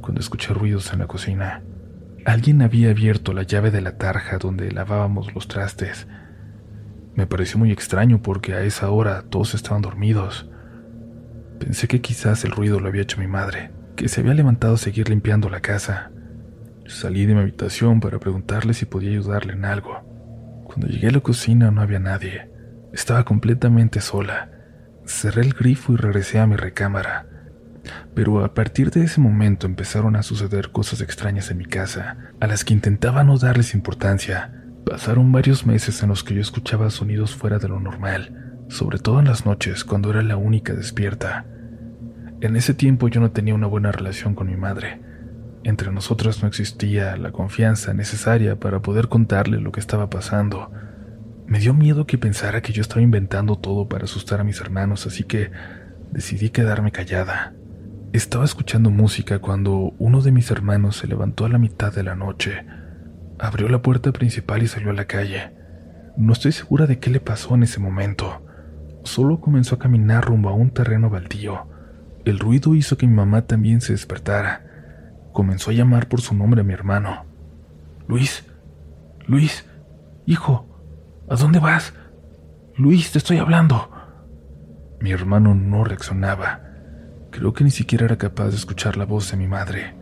cuando 0.00 0.20
escuché 0.20 0.52
ruidos 0.52 0.92
en 0.92 0.98
la 0.98 1.06
cocina. 1.06 1.62
Alguien 2.24 2.62
había 2.62 2.90
abierto 2.90 3.32
la 3.32 3.42
llave 3.42 3.70
de 3.70 3.80
la 3.80 3.96
tarja 3.96 4.38
donde 4.38 4.70
lavábamos 4.70 5.34
los 5.34 5.48
trastes. 5.48 6.06
Me 7.14 7.26
pareció 7.26 7.58
muy 7.58 7.70
extraño 7.70 8.22
porque 8.22 8.54
a 8.54 8.62
esa 8.62 8.90
hora 8.90 9.22
todos 9.22 9.54
estaban 9.54 9.82
dormidos. 9.82 10.48
Pensé 11.58 11.88
que 11.88 12.00
quizás 12.00 12.44
el 12.44 12.50
ruido 12.50 12.80
lo 12.80 12.88
había 12.88 13.02
hecho 13.02 13.20
mi 13.20 13.28
madre, 13.28 13.70
que 13.96 14.08
se 14.08 14.20
había 14.20 14.34
levantado 14.34 14.74
a 14.74 14.78
seguir 14.78 15.08
limpiando 15.08 15.48
la 15.48 15.60
casa. 15.60 16.10
Salí 16.86 17.24
de 17.26 17.34
mi 17.34 17.40
habitación 17.40 18.00
para 18.00 18.18
preguntarle 18.18 18.74
si 18.74 18.84
podía 18.84 19.10
ayudarle 19.10 19.52
en 19.52 19.64
algo. 19.64 20.11
Cuando 20.72 20.88
llegué 20.88 21.08
a 21.08 21.12
la 21.12 21.20
cocina 21.20 21.70
no 21.70 21.82
había 21.82 21.98
nadie. 21.98 22.50
Estaba 22.92 23.24
completamente 23.24 24.00
sola. 24.00 24.50
Cerré 25.06 25.42
el 25.42 25.52
grifo 25.52 25.92
y 25.92 25.96
regresé 25.96 26.38
a 26.38 26.46
mi 26.46 26.56
recámara. 26.56 27.26
Pero 28.14 28.44
a 28.44 28.54
partir 28.54 28.90
de 28.90 29.04
ese 29.04 29.20
momento 29.20 29.66
empezaron 29.66 30.16
a 30.16 30.22
suceder 30.22 30.70
cosas 30.70 31.00
extrañas 31.00 31.50
en 31.50 31.58
mi 31.58 31.64
casa, 31.66 32.16
a 32.40 32.46
las 32.46 32.64
que 32.64 32.74
intentaba 32.74 33.24
no 33.24 33.38
darles 33.38 33.74
importancia, 33.74 34.62
Pasaron 34.84 35.30
varios 35.30 35.64
meses 35.64 36.02
en 36.02 36.08
los 36.08 36.24
que 36.24 36.34
yo 36.34 36.40
escuchaba 36.40 36.90
sonidos 36.90 37.36
fuera 37.36 37.58
de 37.58 37.68
lo 37.68 37.78
normal, 37.78 38.64
sobre 38.68 38.98
todo 38.98 39.20
en 39.20 39.26
las 39.26 39.46
noches 39.46 39.84
cuando 39.84 40.10
era 40.10 40.22
la 40.22 40.36
única 40.36 40.74
despierta. 40.74 41.46
En 42.40 42.56
ese 42.56 42.74
tiempo 42.74 43.08
yo 43.08 43.20
no 43.20 43.30
tenía 43.30 43.54
una 43.54 43.68
buena 43.68 43.92
relación 43.92 44.34
con 44.34 44.48
mi 44.48 44.56
madre. 44.56 45.00
Entre 45.64 45.92
nosotras 45.92 46.42
no 46.42 46.48
existía 46.48 47.16
la 47.16 47.32
confianza 47.32 47.94
necesaria 47.94 48.58
para 48.58 48.80
poder 48.80 49.08
contarle 49.08 49.60
lo 49.60 49.72
que 49.72 49.80
estaba 49.80 50.10
pasando. 50.10 50.70
Me 51.46 51.58
dio 51.58 51.74
miedo 51.74 52.06
que 52.06 52.18
pensara 52.18 52.62
que 52.62 52.72
yo 52.72 52.82
estaba 52.82 53.02
inventando 53.02 53.56
todo 53.56 53.88
para 53.88 54.04
asustar 54.04 54.40
a 54.40 54.44
mis 54.44 54.60
hermanos, 54.60 55.06
así 55.06 55.24
que 55.24 55.50
decidí 56.10 56.50
quedarme 56.50 56.92
callada. 56.92 57.54
Estaba 58.12 58.44
escuchando 58.44 58.90
música 58.90 59.38
cuando 59.38 59.94
uno 59.98 60.20
de 60.20 60.32
mis 60.32 60.50
hermanos 60.50 60.96
se 60.96 61.06
levantó 61.06 61.44
a 61.44 61.48
la 61.48 61.58
mitad 61.58 61.92
de 61.92 62.02
la 62.02 62.14
noche 62.14 62.64
Abrió 63.42 63.68
la 63.68 63.82
puerta 63.82 64.12
principal 64.12 64.62
y 64.62 64.68
salió 64.68 64.90
a 64.90 64.94
la 64.94 65.06
calle. 65.06 65.50
No 66.16 66.32
estoy 66.32 66.52
segura 66.52 66.86
de 66.86 67.00
qué 67.00 67.10
le 67.10 67.18
pasó 67.18 67.56
en 67.56 67.64
ese 67.64 67.80
momento. 67.80 68.40
Solo 69.02 69.40
comenzó 69.40 69.74
a 69.74 69.78
caminar 69.80 70.24
rumbo 70.24 70.48
a 70.48 70.54
un 70.54 70.70
terreno 70.70 71.10
baldío. 71.10 71.66
El 72.24 72.38
ruido 72.38 72.76
hizo 72.76 72.96
que 72.96 73.08
mi 73.08 73.14
mamá 73.14 73.42
también 73.42 73.80
se 73.80 73.94
despertara. 73.94 74.64
Comenzó 75.32 75.70
a 75.70 75.74
llamar 75.74 76.08
por 76.08 76.20
su 76.20 76.34
nombre 76.34 76.60
a 76.60 76.64
mi 76.64 76.72
hermano. 76.72 77.24
Luis, 78.08 78.44
Luis, 79.26 79.66
hijo, 80.26 80.66
¿a 81.28 81.36
dónde 81.36 81.58
vas? 81.58 81.94
Luis, 82.76 83.12
te 83.12 83.18
estoy 83.18 83.38
hablando. 83.38 83.90
Mi 85.00 85.10
hermano 85.10 85.54
no 85.54 85.84
reaccionaba. 85.84 86.60
Creo 87.30 87.52
que 87.52 87.64
ni 87.64 87.70
siquiera 87.70 88.04
era 88.04 88.18
capaz 88.18 88.48
de 88.48 88.56
escuchar 88.56 88.96
la 88.96 89.04
voz 89.04 89.30
de 89.30 89.36
mi 89.36 89.48
madre. 89.48 89.94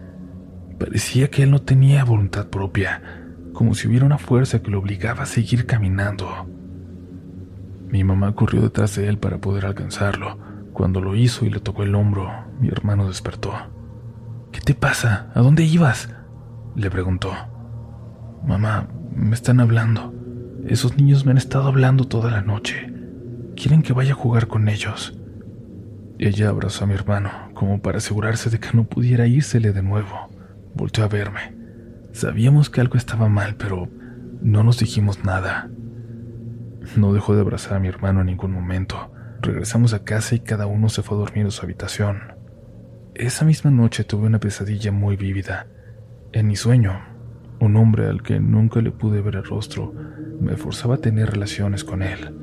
Parecía 0.79 1.29
que 1.29 1.43
él 1.43 1.51
no 1.51 1.63
tenía 1.63 2.05
voluntad 2.05 2.49
propia 2.49 3.21
como 3.53 3.75
si 3.75 3.89
hubiera 3.89 4.07
una 4.07 4.17
fuerza 4.17 4.63
que 4.63 4.71
lo 4.71 4.79
obligaba 4.79 5.25
a 5.25 5.27
seguir 5.27 5.67
caminando. 5.67 6.47
Mi 7.89 8.05
mamá 8.05 8.35
corrió 8.35 8.63
detrás 8.63 8.97
de 8.97 9.09
él 9.09 9.19
para 9.19 9.39
poder 9.39 9.67
alcanzarlo. 9.67 10.39
Cuando 10.73 11.01
lo 11.01 11.15
hizo 11.15 11.45
y 11.45 11.51
le 11.51 11.61
tocó 11.61 11.83
el 11.83 11.95
hombro, 11.95 12.31
mi 12.59 12.69
hermano 12.69 13.07
despertó. 13.07 13.53
¿Qué 14.53 14.61
te 14.61 14.75
pasa? 14.75 15.31
¿A 15.35 15.41
dónde 15.41 15.65
ibas? 15.65 16.09
le 16.75 16.91
preguntó. 16.91 17.33
Mamá, 18.45 18.89
me 19.15 19.35
están 19.35 19.61
hablando. 19.61 20.15
Esos 20.67 20.97
niños 20.97 21.25
me 21.25 21.33
han 21.33 21.39
estado 21.39 21.69
hablando 21.69 22.07
toda 22.07 22.31
la 22.31 22.43
noche. 22.43 22.93
Quieren 23.57 23.83
que 23.83 23.93
vaya 23.93 24.13
a 24.13 24.17
jugar 24.17 24.49
con 24.49 24.69
ellos. 24.69 25.19
Ella 26.19 26.49
abrazó 26.49 26.85
a 26.85 26.87
mi 26.87 26.95
hermano, 26.95 27.31
como 27.55 27.81
para 27.81 27.99
asegurarse 27.99 28.51
de 28.51 28.59
que 28.59 28.71
no 28.75 28.85
pudiera 28.85 29.27
írsele 29.27 29.73
de 29.73 29.83
nuevo. 29.83 30.29
Volteó 30.75 31.05
a 31.05 31.09
verme. 31.09 31.55
Sabíamos 32.13 32.71
que 32.71 32.81
algo 32.81 32.97
estaba 32.97 33.29
mal, 33.29 33.57
pero 33.57 33.89
no 34.43 34.63
nos 34.63 34.79
dijimos 34.79 35.25
nada. 35.25 35.71
No 36.97 37.13
dejó 37.13 37.35
de 37.35 37.43
abrazar 37.43 37.75
a 37.75 37.81
mi 37.81 37.89
hermano 37.89 38.21
en 38.21 38.27
ningún 38.27 38.53
momento. 38.53 39.13
Regresamos 39.41 39.95
a 39.95 40.05
casa 40.05 40.35
y 40.35 40.41
cada 40.41 40.67
uno 40.67 40.89
se 40.89 41.03
fue 41.03 41.17
a 41.17 41.21
dormir 41.21 41.45
en 41.45 41.51
su 41.51 41.63
habitación. 41.63 42.40
Esa 43.21 43.45
misma 43.45 43.71
noche 43.71 44.03
tuve 44.05 44.29
una 44.29 44.41
pesadilla 44.41 44.93
muy 44.93 45.15
vívida. 45.15 45.67
En 46.33 46.47
mi 46.47 46.57
sueño, 46.57 47.03
un 47.59 47.77
hombre 47.77 48.07
al 48.07 48.23
que 48.23 48.41
nunca 48.41 48.81
le 48.81 48.93
pude 48.93 49.21
ver 49.21 49.37
el 49.37 49.45
rostro 49.45 49.93
me 50.41 50.57
forzaba 50.57 50.95
a 50.95 51.01
tener 51.03 51.31
relaciones 51.31 51.85
con 51.85 52.03
él. 52.03 52.35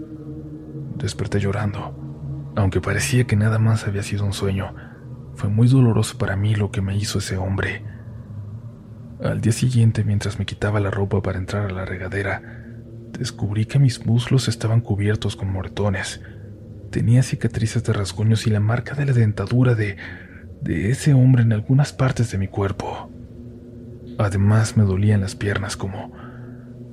Desperté 0.97 1.39
llorando. 1.39 2.53
Aunque 2.55 2.79
parecía 2.79 3.23
que 3.23 3.35
nada 3.35 3.57
más 3.57 3.87
había 3.87 4.03
sido 4.03 4.23
un 4.23 4.33
sueño, 4.33 4.75
fue 5.33 5.49
muy 5.49 5.67
doloroso 5.67 6.19
para 6.19 6.35
mí 6.35 6.53
lo 6.53 6.69
que 6.69 6.83
me 6.83 6.95
hizo 6.95 7.17
ese 7.17 7.37
hombre. 7.37 7.83
Al 9.19 9.41
día 9.41 9.53
siguiente, 9.53 10.03
mientras 10.03 10.37
me 10.37 10.45
quitaba 10.45 10.79
la 10.79 10.91
ropa 10.91 11.23
para 11.23 11.39
entrar 11.39 11.71
a 11.71 11.73
la 11.73 11.85
regadera, 11.85 12.43
descubrí 13.17 13.65
que 13.65 13.79
mis 13.79 14.05
muslos 14.05 14.47
estaban 14.47 14.81
cubiertos 14.81 15.35
con 15.35 15.51
moretones. 15.51 16.21
Tenía 16.91 17.23
cicatrices 17.23 17.83
de 17.83 17.93
rasguños 17.93 18.45
y 18.45 18.51
la 18.51 18.59
marca 18.59 18.93
de 18.93 19.07
la 19.07 19.13
dentadura 19.13 19.73
de, 19.73 19.97
de 20.61 20.91
ese 20.91 21.13
hombre 21.13 21.43
en 21.43 21.53
algunas 21.53 21.93
partes 21.93 22.31
de 22.31 22.37
mi 22.37 22.47
cuerpo. 22.47 23.11
Además 24.17 24.77
me 24.77 24.83
dolían 24.83 25.21
las 25.21 25.35
piernas 25.35 25.77
como, 25.77 26.11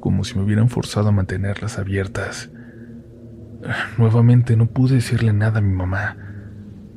como 0.01 0.25
si 0.25 0.37
me 0.37 0.45
hubieran 0.45 0.69
forzado 0.69 1.09
a 1.09 1.13
mantenerlas 1.13 1.79
abiertas. 1.79 2.51
Nuevamente 3.97 4.57
no 4.57 4.67
pude 4.67 4.97
decirle 4.97 5.33
nada 5.33 5.59
a 5.59 5.63
mi 5.63 5.73
mamá. 5.73 6.17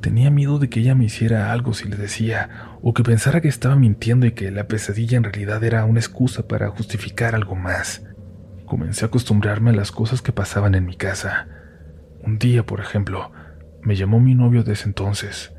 Tenía 0.02 0.30
miedo 0.30 0.60
de 0.60 0.70
que 0.70 0.82
ella 0.82 0.96
me 0.96 1.06
hiciera 1.06 1.52
algo 1.52 1.74
si 1.74 1.88
le 1.88 1.96
decía, 1.96 2.50
o 2.82 2.94
que 2.94 3.04
pensara 3.04 3.42
que 3.42 3.48
estaba 3.48 3.76
mintiendo 3.76 4.26
y 4.26 4.32
que 4.32 4.52
la 4.52 4.68
pesadilla 4.68 5.18
en 5.18 5.24
realidad 5.24 5.64
era 5.64 5.86
una 5.86 6.00
excusa 6.00 6.48
para 6.48 6.70
justificar 6.70 7.34
algo 7.34 7.56
más. 7.56 8.04
Comencé 8.66 9.06
a 9.06 9.08
acostumbrarme 9.08 9.72
a 9.72 9.76
las 9.76 9.92
cosas 9.92 10.22
que 10.22 10.34
pasaban 10.34 10.76
en 10.76 10.86
mi 10.86 10.96
casa. 10.96 11.48
Un 12.22 12.38
día, 12.38 12.66
por 12.66 12.82
ejemplo, 12.82 13.32
me 13.82 13.96
llamó 13.96 14.20
mi 14.20 14.36
novio 14.36 14.64
de 14.64 14.74
ese 14.74 14.86
entonces. 14.86 15.54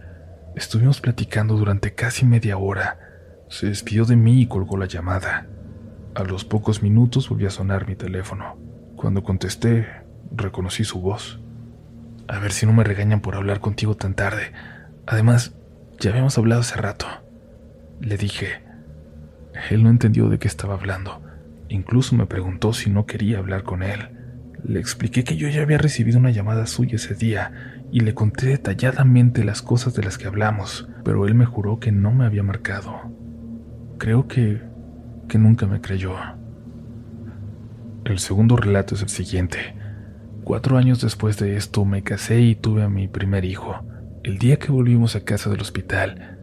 Estuvimos 0.59 1.00
platicando 1.00 1.56
durante 1.56 1.94
casi 1.94 2.26
media 2.26 2.59
hora. 2.59 2.98
Se 3.48 3.68
despidió 3.68 4.04
de 4.06 4.16
mí 4.16 4.40
y 4.40 4.48
colgó 4.48 4.76
la 4.76 4.86
llamada. 4.86 5.46
A 6.16 6.24
los 6.24 6.44
pocos 6.44 6.82
minutos 6.82 7.28
volvió 7.28 7.46
a 7.46 7.52
sonar 7.52 7.86
mi 7.86 7.94
teléfono. 7.94 8.56
Cuando 8.96 9.22
contesté, 9.22 9.86
reconocí 10.32 10.82
su 10.82 11.00
voz. 11.00 11.38
A 12.26 12.40
ver 12.40 12.50
si 12.50 12.66
no 12.66 12.72
me 12.72 12.82
regañan 12.82 13.20
por 13.20 13.36
hablar 13.36 13.61
contigo 13.61 13.94
tan 13.94 14.14
tarde. 14.14 14.50
Además, 15.06 15.54
ya 16.00 16.11
habíamos 16.11 16.36
hablado 16.38 16.62
hace 16.62 16.74
rato. 16.74 17.06
Le 18.00 18.16
dije. 18.16 18.61
Él 19.70 19.84
no 19.84 19.90
entendió 19.90 20.28
de 20.28 20.40
qué 20.40 20.48
estaba 20.48 20.74
hablando. 20.74 21.22
Incluso 21.68 22.16
me 22.16 22.26
preguntó 22.26 22.72
si 22.72 22.90
no 22.90 23.06
quería 23.06 23.38
hablar 23.38 23.62
con 23.62 23.84
él. 23.84 24.09
Le 24.64 24.80
expliqué 24.80 25.22
que 25.22 25.36
yo 25.36 25.48
ya 25.48 25.62
había 25.62 25.78
recibido 25.78 26.18
una 26.18 26.32
llamada 26.32 26.66
suya 26.66 26.96
ese 26.96 27.14
día 27.14 27.78
y 27.91 28.01
le 28.01 28.14
conté 28.14 28.47
detalladamente 28.47 29.45
las 29.45 29.62
cosas 29.62 29.95
de 29.95 30.03
las 30.03 30.18
que 30.18 30.26
hablamos, 30.26 30.89
pero 31.05 31.26
él 31.26 31.34
me 31.34 31.47
juró 31.47 31.80
que 31.80 31.93
no 31.93 32.12
me 32.12 32.26
había 32.26 32.43
marcado. 32.43 32.95
Creo 33.99 34.28
que... 34.28 34.62
que 35.28 35.39
nunca 35.39 35.66
me 35.66 35.80
creyó. 35.80 36.14
El 38.05 38.18
segundo 38.18 38.57
relato 38.57 38.95
es 38.95 39.03
el 39.03 39.09
siguiente. 39.09 39.59
Cuatro 40.45 40.78
años 40.78 41.01
después 41.01 41.39
de 41.39 41.57
esto 41.57 41.84
me 41.84 42.03
casé 42.03 42.41
y 42.41 42.55
tuve 42.55 42.82
a 42.82 42.89
mi 42.89 43.09
primer 43.09 43.45
hijo. 43.45 43.84
El 44.22 44.39
día 44.39 44.59
que 44.59 44.72
volvimos 44.72 45.14
a 45.14 45.24
casa 45.24 45.51
del 45.51 45.61
hospital, 45.61 46.39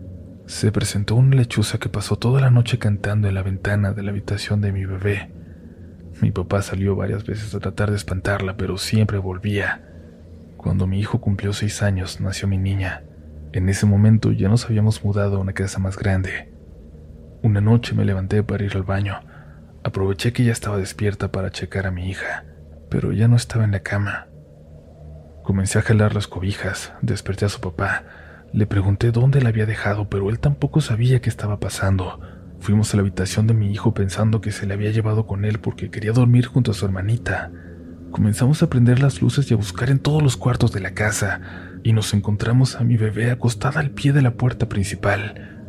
se 0.46 0.72
presentó 0.72 1.16
una 1.16 1.36
lechuza 1.36 1.80
que 1.80 1.89
pasó 1.89 2.18
toda 2.18 2.39
la 2.39 2.52
noche 2.52 2.78
cantando 2.78 3.28
en 3.28 3.34
la 3.34 3.41
ventana 3.41 3.93
de 3.93 4.04
la 4.04 4.12
habitación 4.12 4.62
de 4.62 4.72
mi 4.72 4.86
bebé. 4.86 5.32
Mi 6.22 6.32
papá 6.32 6.62
salió 6.62 6.96
varias 6.96 7.26
veces 7.26 7.56
a 7.56 7.60
tratar 7.60 7.89
de 7.89 7.98
espantarla, 7.98 8.56
pero 8.56 8.78
siempre 8.78 9.18
volvía. 9.18 9.95
Cuando 10.66 10.86
mi 10.86 10.99
hijo 10.99 11.22
cumplió 11.22 11.53
seis 11.53 11.82
años, 11.82 12.20
nació 12.20 12.49
mi 12.49 12.57
niña. 12.57 13.03
En 13.53 13.70
ese 13.70 13.86
momento 13.86 14.34
ya 14.34 14.49
nos 14.49 14.66
habíamos 14.66 15.01
mudado 15.05 15.38
a 15.38 15.39
una 15.39 15.53
casa 15.53 15.80
más 15.80 15.95
grande. 15.95 16.51
Una 17.41 17.61
noche 17.61 17.95
me 17.95 18.03
levanté 18.03 18.43
para 18.43 18.66
ir 18.66 18.76
al 18.76 18.84
baño. 18.84 19.22
Aproveché 19.86 20.34
que 20.34 20.43
ella 20.43 20.51
estaba 20.51 20.78
despierta 20.78 21.32
para 21.32 21.51
checar 21.51 21.88
a 21.88 21.91
mi 21.91 22.09
hija 22.09 22.43
pero 22.89 23.11
ya 23.11 23.28
no 23.28 23.36
estaba 23.36 23.66
en 23.66 23.72
la 23.72 23.82
cama. 23.82 24.28
Comencé 25.43 25.80
a 25.80 25.82
jalar 25.82 26.16
las 26.16 26.28
cobijas, 26.28 26.93
desperté 27.01 27.45
a 27.45 27.49
su 27.49 27.59
papá, 27.59 28.03
le 28.53 28.68
pregunté 28.68 29.11
dónde 29.11 29.41
la 29.41 29.49
había 29.49 29.66
dejado, 29.66 30.09
pero 30.09 30.30
él 30.30 30.39
tampoco 30.39 30.82
sabía 30.82 31.20
qué 31.20 31.30
estaba 31.30 31.59
pasando. 31.59 32.20
Fuimos 32.59 32.93
a 32.93 32.97
la 32.97 33.01
habitación 33.01 33.47
de 33.47 33.53
mi 33.53 33.72
hijo 33.72 33.93
pensando 33.93 34.41
que 34.41 34.51
se 34.51 34.66
le 34.66 34.74
había 34.74 34.91
llevado 34.91 35.28
con 35.28 35.45
él 35.45 35.59
porque 35.59 35.91
quería 35.91 36.13
dormir 36.13 36.45
junto 36.45 36.72
a 36.72 36.74
su 36.74 36.86
hermanita. 36.86 37.51
Comenzamos 38.16 38.63
a 38.63 38.70
prender 38.70 39.01
las 39.01 39.22
luces 39.22 39.51
y 39.51 39.53
a 39.53 39.57
buscar 39.57 39.89
en 39.89 39.99
todos 39.99 40.24
los 40.24 40.38
cuartos 40.38 40.72
de 40.72 40.80
la 40.80 40.91
casa, 40.91 41.41
y 41.84 41.91
nos 41.91 42.13
encontramos 42.13 42.78
a 42.78 42.86
mi 42.86 42.95
bebé 42.95 43.30
acostada 43.30 43.82
al 43.82 43.91
pie 43.91 44.13
de 44.13 44.22
la 44.22 44.36
puerta 44.36 44.70
principal. 44.70 45.66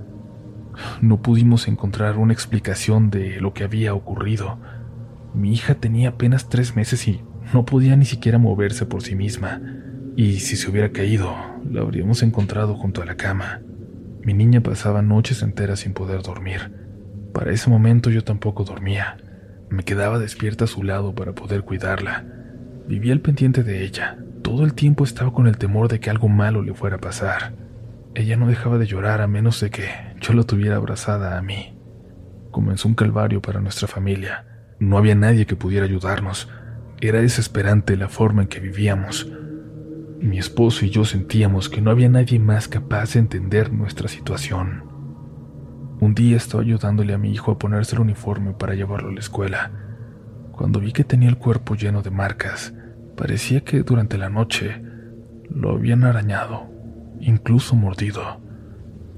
No 1.00 1.22
pudimos 1.22 1.66
encontrar 1.66 2.18
una 2.18 2.32
explicación 2.32 3.10
de 3.10 3.40
lo 3.40 3.52
que 3.52 3.64
había 3.64 3.94
ocurrido. 3.94 4.60
Mi 5.34 5.54
hija 5.54 5.74
tenía 5.74 6.10
apenas 6.10 6.48
tres 6.48 6.76
meses 6.76 7.08
y 7.08 7.20
no 7.52 7.64
podía 7.64 7.96
ni 7.96 8.04
siquiera 8.04 8.38
moverse 8.38 8.86
por 8.86 9.02
sí 9.02 9.16
misma, 9.16 9.60
y 10.14 10.38
si 10.38 10.54
se 10.54 10.70
hubiera 10.70 10.92
caído, 10.92 11.34
la 11.68 11.80
habríamos 11.80 12.22
encontrado 12.22 12.76
junto 12.76 13.02
a 13.02 13.06
la 13.06 13.16
cama. 13.16 13.60
Mi 14.22 14.34
niña 14.34 14.60
pasaba 14.60 15.02
noches 15.02 15.42
enteras 15.42 15.80
sin 15.80 15.94
poder 15.94 16.22
dormir. 16.22 16.70
Para 17.34 17.50
ese 17.50 17.68
momento 17.70 18.08
yo 18.08 18.22
tampoco 18.22 18.62
dormía. 18.62 19.16
Me 19.68 19.82
quedaba 19.82 20.20
despierta 20.20 20.66
a 20.66 20.68
su 20.68 20.84
lado 20.84 21.12
para 21.16 21.32
poder 21.32 21.62
cuidarla. 21.62 22.35
Vivía 22.88 23.12
al 23.12 23.20
pendiente 23.20 23.64
de 23.64 23.84
ella. 23.84 24.16
Todo 24.42 24.64
el 24.64 24.74
tiempo 24.74 25.02
estaba 25.02 25.32
con 25.32 25.48
el 25.48 25.58
temor 25.58 25.88
de 25.88 25.98
que 25.98 26.08
algo 26.08 26.28
malo 26.28 26.62
le 26.62 26.72
fuera 26.72 26.96
a 26.96 27.00
pasar. 27.00 27.52
Ella 28.14 28.36
no 28.36 28.46
dejaba 28.46 28.78
de 28.78 28.86
llorar 28.86 29.20
a 29.20 29.26
menos 29.26 29.60
de 29.60 29.70
que 29.70 29.88
yo 30.20 30.32
la 30.34 30.44
tuviera 30.44 30.76
abrazada 30.76 31.36
a 31.36 31.42
mí. 31.42 31.76
Comenzó 32.52 32.86
un 32.86 32.94
calvario 32.94 33.42
para 33.42 33.60
nuestra 33.60 33.88
familia. 33.88 34.46
No 34.78 34.98
había 34.98 35.16
nadie 35.16 35.46
que 35.46 35.56
pudiera 35.56 35.84
ayudarnos. 35.84 36.48
Era 37.00 37.20
desesperante 37.20 37.96
la 37.96 38.08
forma 38.08 38.42
en 38.42 38.48
que 38.48 38.60
vivíamos. 38.60 39.30
Mi 40.20 40.38
esposo 40.38 40.86
y 40.86 40.90
yo 40.90 41.04
sentíamos 41.04 41.68
que 41.68 41.82
no 41.82 41.90
había 41.90 42.08
nadie 42.08 42.38
más 42.38 42.68
capaz 42.68 43.14
de 43.14 43.20
entender 43.20 43.72
nuestra 43.72 44.08
situación. 44.08 44.84
Un 45.98 46.14
día 46.14 46.36
estaba 46.36 46.62
ayudándole 46.62 47.14
a 47.14 47.18
mi 47.18 47.32
hijo 47.32 47.50
a 47.50 47.58
ponerse 47.58 47.96
el 47.96 48.02
uniforme 48.02 48.52
para 48.52 48.74
llevarlo 48.74 49.08
a 49.08 49.12
la 49.12 49.20
escuela. 49.20 49.72
Cuando 50.56 50.80
vi 50.80 50.92
que 50.92 51.04
tenía 51.04 51.28
el 51.28 51.36
cuerpo 51.36 51.74
lleno 51.74 52.00
de 52.00 52.10
marcas, 52.10 52.72
parecía 53.14 53.60
que 53.60 53.82
durante 53.82 54.16
la 54.16 54.30
noche 54.30 54.82
lo 55.50 55.72
habían 55.72 56.02
arañado, 56.02 56.66
incluso 57.20 57.76
mordido. 57.76 58.40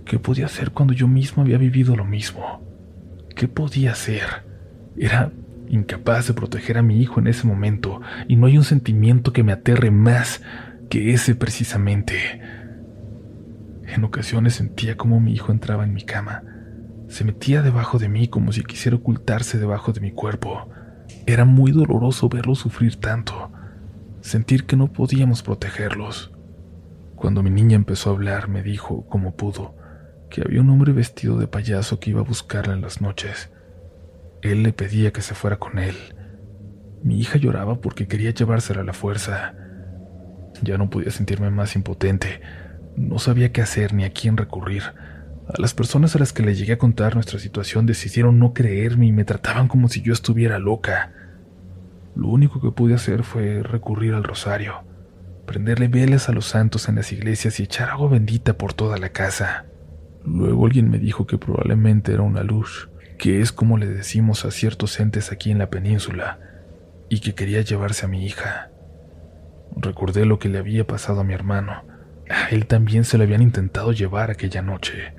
¿Qué 0.04 0.18
podía 0.18 0.46
hacer 0.46 0.72
cuando 0.72 0.94
yo 0.94 1.06
mismo 1.06 1.44
había 1.44 1.56
vivido 1.56 1.94
lo 1.94 2.04
mismo? 2.04 2.60
¿Qué 3.36 3.46
podía 3.46 3.92
hacer? 3.92 4.24
Era 4.96 5.30
incapaz 5.68 6.26
de 6.26 6.34
proteger 6.34 6.76
a 6.76 6.82
mi 6.82 7.00
hijo 7.00 7.20
en 7.20 7.28
ese 7.28 7.46
momento, 7.46 8.00
y 8.26 8.34
no 8.34 8.46
hay 8.46 8.58
un 8.58 8.64
sentimiento 8.64 9.32
que 9.32 9.44
me 9.44 9.52
aterre 9.52 9.92
más 9.92 10.42
que 10.90 11.12
ese 11.12 11.36
precisamente. 11.36 12.40
En 13.86 14.02
ocasiones 14.02 14.54
sentía 14.54 14.96
como 14.96 15.20
mi 15.20 15.34
hijo 15.34 15.52
entraba 15.52 15.84
en 15.84 15.94
mi 15.94 16.02
cama. 16.02 16.42
Se 17.06 17.22
metía 17.22 17.62
debajo 17.62 18.00
de 18.00 18.08
mí 18.08 18.26
como 18.26 18.50
si 18.50 18.64
quisiera 18.64 18.96
ocultarse 18.96 19.58
debajo 19.58 19.92
de 19.92 20.00
mi 20.00 20.10
cuerpo. 20.10 20.68
Era 21.28 21.44
muy 21.44 21.72
doloroso 21.72 22.30
verlo 22.30 22.54
sufrir 22.54 22.96
tanto, 22.96 23.50
sentir 24.22 24.64
que 24.64 24.76
no 24.76 24.94
podíamos 24.94 25.42
protegerlos. 25.42 26.32
Cuando 27.16 27.42
mi 27.42 27.50
niña 27.50 27.76
empezó 27.76 28.08
a 28.08 28.12
hablar, 28.14 28.48
me 28.48 28.62
dijo, 28.62 29.04
como 29.10 29.36
pudo, 29.36 29.76
que 30.30 30.40
había 30.40 30.62
un 30.62 30.70
hombre 30.70 30.94
vestido 30.94 31.36
de 31.36 31.46
payaso 31.46 32.00
que 32.00 32.08
iba 32.08 32.22
a 32.22 32.24
buscarla 32.24 32.72
en 32.72 32.80
las 32.80 33.02
noches. 33.02 33.50
Él 34.40 34.62
le 34.62 34.72
pedía 34.72 35.12
que 35.12 35.20
se 35.20 35.34
fuera 35.34 35.58
con 35.58 35.78
él. 35.78 35.96
Mi 37.02 37.20
hija 37.20 37.36
lloraba 37.36 37.82
porque 37.82 38.08
quería 38.08 38.30
llevársela 38.30 38.80
a 38.80 38.84
la 38.84 38.94
fuerza. 38.94 39.52
Ya 40.62 40.78
no 40.78 40.88
podía 40.88 41.10
sentirme 41.10 41.50
más 41.50 41.76
impotente. 41.76 42.40
No 42.96 43.18
sabía 43.18 43.52
qué 43.52 43.60
hacer 43.60 43.92
ni 43.92 44.04
a 44.04 44.14
quién 44.14 44.38
recurrir. 44.38 44.82
A 45.46 45.60
las 45.60 45.74
personas 45.74 46.16
a 46.16 46.20
las 46.20 46.32
que 46.32 46.42
le 46.42 46.54
llegué 46.54 46.72
a 46.72 46.78
contar 46.78 47.16
nuestra 47.16 47.38
situación 47.38 47.84
decidieron 47.84 48.38
no 48.38 48.54
creerme 48.54 49.06
y 49.06 49.12
me 49.12 49.26
trataban 49.26 49.68
como 49.68 49.90
si 49.90 50.00
yo 50.00 50.14
estuviera 50.14 50.58
loca. 50.58 51.12
Lo 52.18 52.26
único 52.26 52.60
que 52.60 52.72
pude 52.72 52.94
hacer 52.94 53.22
fue 53.22 53.62
recurrir 53.62 54.12
al 54.12 54.24
rosario, 54.24 54.82
prenderle 55.46 55.86
velas 55.86 56.28
a 56.28 56.32
los 56.32 56.46
santos 56.46 56.88
en 56.88 56.96
las 56.96 57.12
iglesias 57.12 57.60
y 57.60 57.62
echar 57.62 57.90
agua 57.90 58.08
bendita 58.08 58.58
por 58.58 58.72
toda 58.72 58.98
la 58.98 59.10
casa. 59.10 59.66
Luego 60.24 60.66
alguien 60.66 60.90
me 60.90 60.98
dijo 60.98 61.28
que 61.28 61.38
probablemente 61.38 62.12
era 62.12 62.22
una 62.22 62.42
luz, 62.42 62.90
que 63.18 63.40
es 63.40 63.52
como 63.52 63.78
le 63.78 63.86
decimos 63.86 64.44
a 64.44 64.50
ciertos 64.50 64.98
entes 64.98 65.30
aquí 65.30 65.52
en 65.52 65.58
la 65.58 65.70
península, 65.70 66.40
y 67.08 67.20
que 67.20 67.36
quería 67.36 67.60
llevarse 67.60 68.06
a 68.06 68.08
mi 68.08 68.26
hija. 68.26 68.72
Recordé 69.76 70.26
lo 70.26 70.40
que 70.40 70.48
le 70.48 70.58
había 70.58 70.88
pasado 70.88 71.20
a 71.20 71.24
mi 71.24 71.34
hermano. 71.34 71.84
A 72.28 72.48
él 72.48 72.66
también 72.66 73.04
se 73.04 73.16
le 73.16 73.24
habían 73.24 73.42
intentado 73.42 73.92
llevar 73.92 74.32
aquella 74.32 74.60
noche. 74.60 75.14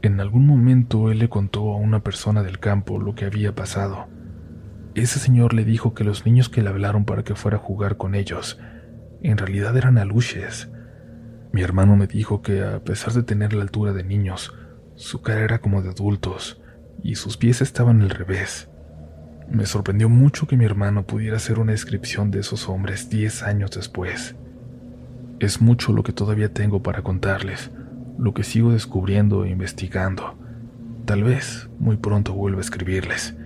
En 0.00 0.18
algún 0.20 0.46
momento 0.46 1.10
él 1.10 1.18
le 1.18 1.28
contó 1.28 1.74
a 1.74 1.76
una 1.76 2.00
persona 2.02 2.42
del 2.42 2.60
campo 2.60 2.98
lo 2.98 3.14
que 3.14 3.26
había 3.26 3.54
pasado. 3.54 4.08
Ese 4.94 5.18
señor 5.18 5.54
le 5.54 5.64
dijo 5.64 5.92
que 5.92 6.04
los 6.04 6.24
niños 6.24 6.48
que 6.48 6.62
le 6.62 6.68
hablaron 6.68 7.04
para 7.04 7.24
que 7.24 7.34
fuera 7.34 7.56
a 7.56 7.60
jugar 7.60 7.96
con 7.96 8.14
ellos 8.14 8.60
en 9.24 9.38
realidad 9.38 9.76
eran 9.76 9.98
aluches. 9.98 10.68
Mi 11.50 11.62
hermano 11.62 11.96
me 11.96 12.06
dijo 12.06 12.42
que 12.42 12.62
a 12.62 12.84
pesar 12.84 13.14
de 13.14 13.22
tener 13.22 13.54
la 13.54 13.62
altura 13.62 13.92
de 13.92 14.04
niños, 14.04 14.52
su 14.96 15.22
cara 15.22 15.40
era 15.40 15.60
como 15.60 15.82
de 15.82 15.88
adultos 15.88 16.60
y 17.02 17.16
sus 17.16 17.36
pies 17.36 17.60
estaban 17.60 18.02
al 18.02 18.10
revés. 18.10 18.68
Me 19.50 19.66
sorprendió 19.66 20.08
mucho 20.08 20.46
que 20.46 20.56
mi 20.56 20.64
hermano 20.64 21.06
pudiera 21.06 21.38
hacer 21.38 21.58
una 21.58 21.72
descripción 21.72 22.30
de 22.30 22.40
esos 22.40 22.68
hombres 22.68 23.10
diez 23.10 23.42
años 23.42 23.70
después. 23.72 24.36
Es 25.40 25.60
mucho 25.60 25.92
lo 25.92 26.02
que 26.02 26.12
todavía 26.12 26.52
tengo 26.52 26.82
para 26.82 27.02
contarles, 27.02 27.70
lo 28.18 28.32
que 28.32 28.44
sigo 28.44 28.72
descubriendo 28.72 29.44
e 29.44 29.50
investigando. 29.50 30.36
Tal 31.04 31.24
vez 31.24 31.68
muy 31.78 31.96
pronto 31.96 32.34
vuelva 32.34 32.58
a 32.58 32.62
escribirles. 32.62 33.36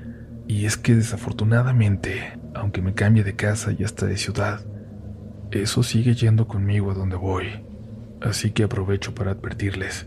Y 0.49 0.65
es 0.65 0.79
que 0.79 0.95
desafortunadamente, 0.95 2.39
aunque 2.55 2.81
me 2.81 2.95
cambie 2.95 3.23
de 3.23 3.37
casa 3.37 3.71
y 3.79 3.85
hasta 3.85 4.07
de 4.07 4.17
ciudad, 4.17 4.65
eso 5.51 5.83
sigue 5.83 6.15
yendo 6.15 6.49
conmigo 6.49 6.91
a 6.91 6.95
donde 6.95 7.17
voy. 7.17 7.65
Así 8.23 8.51
que 8.51 8.65
aprovecho 8.65 9.15
para 9.15 9.33
advertirles. 9.33 10.07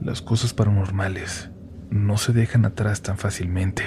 Las 0.00 0.22
cosas 0.22 0.54
paranormales 0.54 1.50
no 1.90 2.16
se 2.16 2.32
dejan 2.32 2.64
atrás 2.64 3.02
tan 3.02 3.18
fácilmente. 3.18 3.82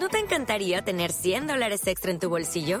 ¿No 0.00 0.08
te 0.08 0.18
encantaría 0.20 0.80
tener 0.82 1.12
100 1.12 1.48
dólares 1.48 1.86
extra 1.86 2.10
en 2.10 2.18
tu 2.18 2.30
bolsillo? 2.30 2.80